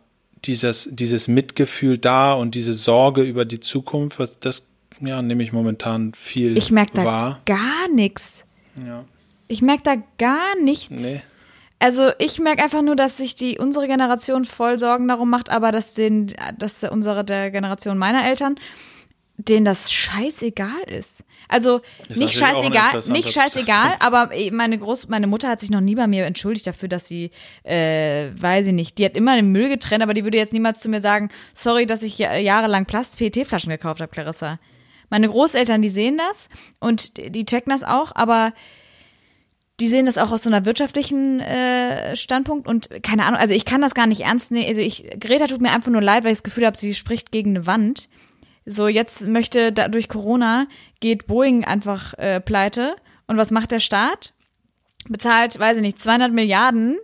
dieses, 0.46 0.90
dieses 0.92 1.28
Mitgefühl 1.28 1.98
da 1.98 2.34
und 2.34 2.54
diese 2.56 2.74
Sorge 2.74 3.24
über 3.24 3.44
die 3.46 3.60
Zukunft, 3.60 4.20
was 4.20 4.40
das 4.40 4.68
ja, 5.02 5.22
nehme 5.22 5.44
ich 5.44 5.52
momentan 5.52 6.14
viel 6.14 6.58
Ich 6.58 6.72
merke 6.72 6.94
da 6.94 7.04
wahr. 7.06 7.42
gar 7.46 7.88
nichts. 7.94 8.44
Ja. 8.86 9.04
Ich 9.48 9.62
merke 9.62 9.84
da 9.84 9.96
gar 10.18 10.56
nichts. 10.62 10.90
Nee. 11.02 11.22
Also 11.80 12.10
ich 12.18 12.40
merke 12.40 12.64
einfach 12.64 12.82
nur, 12.82 12.96
dass 12.96 13.18
sich 13.18 13.36
die 13.36 13.60
unsere 13.60 13.88
Generation 13.88 14.46
voll 14.46 14.80
Sorgen 14.80 15.08
darum 15.08 15.30
macht, 15.30 15.50
aber 15.50 15.72
dass 15.72 15.94
den, 15.94 16.34
dass 16.58 16.84
unsere 16.84 17.24
der 17.24 17.52
Generation 17.52 17.98
meiner 17.98 18.26
Eltern 18.26 18.56
denen 19.40 19.66
das 19.66 19.92
scheißegal 19.92 20.82
ist. 20.88 21.24
Also 21.48 21.82
Ist 22.10 22.18
nicht 22.18 22.34
scheißegal, 22.34 23.00
nicht 23.10 23.30
scheißegal, 23.32 23.94
aber 24.00 24.32
meine 24.52 24.80
Groß, 24.80 25.10
meine 25.10 25.28
Mutter 25.28 25.48
hat 25.48 25.60
sich 25.60 25.70
noch 25.70 25.80
nie 25.80 25.94
bei 25.94 26.08
mir 26.08 26.26
entschuldigt 26.26 26.66
dafür, 26.66 26.90
dass 26.90 27.08
sie, 27.08 27.30
äh, 27.64 28.30
weiß 28.34 28.66
ich 28.66 28.74
nicht, 28.74 28.98
die 28.98 29.06
hat 29.06 29.16
immer 29.16 29.36
den 29.36 29.52
Müll 29.52 29.70
getrennt, 29.70 30.02
aber 30.02 30.16
die 30.16 30.24
würde 30.24 30.40
jetzt 30.40 30.54
niemals 30.54 30.80
zu 30.80 30.90
mir 30.90 31.02
sagen, 31.02 31.30
sorry, 31.54 31.86
dass 31.86 32.02
ich 32.02 32.18
ja- 32.18 32.36
jahrelang 32.36 32.86
Plast-PET-Flaschen 32.88 33.70
gekauft 33.70 34.02
habe, 34.02 34.12
Clarissa. 34.12 34.58
Meine 35.12 35.30
Großeltern, 35.30 35.84
die 35.84 35.90
sehen 35.90 36.18
das 36.18 36.50
und 36.80 37.18
die 37.18 37.46
checken 37.46 37.70
das 37.72 37.84
auch, 37.84 38.14
aber 38.16 38.54
die 39.80 39.88
sehen 39.88 40.08
das 40.08 40.18
auch 40.18 40.32
aus 40.32 40.44
so 40.44 40.50
einer 40.50 40.66
wirtschaftlichen 40.66 41.40
äh, 41.40 42.16
Standpunkt 42.16 42.68
und 42.68 42.90
keine 43.04 43.26
Ahnung, 43.26 43.40
also 43.40 43.54
ich 43.54 43.66
kann 43.66 43.82
das 43.82 43.94
gar 43.94 44.08
nicht 44.08 44.22
ernst 44.22 44.52
nehmen. 44.52 44.68
Also 44.68 44.82
ich, 44.82 45.08
Greta 45.20 45.46
tut 45.46 45.62
mir 45.62 45.72
einfach 45.72 45.92
nur 45.92 46.02
leid, 46.02 46.24
weil 46.24 46.32
ich 46.32 46.40
das 46.40 46.44
Gefühl 46.44 46.66
habe, 46.66 46.78
sie 46.78 46.96
spricht 46.96 47.32
gegen 47.32 47.52
eine 47.52 47.68
Wand. 47.68 48.10
So, 48.66 48.88
jetzt 48.88 49.28
möchte 49.28 49.72
da, 49.72 49.88
durch 49.88 50.10
Corona 50.10 50.68
geht 51.00 51.28
Boeing 51.28 51.64
einfach 51.64 52.16
äh, 52.16 52.42
pleite. 52.42 52.96
Und 53.28 53.38
was 53.38 53.52
macht 53.52 53.72
der 53.72 53.80
Staat? 53.80 54.34
Bezahlt, 55.08 55.58
weiß 55.60 55.78
ich 55.78 55.84
nicht, 55.84 56.00
200 56.00 56.34
Milliarden 56.34 56.98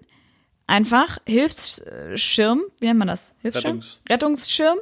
einfach 0.68 1.20
Hilfsschirm, 1.26 2.62
wie 2.80 2.86
nennt 2.88 3.00
man 3.00 3.08
das? 3.08 3.34
Hilfsschirm? 3.42 3.80
Rettungs- 3.80 4.00
Rettungsschirm, 4.10 4.78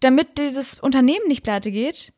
damit 0.00 0.38
dieses 0.38 0.78
Unternehmen 0.78 1.26
nicht 1.28 1.42
pleite 1.42 1.72
geht. 1.72 2.12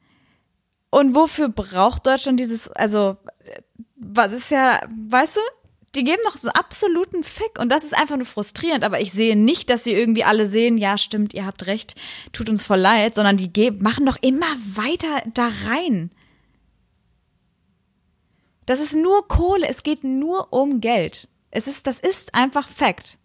Und 0.91 1.15
wofür 1.15 1.49
braucht 1.49 2.07
Deutschland 2.07 2.39
dieses, 2.41 2.69
also, 2.71 3.17
äh, 3.45 3.63
was 4.05 4.33
ist 4.33 4.51
ja, 4.51 4.81
weißt 5.09 5.37
du, 5.37 5.41
die 5.95 6.05
geben 6.05 6.23
doch 6.25 6.37
so 6.37 6.49
absoluten 6.49 7.23
Fick 7.23 7.59
und 7.59 7.69
das 7.69 7.85
ist 7.85 7.95
einfach 7.95 8.17
nur 8.17 8.27
frustrierend, 8.27 8.85
aber 8.85 9.01
ich 9.01 9.13
sehe 9.13 9.37
nicht, 9.37 9.69
dass 9.69 9.85
sie 9.85 9.93
irgendwie 9.93 10.25
alle 10.25 10.47
sehen, 10.47 10.79
ja, 10.79 10.97
stimmt, 10.97 11.35
ihr 11.35 11.45
habt 11.45 11.67
recht, 11.67 11.95
tut 12.33 12.49
uns 12.49 12.65
voll 12.65 12.79
leid, 12.81 13.15
sondern 13.15 13.37
die 13.37 13.53
geben, 13.53 13.83
machen 13.83 14.07
doch 14.07 14.17
immer 14.23 14.47
weiter 14.75 15.23
da 15.35 15.51
rein. 15.67 16.11
Das 18.67 18.81
ist 18.81 18.97
nur 18.97 19.29
Kohle, 19.29 19.69
es 19.69 19.83
geht 19.83 20.05
nur 20.05 20.53
um 20.53 20.81
Geld. 20.81 21.29
Es 21.51 21.67
ist, 21.67 21.87
das 21.87 22.01
ist 22.01 22.35
einfach 22.35 22.69
Fakt. 22.69 23.19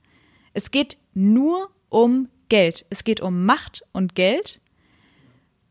Es 0.53 0.71
geht 0.71 0.97
nur 1.13 1.69
um 1.89 2.27
Geld. 2.49 2.85
Es 2.89 3.03
geht 3.03 3.21
um 3.21 3.45
Macht 3.45 3.83
und 3.93 4.15
Geld. 4.15 4.59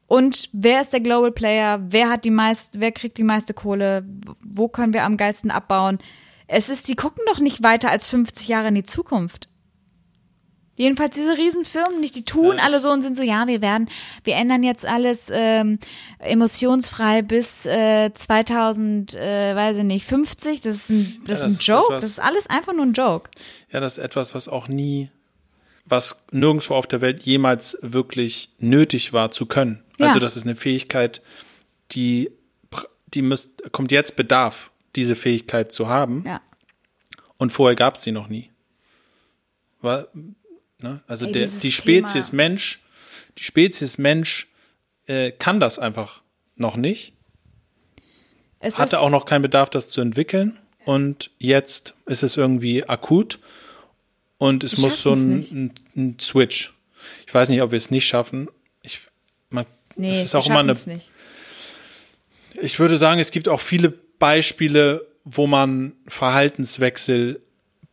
Und 0.07 0.49
wer 0.53 0.81
ist 0.81 0.93
der 0.93 1.01
Global 1.01 1.33
Player? 1.33 1.81
Wer 1.89 2.09
hat 2.11 2.25
die 2.25 2.31
meist, 2.31 2.81
wer 2.81 2.93
kriegt 2.93 3.19
die 3.19 3.25
meiste 3.25 3.55
Kohle? 3.55 4.05
Wo 4.45 4.69
können 4.69 4.93
wir 4.95 5.05
am 5.05 5.17
geilsten 5.17 5.51
abbauen? 5.51 5.99
Es 6.47 6.69
ist, 6.69 6.89
die 6.89 6.95
gucken 6.95 7.25
doch 7.27 7.41
nicht 7.41 7.63
weiter 7.65 7.91
als 7.91 8.09
50 8.09 8.47
Jahre 8.47 8.69
in 8.69 8.77
die 8.77 8.85
Zukunft. 8.85 9.49
Jedenfalls 10.79 11.17
diese 11.17 11.37
Riesenfirmen 11.39 12.01
nicht, 12.01 12.15
die 12.17 12.27
tun 12.27 12.59
Ja, 12.59 12.65
alle 12.65 12.81
so 12.81 12.91
und 12.91 13.01
sind 13.01 13.17
so, 13.17 13.23
ja, 13.23 13.47
wir 13.47 13.63
werden, 13.63 13.89
wir 14.25 14.35
ändern 14.35 14.63
jetzt 14.63 14.85
alles 14.85 15.31
ähm, 15.33 15.79
emotionsfrei 16.19 17.23
bis 17.23 17.65
äh, 17.65 18.13
2000, 18.13 19.15
äh, 19.15 19.57
weiß 19.57 19.79
ich 19.79 19.85
nicht, 19.85 20.05
50. 20.05 20.61
Das 20.61 20.75
ist 20.75 20.91
ein, 20.91 21.17
das 21.27 21.41
Ja, 21.41 21.47
ist 21.47 21.47
ein 21.47 21.49
das 21.49 21.53
ist 21.61 21.67
Joke. 21.67 21.85
etwas- 21.87 22.03
das 22.03 22.11
ist 22.11 22.19
alles 22.21 22.47
einfach 22.51 22.75
nur 22.75 22.85
ein 22.85 22.93
Joke. 22.93 23.31
Ja, 23.73 23.81
das 23.81 23.97
ist 23.97 24.05
etwas, 24.05 24.35
was 24.35 24.49
auch 24.49 24.69
nie, 24.69 25.11
was 25.87 26.25
nirgendwo 26.31 26.75
auf 26.75 26.87
der 26.87 27.01
Welt 27.01 27.23
jemals 27.23 27.79
wirklich 27.81 28.51
nötig 28.59 29.15
war 29.15 29.31
zu 29.31 29.47
können. 29.47 29.83
Ja. 29.99 30.07
Also 30.09 30.19
das 30.19 30.37
ist 30.37 30.45
eine 30.45 30.57
Fähigkeit, 30.57 31.23
die, 31.93 32.31
die 33.09 33.23
müsst, 33.23 33.73
kommt 33.73 33.93
jetzt 33.93 34.17
Bedarf, 34.17 34.71
diese 34.95 35.17
Fähigkeit 35.17 35.73
zu 35.73 35.89
haben. 35.89 36.25
Ja. 36.27 36.41
Und 37.39 37.51
vorher 37.51 37.77
gab 37.77 37.97
es 37.97 38.03
die 38.03 38.13
noch 38.13 38.29
nie. 38.29 38.51
War, 39.81 40.09
ne? 40.81 41.03
Also 41.07 41.27
Ey, 41.27 41.33
der, 41.33 41.47
die 41.49 41.73
Spezies 41.73 42.31
Thema- 42.31 42.37
Mensch, 42.43 42.81
die 43.39 43.43
Spezies 43.45 43.99
Mensch 43.99 44.49
äh, 45.07 45.33
kann 45.33 45.61
das 45.61 45.79
einfach 45.79 46.23
noch 46.57 46.77
nicht. 46.77 47.13
Es 48.59 48.79
Hatte 48.79 49.01
auch 49.01 49.11
noch 49.11 49.27
keinen 49.27 49.43
Bedarf, 49.43 49.71
das 49.71 49.89
zu 49.89 50.01
entwickeln. 50.01 50.59
Und 50.85 51.31
jetzt 51.39 51.95
ist 52.07 52.23
es 52.23 52.37
irgendwie 52.37 52.85
akut. 52.85 53.39
Und 54.39 54.65
es 54.65 54.79
muss 54.79 55.03
so 55.03 55.13
ein, 55.13 55.41
ein, 55.41 55.73
ein 55.97 56.19
Switch. 56.19 56.75
Ich 57.27 57.35
weiß 57.35 57.49
nicht, 57.49 57.61
ob 57.63 57.71
wir 57.71 57.77
es 57.77 57.91
nicht 57.91 58.07
schaffen. 58.07 58.49
Ich, 58.83 59.01
man, 59.51 59.67
Nee, 59.97 60.13
es 60.13 60.23
ist 60.23 60.35
auch 60.35 60.47
immer 60.47 60.61
eine, 60.61 60.73
nicht. 60.73 61.11
ich 62.61 62.79
würde 62.79 62.97
sagen, 62.97 63.21
es 63.21 63.31
gibt 63.31 63.49
auch 63.49 63.61
viele 63.61 63.89
Beispiele, 63.91 65.07
wo 65.25 65.47
man 65.47 65.93
Verhaltenswechsel 66.07 67.41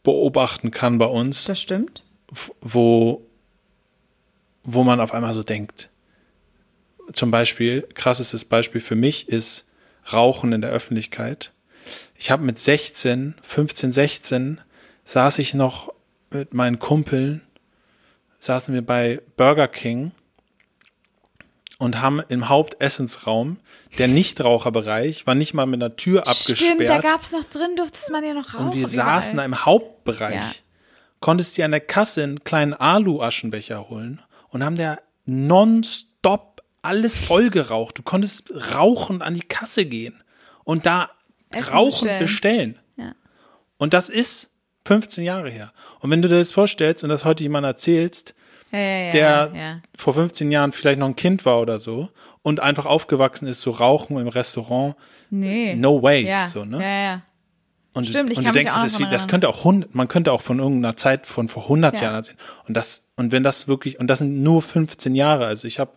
beobachten 0.04 0.72
kann 0.72 0.98
bei 0.98 1.06
uns, 1.06 1.46
Das 1.46 1.62
stimmt. 1.62 2.04
wo, 2.62 3.26
wo 4.64 4.84
man 4.84 5.00
auf 5.00 5.14
einmal 5.14 5.34
so 5.34 5.44
denkt. 5.44 5.90
Zum 7.12 7.32
Beispiel, 7.32 7.88
krassestes 7.94 8.46
Beispiel 8.46 8.82
für 8.82 8.96
mich 8.96 9.28
ist 9.30 9.68
Rauchen 10.12 10.52
in 10.54 10.62
der 10.62 10.72
Öffentlichkeit. 10.72 11.54
Ich 12.16 12.32
habe 12.32 12.44
mit 12.44 12.60
16, 12.60 13.36
15, 13.42 13.92
16 13.92 14.62
saß 15.06 15.40
ich 15.40 15.54
noch 15.54 15.94
mit 16.32 16.54
meinen 16.54 16.80
Kumpeln, 16.80 17.42
saßen 18.40 18.74
wir 18.74 18.82
bei 18.82 19.22
Burger 19.38 19.68
King 19.68 20.12
und 21.84 22.00
haben 22.00 22.22
im 22.30 22.48
Hauptessensraum, 22.48 23.58
der 23.98 24.08
Nichtraucherbereich, 24.08 25.28
war 25.28 25.36
nicht 25.36 25.54
mal 25.54 25.66
mit 25.66 25.84
einer 25.84 25.98
Tür 25.98 26.22
abgesperrt. 26.22 26.60
Stimmt, 26.60 26.88
da 26.88 27.00
gab's 27.00 27.34
noch 27.34 27.44
drin, 27.44 27.76
durfte 27.76 28.10
man 28.14 28.24
ja 28.24 28.34
noch 28.34 28.54
rauchen. 28.54 28.68
Und 28.68 28.76
wir 28.76 28.88
saßen 28.88 29.36
da 29.36 29.44
im 29.44 29.66
Hauptbereich. 29.66 30.36
Ja. 30.36 30.52
Konntest 31.20 31.58
dir 31.58 31.66
an 31.66 31.72
der 31.72 31.82
Kasse 31.82 32.24
einen 32.24 32.44
kleinen 32.46 32.74
Alu-Aschenbecher 32.74 33.90
holen 33.90 34.22
und 34.48 34.64
haben 34.64 34.78
der 34.78 35.02
nonstop 35.26 36.64
alles 36.82 37.20
voll 37.20 37.50
geraucht. 37.50 37.98
Du 37.98 38.02
konntest 38.02 38.54
rauchend 38.74 39.22
an 39.22 39.34
die 39.34 39.42
Kasse 39.42 39.84
gehen 39.84 40.24
und 40.64 40.86
da 40.86 41.10
Essen 41.50 41.74
rauchend 41.74 42.20
bestellen. 42.20 42.20
bestellen. 42.20 42.80
Ja. 42.96 43.16
Und 43.78 43.94
das 43.94 44.08
ist 44.08 44.52
15 44.86 45.26
Jahre 45.26 45.50
her. 45.50 45.74
Und 46.00 46.12
wenn 46.12 46.22
du 46.22 46.30
dir 46.30 46.38
das 46.38 46.52
vorstellst 46.52 47.04
und 47.04 47.10
das 47.10 47.26
heute 47.26 47.44
jemand 47.44 47.66
erzählst, 47.66 48.36
Ja, 48.74 48.80
ja, 48.80 49.12
der 49.12 49.52
ja. 49.56 49.82
vor 49.96 50.14
15 50.16 50.52
Jahren 50.52 50.72
vielleicht 50.72 51.00
noch 51.00 51.08
ein 51.08 51.16
Kind 51.16 51.46
war 51.46 51.62
oder 51.62 51.80
so 51.80 52.10
und 52.42 52.60
einfach 52.60 52.86
aufgewachsen 52.86 53.48
ist, 53.48 53.62
so 53.62 53.72
rauchen 53.72 54.18
im 54.18 54.28
Restaurant, 54.28 54.96
Nee. 55.30 55.76
no 55.76 56.02
way. 56.02 56.30
So, 56.48 56.66
ne? 56.66 56.82
ja, 56.82 57.04
ja. 57.04 57.22
Und, 57.94 58.08
Stimmt, 58.08 58.32
ich 58.32 58.38
und 58.40 58.44
kann 58.46 58.54
du 58.54 58.58
denkst, 58.60 58.74
das, 58.74 58.86
ist 58.86 59.00
wie, 59.00 59.06
das 59.06 59.28
könnte 59.28 59.48
auch 59.48 59.64
hund, 59.64 59.94
man 59.94 60.08
könnte 60.08 60.32
auch 60.32 60.42
von 60.42 60.58
irgendeiner 60.58 60.96
Zeit 60.96 61.28
von 61.28 61.48
vor 61.48 61.64
100 61.64 61.96
Ja. 61.98 62.04
Jahren 62.06 62.16
erzählen. 62.16 62.40
Und 62.68 62.76
das, 62.76 63.06
und 63.16 63.32
wenn 63.32 63.44
das 63.44 63.68
wirklich, 63.68 64.00
und 64.00 64.08
das 64.08 64.18
sind 64.20 64.42
nur 64.42 64.64
15 64.64 65.14
Jahre, 65.14 65.46
also 65.46 65.68
ich 65.68 65.78
habe, 65.78 65.92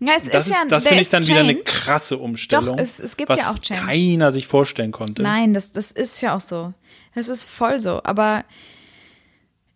Ja, 0.00 0.12
es 0.16 0.24
das 0.30 0.46
ist 0.46 0.54
ja, 0.54 0.64
das 0.66 0.86
finde 0.86 1.02
ich 1.02 1.10
dann 1.10 1.26
wieder 1.28 1.40
eine 1.40 1.52
change. 1.52 1.64
krasse 1.64 2.16
Umstellung. 2.16 2.76
Doch, 2.78 2.82
es- 2.82 2.98
es 2.98 3.18
gibt 3.18 3.28
was 3.28 3.40
ja 3.40 3.50
auch 3.50 3.58
Change. 3.58 3.82
keiner 3.84 4.30
sich 4.32 4.46
vorstellen 4.46 4.90
konnte. 4.92 5.20
Nein, 5.22 5.52
das, 5.52 5.70
das 5.72 5.90
ist 5.92 6.18
ja 6.22 6.34
auch 6.34 6.40
so. 6.40 6.72
Das 7.14 7.28
ist 7.28 7.42
voll 7.44 7.80
so. 7.82 8.00
Aber 8.04 8.44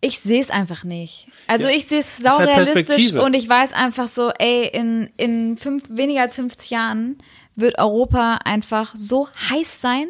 ich 0.03 0.19
sehe 0.19 0.41
es 0.41 0.49
einfach 0.49 0.83
nicht. 0.83 1.27
Also 1.47 1.67
Ja. 1.67 1.73
ich 1.75 1.87
sehe 1.87 1.99
es 1.99 2.19
halt 2.23 2.33
saurealistisch 2.33 2.85
Perspektive. 2.85 3.23
und 3.23 3.33
ich 3.33 3.47
weiß 3.47 3.71
einfach 3.71 4.07
so, 4.07 4.31
ey, 4.37 4.67
in, 4.67 5.09
in 5.15 5.57
fünf, 5.57 5.83
weniger 5.89 6.21
als 6.21 6.35
50 6.35 6.69
Jahren 6.69 7.17
wird 7.55 7.79
Europa 7.79 8.39
einfach 8.43 8.93
so 8.95 9.29
heiß 9.49 9.79
sein. 9.79 10.07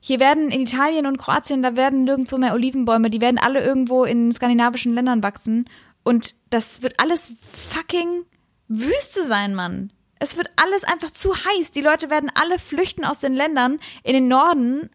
Hier 0.00 0.20
werden 0.20 0.50
in 0.50 0.60
Italien 0.60 1.06
und 1.06 1.16
Kroatien, 1.16 1.62
da 1.62 1.74
werden 1.74 2.04
nirgendwo 2.04 2.38
mehr 2.38 2.54
Olivenbäume, 2.54 3.10
die 3.10 3.20
werden 3.20 3.38
alle 3.38 3.64
irgendwo 3.64 4.04
in 4.04 4.32
skandinavischen 4.32 4.94
Ländern 4.94 5.22
wachsen. 5.22 5.64
Und 6.04 6.34
das 6.50 6.82
wird 6.82 7.00
alles 7.00 7.32
fucking 7.70 8.24
Wüste 8.68 9.26
sein, 9.26 9.54
Mann. 9.54 9.90
Es 10.20 10.36
wird 10.36 10.48
alles 10.56 10.84
einfach 10.84 11.10
zu 11.10 11.34
heiß. 11.34 11.72
Die 11.72 11.80
Leute 11.80 12.08
werden 12.08 12.30
alle 12.34 12.58
flüchten 12.60 13.04
aus 13.04 13.18
den 13.18 13.34
Ländern 13.34 13.80
in 14.04 14.12
den 14.12 14.28
Norden 14.28 14.90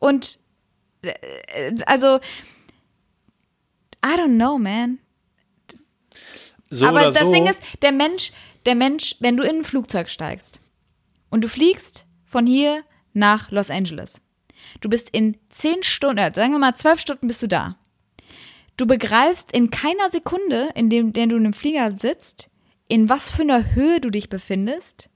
und 0.00 0.38
äh, 1.02 1.76
also 1.86 2.18
I 4.04 4.16
don't 4.16 4.36
know, 4.36 4.58
man. 4.58 4.98
so 6.70 6.86
Aber 6.86 7.04
das 7.04 7.18
so. 7.18 7.32
Ding 7.32 7.46
ist, 7.46 7.62
der 7.82 7.92
Mensch, 7.92 8.32
der 8.66 8.74
Mensch, 8.74 9.16
wenn 9.20 9.36
du 9.36 9.44
in 9.44 9.58
ein 9.58 9.64
Flugzeug 9.64 10.10
steigst 10.10 10.60
und 11.30 11.42
du 11.42 11.48
fliegst 11.48 12.04
von 12.24 12.46
hier 12.46 12.84
nach 13.14 13.50
Los 13.50 13.70
Angeles, 13.70 14.20
du 14.80 14.88
bist 14.88 15.08
in 15.10 15.38
zehn 15.48 15.82
Stunden, 15.82 16.18
äh, 16.18 16.32
sagen 16.34 16.52
wir 16.52 16.58
mal 16.58 16.74
zwölf 16.74 17.00
Stunden 17.00 17.28
bist 17.28 17.42
du 17.42 17.46
da. 17.46 17.78
Du 18.76 18.86
begreifst 18.86 19.52
in 19.52 19.70
keiner 19.70 20.08
Sekunde, 20.08 20.70
in 20.74 20.90
dem, 20.90 21.12
der 21.12 21.28
du 21.28 21.36
in 21.36 21.44
dem 21.44 21.52
Flieger 21.52 21.96
sitzt, 21.98 22.50
in 22.88 23.08
was 23.08 23.30
für 23.30 23.42
einer 23.42 23.74
Höhe 23.74 24.00
du 24.00 24.10
dich 24.10 24.28
befindest 24.28 25.08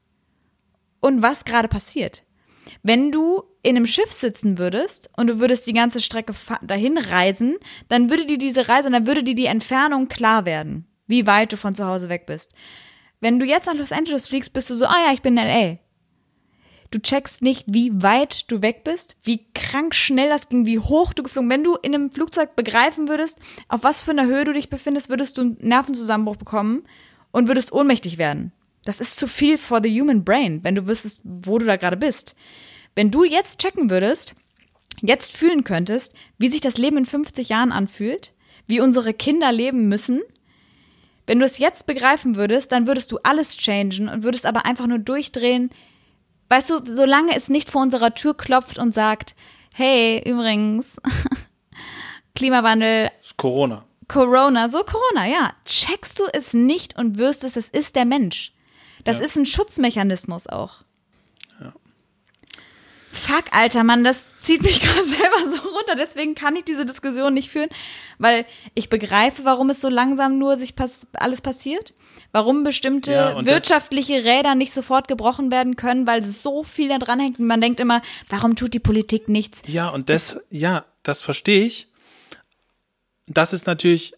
und 1.01 1.23
was 1.23 1.45
gerade 1.45 1.69
passiert. 1.69 2.23
Wenn 2.83 3.11
du 3.11 3.43
in 3.63 3.77
einem 3.77 3.87
Schiff 3.87 4.13
sitzen 4.13 4.59
würdest 4.59 5.11
und 5.17 5.29
du 5.29 5.41
würdest 5.41 5.67
die 5.67 5.73
ganze 5.73 6.01
Strecke 6.01 6.35
dahin 6.63 6.99
reisen, 6.99 7.57
dann 7.89 8.11
würde 8.11 8.27
dir 8.27 8.39
diese 8.39 8.69
Reise, 8.69 8.91
dann 8.91 9.07
würde 9.07 9.23
dir 9.23 9.35
die 9.35 9.47
Entfernung 9.47 10.09
klar 10.09 10.47
werden, 10.47 10.87
wie 11.07 11.27
weit 11.27 11.53
du 11.53 11.57
von 11.57 11.75
zu 11.75 11.87
Hause 11.87 12.09
weg 12.09 12.27
bist. 12.27 12.53
Wenn 13.21 13.39
du 13.39 13.47
jetzt 13.47 13.67
nach 13.67 13.75
Los 13.75 13.93
Angeles 13.93 14.29
fliegst, 14.29 14.53
bist 14.53 14.71
du 14.71 14.75
so, 14.75 14.87
ah 14.87 15.07
ja, 15.07 15.13
ich 15.13 15.23
bin 15.23 15.37
in 15.37 15.45
LA. 15.45 15.79
Du 16.91 16.99
checkst 17.01 17.43
nicht, 17.43 17.65
wie 17.67 17.91
weit 18.03 18.51
du 18.51 18.63
weg 18.63 18.83
bist, 18.83 19.17
wie 19.23 19.45
krank 19.53 19.95
schnell 19.95 20.31
das 20.31 20.49
ging, 20.49 20.65
wie 20.65 20.79
hoch 20.79 21.13
du 21.13 21.23
geflogen. 21.23 21.51
Wenn 21.51 21.65
du 21.65 21.75
in 21.75 21.95
einem 21.95 22.11
Flugzeug 22.11 22.57
begreifen 22.57 23.09
würdest, 23.09 23.39
auf 23.69 23.83
was 23.83 24.01
für 24.01 24.13
einer 24.13 24.25
Höhe 24.25 24.45
du 24.45 24.55
dich 24.55 24.71
befindest, 24.71 25.11
würdest 25.11 25.37
du 25.37 25.43
einen 25.43 25.59
Nervenzusammenbruch 25.61 26.37
bekommen 26.37 26.85
und 27.31 27.49
würdest 27.49 27.73
ohnmächtig 27.73 28.17
werden. 28.17 28.53
Das 28.89 29.01
ist 29.01 29.19
zu 29.21 29.29
viel 29.29 29.59
for 29.59 29.83
the 29.83 30.01
human 30.01 30.25
brain, 30.25 30.65
wenn 30.65 30.75
du 30.75 30.87
wüsstest, 30.87 31.21
wo 31.23 31.59
du 31.59 31.67
da 31.67 31.77
gerade 31.77 31.99
bist. 31.99 32.35
Wenn 32.95 33.11
du 33.11 33.23
jetzt 33.23 33.59
checken 33.59 33.91
würdest, 33.91 34.35
jetzt 35.03 35.37
fühlen 35.37 35.63
könntest, 35.63 36.15
wie 36.39 36.49
sich 36.49 36.63
das 36.63 36.79
Leben 36.79 36.97
in 36.97 37.05
50 37.05 37.51
Jahren 37.51 37.71
anfühlt, 37.71 38.33
wie 38.67 38.81
unsere 38.81 39.13
Kinder 39.13 39.53
leben 39.53 39.89
müssen, 39.89 40.23
wenn 41.27 41.39
du 41.39 41.45
es 41.45 41.59
jetzt 41.59 41.85
begreifen 41.85 42.37
würdest, 42.37 42.73
dann 42.73 42.87
würdest 42.87 43.13
du 43.13 43.19
alles 43.25 43.59
changen 43.59 44.09
und 44.09 44.23
würdest 44.23 44.47
aber 44.47 44.65
einfach 44.65 44.87
nur 44.87 45.01
durchdrehen. 45.01 45.69
Weißt 46.49 46.71
du, 46.71 46.81
solange 46.87 47.37
es 47.37 47.51
nicht 47.51 47.69
vor 47.69 47.83
unserer 47.83 48.15
Tür 48.15 48.35
klopft 48.35 48.79
und 48.79 48.95
sagt, 48.95 49.37
hey, 49.75 50.23
übrigens, 50.27 50.99
Klimawandel, 52.35 53.11
Corona. 53.37 53.85
Corona, 54.09 54.71
so 54.71 54.83
Corona, 54.83 55.27
ja. 55.27 55.53
Checkst 55.67 56.19
du 56.19 56.25
es 56.33 56.55
nicht 56.55 56.97
und 56.97 57.19
wirst 57.19 57.45
es, 57.45 57.59
es 57.59 57.69
ist 57.69 57.95
der 57.95 58.07
Mensch. 58.07 58.55
Das 59.09 59.19
Ja. 59.19 59.25
ist 59.25 59.37
ein 59.37 59.47
Schutzmechanismus 59.47 60.47
auch. 60.49 60.83
Fuck, 63.11 63.45
alter 63.53 63.83
Mann, 63.85 64.05
das 64.05 64.37
zieht 64.37 64.63
mich 64.63 64.81
gerade 64.83 65.03
selber 65.05 65.51
so 65.51 65.57
runter. 65.71 65.97
Deswegen 65.97 66.35
kann 66.35 66.55
ich 66.57 66.65
diese 66.65 66.85
Diskussion 66.85 67.33
nicht 67.35 67.51
führen, 67.51 67.71
weil 68.19 68.45
ich 68.75 68.91
begreife, 68.91 69.45
warum 69.47 69.71
es 69.71 69.81
so 69.81 69.89
langsam 69.89 70.39
nur 70.39 70.57
sich 70.57 70.77
pass 70.77 71.07
alles 71.15 71.41
passiert. 71.41 71.95
Warum 72.33 72.63
bestimmte 72.65 73.13
Ja, 73.13 73.45
wirtschaftliche 73.47 74.25
Räder 74.25 74.55
nicht 74.55 74.73
sofort 74.75 75.09
gebrochen 75.09 75.51
werden 75.51 75.77
können, 75.77 76.07
weil 76.07 76.23
so 76.23 76.63
viel 76.63 76.91
da 76.91 76.99
dran 76.99 77.19
hängt. 77.19 77.39
Und 77.41 77.47
man 77.47 77.61
denkt 77.63 77.81
immer, 77.81 78.03
warum 78.29 78.55
tut 78.57 78.75
die 78.75 78.79
Politik 78.79 79.29
nichts? 79.29 79.63
Ja, 79.67 79.89
und 79.89 80.11
das, 80.11 80.41
ja, 80.51 80.85
das 81.03 81.23
verstehe 81.23 81.65
ich. 81.65 81.89
Das 83.27 83.55
ist 83.55 83.67
natürlich, 83.67 84.13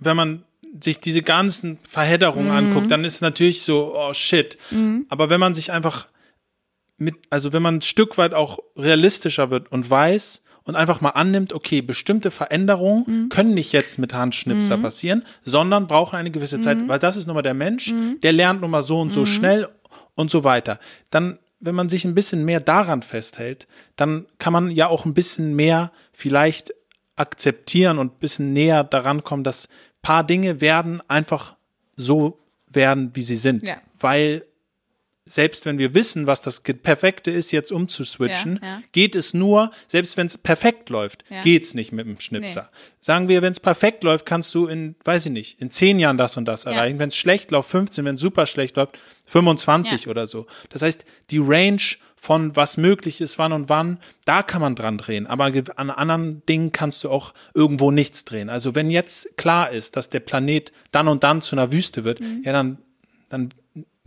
wenn 0.00 0.16
man 0.16 0.44
sich 0.82 1.00
diese 1.00 1.22
ganzen 1.22 1.78
Verhedderungen 1.82 2.50
anguckt, 2.50 2.90
dann 2.90 3.04
ist 3.04 3.14
es 3.16 3.20
natürlich 3.20 3.62
so, 3.62 3.94
oh 3.96 4.12
shit. 4.12 4.58
Aber 5.08 5.30
wenn 5.30 5.40
man 5.40 5.54
sich 5.54 5.72
einfach 5.72 6.08
mit, 6.96 7.14
also 7.30 7.52
wenn 7.52 7.62
man 7.62 7.76
ein 7.76 7.82
Stück 7.82 8.18
weit 8.18 8.34
auch 8.34 8.58
realistischer 8.76 9.50
wird 9.50 9.70
und 9.70 9.88
weiß 9.88 10.42
und 10.64 10.76
einfach 10.76 11.00
mal 11.00 11.10
annimmt, 11.10 11.52
okay, 11.52 11.80
bestimmte 11.80 12.30
Veränderungen 12.30 13.28
können 13.30 13.54
nicht 13.54 13.72
jetzt 13.72 13.98
mit 13.98 14.12
Handschnipser 14.12 14.76
passieren, 14.82 15.24
sondern 15.42 15.86
brauchen 15.86 16.16
eine 16.16 16.30
gewisse 16.30 16.60
Zeit, 16.60 16.76
weil 16.88 16.98
das 16.98 17.16
ist 17.16 17.26
nun 17.26 17.36
mal 17.36 17.42
der 17.42 17.54
Mensch, 17.54 17.92
der 18.22 18.32
lernt 18.32 18.60
nun 18.60 18.70
mal 18.70 18.82
so 18.82 19.00
und 19.00 19.12
so 19.12 19.24
schnell 19.26 19.68
und 20.14 20.30
so 20.30 20.44
weiter. 20.44 20.78
Dann, 21.10 21.38
wenn 21.60 21.74
man 21.74 21.88
sich 21.88 22.04
ein 22.04 22.14
bisschen 22.14 22.44
mehr 22.44 22.60
daran 22.60 23.02
festhält, 23.02 23.66
dann 23.96 24.26
kann 24.38 24.52
man 24.52 24.70
ja 24.70 24.88
auch 24.88 25.04
ein 25.04 25.14
bisschen 25.14 25.54
mehr 25.54 25.92
vielleicht 26.12 26.74
akzeptieren 27.16 27.98
und 27.98 28.14
ein 28.14 28.18
bisschen 28.18 28.52
näher 28.52 28.84
daran 28.84 29.24
kommen, 29.24 29.44
dass 29.44 29.68
paar 30.02 30.24
Dinge 30.24 30.60
werden 30.60 31.02
einfach 31.08 31.56
so 31.96 32.38
werden, 32.66 33.10
wie 33.14 33.22
sie 33.22 33.36
sind. 33.36 33.62
Ja. 33.62 33.80
Weil 33.98 34.44
selbst 35.28 35.64
wenn 35.66 35.78
wir 35.78 35.94
wissen, 35.94 36.26
was 36.26 36.42
das 36.42 36.60
Perfekte 36.60 37.30
ist, 37.30 37.52
jetzt 37.52 37.70
umzuswitchen, 37.70 38.58
Ja, 38.62 38.68
ja. 38.68 38.82
geht 38.92 39.14
es 39.14 39.34
nur, 39.34 39.70
selbst 39.86 40.16
wenn 40.16 40.26
es 40.26 40.38
perfekt 40.38 40.88
läuft, 40.90 41.24
Ja. 41.30 41.42
geht's 41.42 41.74
nicht 41.74 41.92
mit 41.92 42.06
dem 42.06 42.18
Schnipser. 42.20 42.70
Sagen 43.00 43.28
wir, 43.28 43.42
wenn 43.42 43.52
es 43.52 43.60
perfekt 43.60 44.04
läuft, 44.04 44.26
kannst 44.26 44.54
du 44.54 44.66
in, 44.66 44.94
weiß 45.04 45.26
ich 45.26 45.32
nicht, 45.32 45.60
in 45.60 45.70
zehn 45.70 45.98
Jahren 45.98 46.18
das 46.18 46.36
und 46.36 46.46
das 46.46 46.64
erreichen. 46.64 46.98
Wenn 46.98 47.08
es 47.08 47.16
schlecht 47.16 47.50
läuft, 47.50 47.70
15, 47.70 48.04
wenn 48.04 48.14
es 48.16 48.20
super 48.20 48.46
schlecht 48.46 48.76
läuft, 48.76 48.98
25 49.26 50.04
Ja. 50.04 50.10
oder 50.10 50.26
so. 50.26 50.46
Das 50.70 50.82
heißt, 50.82 51.04
die 51.30 51.38
Range 51.38 51.80
von 52.20 52.56
was 52.56 52.76
möglich 52.76 53.20
ist, 53.20 53.38
wann 53.38 53.52
und 53.52 53.68
wann, 53.68 53.98
da 54.24 54.42
kann 54.42 54.60
man 54.60 54.74
dran 54.74 54.98
drehen. 54.98 55.26
Aber 55.28 55.44
an 55.76 55.90
anderen 55.90 56.42
Dingen 56.46 56.72
kannst 56.72 57.04
du 57.04 57.10
auch 57.10 57.32
irgendwo 57.54 57.92
nichts 57.92 58.24
drehen. 58.24 58.50
Also 58.50 58.74
wenn 58.74 58.90
jetzt 58.90 59.36
klar 59.36 59.70
ist, 59.70 59.94
dass 59.96 60.08
der 60.08 60.18
Planet 60.20 60.72
dann 60.90 61.06
und 61.06 61.22
dann 61.22 61.40
zu 61.42 61.54
einer 61.54 61.70
Wüste 61.70 62.02
wird, 62.02 62.18
Mhm. 62.20 62.42
ja, 62.44 62.52
dann, 62.52 62.78
dann, 63.28 63.50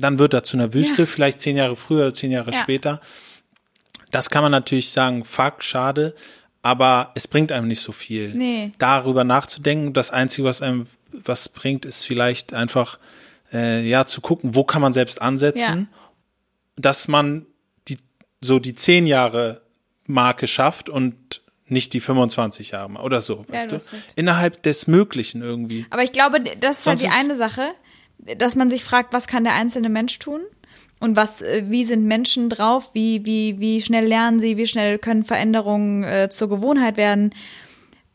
dann 0.02 0.20
wird 0.20 0.34
er 0.34 0.44
zu 0.44 0.58
einer 0.58 0.74
Wüste, 0.74 1.06
vielleicht 1.06 1.40
zehn 1.42 1.58
Jahre 1.58 1.76
früher 1.76 2.00
oder 2.08 2.14
zehn 2.14 2.32
Jahre 2.32 2.52
Ja. 2.52 2.60
später. 2.60 3.02
Das 4.10 4.30
kann 4.30 4.44
man 4.44 4.52
natürlich 4.52 4.90
sagen, 4.92 5.24
fuck, 5.24 5.64
schade, 5.64 6.14
aber 6.64 7.12
es 7.16 7.28
bringt 7.28 7.52
einem 7.52 7.68
nicht 7.68 7.82
so 7.82 7.92
viel. 7.92 8.34
Nee. 8.34 8.72
Darüber 8.78 9.24
nachzudenken, 9.24 9.94
das 9.94 10.12
Einzige, 10.12 10.48
was 10.48 10.62
einem 10.62 10.88
was 11.12 11.50
bringt, 11.50 11.86
ist 11.86 12.06
vielleicht 12.06 12.54
einfach, 12.54 12.98
äh, 13.52 13.82
ja, 13.88 14.06
zu 14.06 14.22
gucken, 14.22 14.56
wo 14.56 14.64
kann 14.64 14.82
man 14.82 14.94
selbst 14.94 15.22
ansetzen, 15.22 15.90
dass 16.78 17.08
man 17.10 17.46
die, 17.90 17.98
so 18.40 18.60
die 18.60 18.74
zehn 18.76 19.06
Jahre 19.06 19.62
Marke 20.08 20.48
schafft 20.48 20.90
und 20.90 21.42
nicht 21.68 21.94
die 21.94 22.00
25 22.02 22.72
Jahre 22.72 22.94
oder 23.02 23.20
so, 23.22 23.46
Ja, 23.48 23.56
weißt 23.56 23.72
du 23.72 23.78
du? 23.78 23.84
Innerhalb 24.16 24.64
des 24.64 24.88
Möglichen 24.88 25.42
irgendwie. 25.42 25.86
Aber 25.90 26.04
ich 26.04 26.12
glaube, 26.14 26.40
das 26.42 26.78
ist 26.78 26.84
Sonst 26.86 27.04
halt 27.04 27.14
die 27.14 27.18
ist- 27.18 27.26
eine 27.26 27.36
Sache, 27.36 27.70
dass 28.38 28.56
man 28.56 28.70
sich 28.70 28.84
fragt, 28.84 29.14
was 29.14 29.28
kann 29.28 29.44
der 29.44 29.54
einzelne 29.54 29.90
Mensch 29.90 30.20
tun? 30.20 30.42
Und 31.00 31.16
was, 31.16 31.42
äh, 31.42 31.64
wie 31.66 31.84
sind 31.84 32.06
Menschen 32.06 32.50
drauf? 32.50 32.92
Wie, 32.94 33.26
wie, 33.26 33.60
wie 33.60 33.82
schnell 33.82 34.06
lernen 34.06 34.40
sie? 34.40 34.58
Wie 34.58 34.68
schnell 34.68 35.00
können 35.00 35.24
Veränderungen 35.24 36.04
äh, 36.04 36.30
zur 36.30 36.50
Gewohnheit 36.50 36.98
werden? 36.98 37.34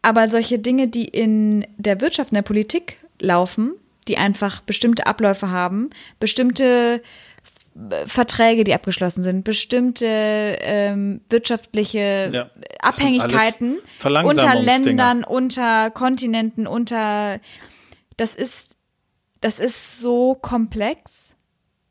Aber 0.02 0.28
solche 0.28 0.60
Dinge, 0.60 0.86
die 0.86 1.06
in 1.06 1.66
der 1.78 2.00
Wirtschaft, 2.00 2.30
in 2.30 2.36
der 2.36 2.42
Politik 2.42 2.98
laufen, 3.20 3.72
die 4.06 4.16
einfach 4.16 4.60
bestimmte 4.60 5.06
Abläufe 5.08 5.50
haben, 5.50 5.90
bestimmte 6.20 7.02
F- 7.42 8.08
Verträge, 8.12 8.62
die 8.62 8.72
abgeschlossen 8.72 9.24
sind, 9.24 9.42
bestimmte 9.42 10.06
ähm, 10.06 11.22
wirtschaftliche 11.28 12.30
Ja, 12.32 12.50
Abhängigkeiten 12.80 13.78
unter. 14.04 14.54
Ländern, 14.54 15.24
unter 15.24 15.90
Kontinenten, 15.90 16.68
unter 16.68 17.40
das 18.16 18.36
ist 18.36 18.65
das 19.46 19.60
ist 19.60 20.00
so 20.00 20.34
komplex 20.34 21.32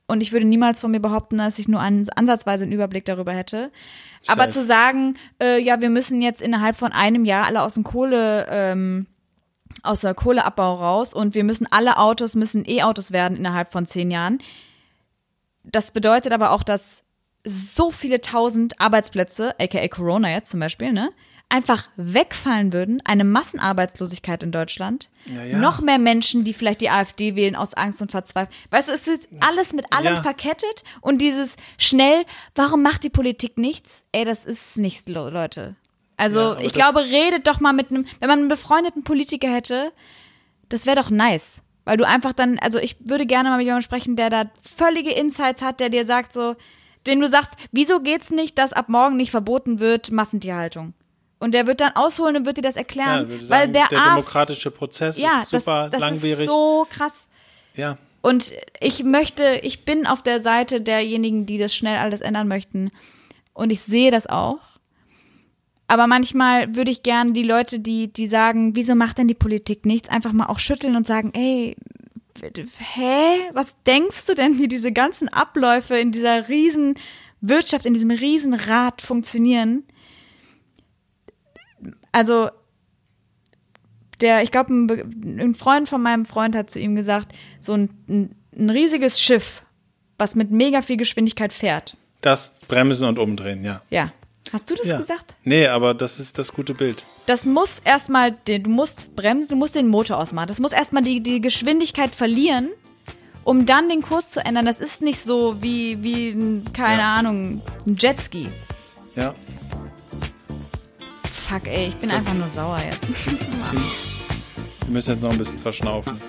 und 0.07 0.19
ich 0.19 0.33
würde 0.33 0.45
niemals 0.45 0.81
von 0.81 0.91
mir 0.91 0.99
behaupten, 0.99 1.37
dass 1.37 1.57
ich 1.57 1.69
nur 1.69 1.79
an, 1.79 2.05
ansatzweise 2.13 2.65
einen 2.65 2.73
Überblick 2.73 3.05
darüber 3.05 3.31
hätte. 3.31 3.71
Aber 4.27 4.41
Safe. 4.43 4.49
zu 4.55 4.63
sagen, 4.65 5.13
äh, 5.41 5.57
ja, 5.61 5.79
wir 5.79 5.89
müssen 5.89 6.21
jetzt 6.21 6.41
innerhalb 6.41 6.75
von 6.75 6.91
einem 6.91 7.23
Jahr 7.23 7.45
alle 7.45 7.61
aus 7.61 7.75
dem 7.75 7.85
Kohle 7.85 8.45
ähm, 8.49 9.07
aus 9.83 10.01
der 10.01 10.13
Kohleabbau 10.13 10.73
raus 10.73 11.13
und 11.13 11.33
wir 11.33 11.45
müssen 11.45 11.65
alle 11.71 11.97
Autos 11.97 12.35
müssen 12.35 12.65
E-Autos 12.67 13.13
werden 13.13 13.37
innerhalb 13.37 13.71
von 13.71 13.85
zehn 13.85 14.11
Jahren. 14.11 14.39
Das 15.63 15.91
bedeutet 15.91 16.33
aber 16.33 16.51
auch, 16.51 16.63
dass 16.63 17.05
so 17.45 17.89
viele 17.89 18.19
tausend 18.19 18.81
Arbeitsplätze, 18.81 19.57
aka 19.61 19.87
Corona 19.87 20.29
jetzt 20.29 20.51
zum 20.51 20.59
Beispiel, 20.59 20.91
ne, 20.91 21.09
einfach 21.55 21.87
wegfallen 21.95 22.73
würden, 22.73 23.01
eine 23.05 23.23
Massenarbeitslosigkeit 23.23 24.43
in 24.43 24.51
Deutschland, 24.51 25.09
Ja, 25.33 25.43
ja. 25.43 25.57
noch 25.57 25.81
mehr 25.81 25.97
Menschen, 25.99 26.43
die 26.43 26.53
vielleicht 26.53 26.81
die 26.81 26.89
AfD 26.89 27.35
wählen 27.35 27.55
aus 27.55 27.73
Angst 27.73 28.01
und 28.01 28.11
Verzweiflung. 28.11 28.55
Weißt 28.71 28.89
du, 28.89 28.93
es 28.93 29.07
ist 29.07 29.27
alles 29.39 29.73
mit 29.73 29.91
allem 29.93 30.15
Ja. 30.15 30.21
verkettet 30.21 30.83
und 31.01 31.19
dieses 31.21 31.55
schnell, 31.77 32.25
warum 32.55 32.81
macht 32.81 33.03
die 33.03 33.09
Politik 33.09 33.57
nichts? 33.57 34.03
Ey, 34.11 34.25
das 34.25 34.45
ist 34.45 34.77
nichts, 34.77 35.07
Le- 35.07 35.29
Leute. 35.29 35.75
Also 36.17 36.57
ich 36.59 36.71
glaube, 36.73 37.01
redet 37.03 37.47
doch 37.47 37.59
mal 37.59 37.73
mit 37.73 37.89
einem, 37.89 38.05
wenn 38.19 38.29
man 38.29 38.39
einen 38.39 38.47
befreundeten 38.47 39.03
Politiker 39.03 39.49
hätte, 39.51 39.91
das 40.69 40.85
wäre 40.85 40.95
doch 40.95 41.09
nice. 41.09 41.61
Weil 41.83 41.97
du 41.97 42.05
einfach 42.07 42.33
dann, 42.33 42.57
also 42.59 42.79
ich 42.79 42.95
würde 43.01 43.25
gerne 43.25 43.49
mal 43.49 43.57
mit 43.57 43.65
jemandem 43.65 43.83
sprechen, 43.85 44.15
der 44.15 44.29
da 44.29 44.49
völlige 44.63 45.11
Insights 45.11 45.61
hat, 45.61 45.79
der 45.79 45.89
dir 45.89 46.05
sagt 46.05 46.33
so, 46.33 46.55
wenn 47.03 47.19
du 47.19 47.27
sagst, 47.27 47.53
wieso 47.71 47.99
geht's 47.99 48.31
nicht, 48.31 48.57
dass 48.57 48.73
ab 48.73 48.89
morgen 48.89 49.15
nicht 49.17 49.29
verboten 49.29 49.79
wird 49.79 50.09
Massentierhaltung? 50.11 50.93
Und 51.39 51.53
der 51.53 51.67
wird 51.67 51.81
dann 51.81 51.91
ausholen 51.95 52.37
und 52.37 52.45
wird 52.45 52.57
dir 52.57 52.61
das 52.61 52.75
Ja, 52.75 52.79
erklären, 52.81 53.29
weil 53.29 53.41
sagen, 53.41 53.73
der, 53.73 53.87
der 53.89 53.99
AF 53.99 54.15
demokratische 54.15 54.71
Prozess 54.71 55.17
ja, 55.17 55.41
ist 55.41 55.49
super 55.49 55.89
das, 55.89 55.99
das 55.99 56.11
langwierig. 56.11 56.39
ist 56.41 56.45
so 56.47 56.87
krass. 56.89 57.27
ja, 57.75 57.97
Und 58.21 58.53
ich 58.79 59.03
möchte, 59.03 59.59
ich 59.61 59.83
bin 59.85 60.07
auf 60.07 60.23
der 60.23 60.39
Seite 60.39 60.81
derjenigen, 60.81 61.45
die 61.45 61.57
das 61.57 61.75
schnell 61.75 61.97
alles 61.97 62.21
ändern 62.21 62.47
möchten. 62.47 62.89
Und 63.53 63.69
ich 63.69 63.81
sehe 63.81 64.11
das 64.11 64.27
auch. 64.27 64.59
Aber 65.87 66.07
manchmal 66.07 66.75
würde 66.75 66.89
ich 66.89 67.03
gerne 67.03 67.33
die 67.33 67.43
Leute, 67.43 67.79
die, 67.79 68.11
die 68.11 68.27
sagen, 68.27 68.75
wieso 68.75 68.95
macht 68.95 69.17
denn 69.17 69.27
die 69.27 69.35
Politik 69.35 69.85
nichts, 69.85 70.09
einfach 70.09 70.31
mal 70.33 70.47
auch 70.47 70.59
schütteln 70.59 70.95
und 70.95 71.05
sagen, 71.05 71.31
ey, 71.35 71.75
hä? 72.95 73.49
Was 73.53 73.81
denkst 73.83 74.25
du 74.27 74.33
denn, 74.35 74.57
wie 74.57 74.67
diese 74.67 74.91
ganzen 74.91 75.29
Abläufe 75.29 75.95
in 75.97 76.11
dieser 76.11 76.49
riesen 76.49 76.95
Wirtschaft, 77.41 77.85
in 77.85 77.93
diesem 77.93 78.11
riesen 78.11 78.53
Rad 78.53 79.01
funktionieren? 79.01 79.83
Also, 82.15 82.49
der, 84.21 84.41
ich 84.43 84.51
glaube, 84.51 84.73
ein, 84.73 85.39
ein 85.39 85.55
Freund 85.55 85.89
von 85.89 86.01
meinem 86.01 86.25
Freund 86.25 86.55
hat 86.55 86.69
zu 86.69 86.79
ihm 86.79 86.95
gesagt, 86.95 87.33
so 87.59 87.73
ein, 87.73 87.89
ein, 88.07 88.35
ein 88.57 88.69
riesiges 88.69 89.21
Schiff, 89.21 89.63
was 90.17 90.35
mit 90.35 90.51
mega 90.51 90.81
viel 90.81 90.97
Geschwindigkeit 90.97 91.51
fährt. 91.51 91.97
das 92.21 92.61
Bremsen 92.67 93.05
und 93.07 93.19
Umdrehen, 93.19 93.65
ja. 93.65 93.81
Ja. 93.89 94.11
Hast 94.53 94.69
du 94.71 94.75
das 94.75 94.87
ja. 94.87 94.97
gesagt? 94.97 95.35
Nee, 95.43 95.67
aber 95.67 95.93
das 95.93 96.19
ist 96.19 96.37
das 96.37 96.53
gute 96.53 96.73
Bild. 96.75 97.03
Das 97.25 97.45
muss 97.45 97.79
erstmal, 97.83 98.31
den- 98.31 98.63
du 98.63 98.69
musst 98.69 99.15
bremsen, 99.15 99.49
du 99.49 99.55
musst 99.57 99.75
den 99.75 99.87
Motor 99.87 100.17
ausmachen. 100.17 100.47
Das 100.47 100.59
muss 100.59 100.71
erstmal 100.71 101.03
die, 101.03 101.21
die 101.21 101.41
Geschwindigkeit 101.41 102.11
verlieren, 102.11 102.69
um 103.43 103.65
dann 103.65 103.89
den 103.89 104.01
Kurs 104.03 104.31
zu 104.31 104.39
ändern. 104.45 104.65
Das 104.65 104.79
ist 104.79 105.01
nicht 105.01 105.19
so 105.19 105.61
wie, 105.61 106.01
wie 106.03 106.29
ein, 106.29 106.63
keine 106.73 107.01
Ja. 107.01 107.15
Ahnung, 107.15 107.61
ein 107.87 107.95
Jetski. 107.99 108.47
Ja. 109.15 109.33
Fuck, 111.47 111.67
ey, 111.67 111.87
ich 111.89 111.97
bin 111.97 112.09
einfach 112.11 112.33
nur 112.33 112.47
sauer 112.47 112.79
jetzt. 112.83 113.27
Wir 113.27 114.89
müssen 114.89 115.11
jetzt 115.11 115.21
noch 115.21 115.31
ein 115.31 115.37
bisschen 115.37 115.57
verschnaufen. 115.59 116.19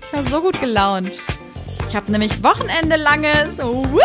Ich 0.00 0.12
war 0.12 0.26
so 0.26 0.40
gut 0.40 0.60
gelaunt. 0.60 1.10
Ich 1.88 1.96
habe 1.96 2.10
nämlich 2.12 2.42
Wochenende 2.42 2.96
langes. 2.96 3.58
Woohoo! 3.58 4.00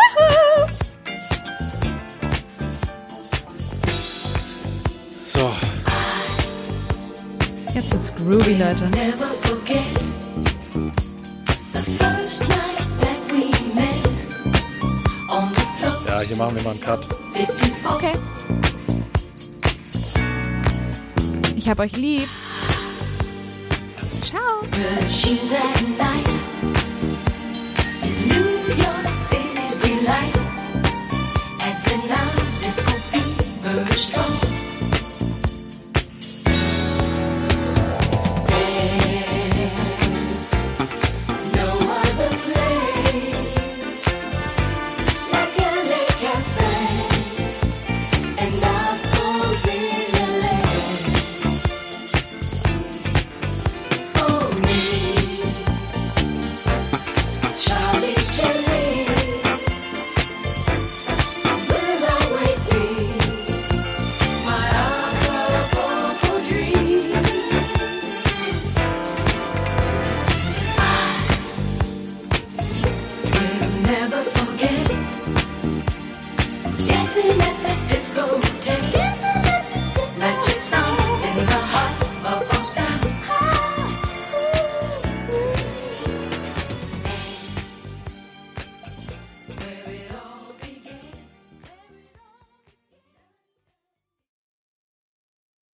So, 5.25 5.51
Jetzt 7.73 7.93
wird's 7.93 8.13
groovy, 8.13 8.55
Leute. 8.55 8.89
Never 8.89 9.27
forget 9.41 9.88
hier 16.29 16.37
machen 16.37 16.55
wir 16.55 16.63
mal 16.63 16.71
einen 16.71 16.81
Cut. 16.81 17.05
54. 17.33 17.73
Okay. 17.85 18.13
Ich 21.55 21.67
hab 21.67 21.79
euch 21.79 21.95
lieb. 21.97 22.29
Ciao. 24.23 24.61
Strong. 33.91 34.48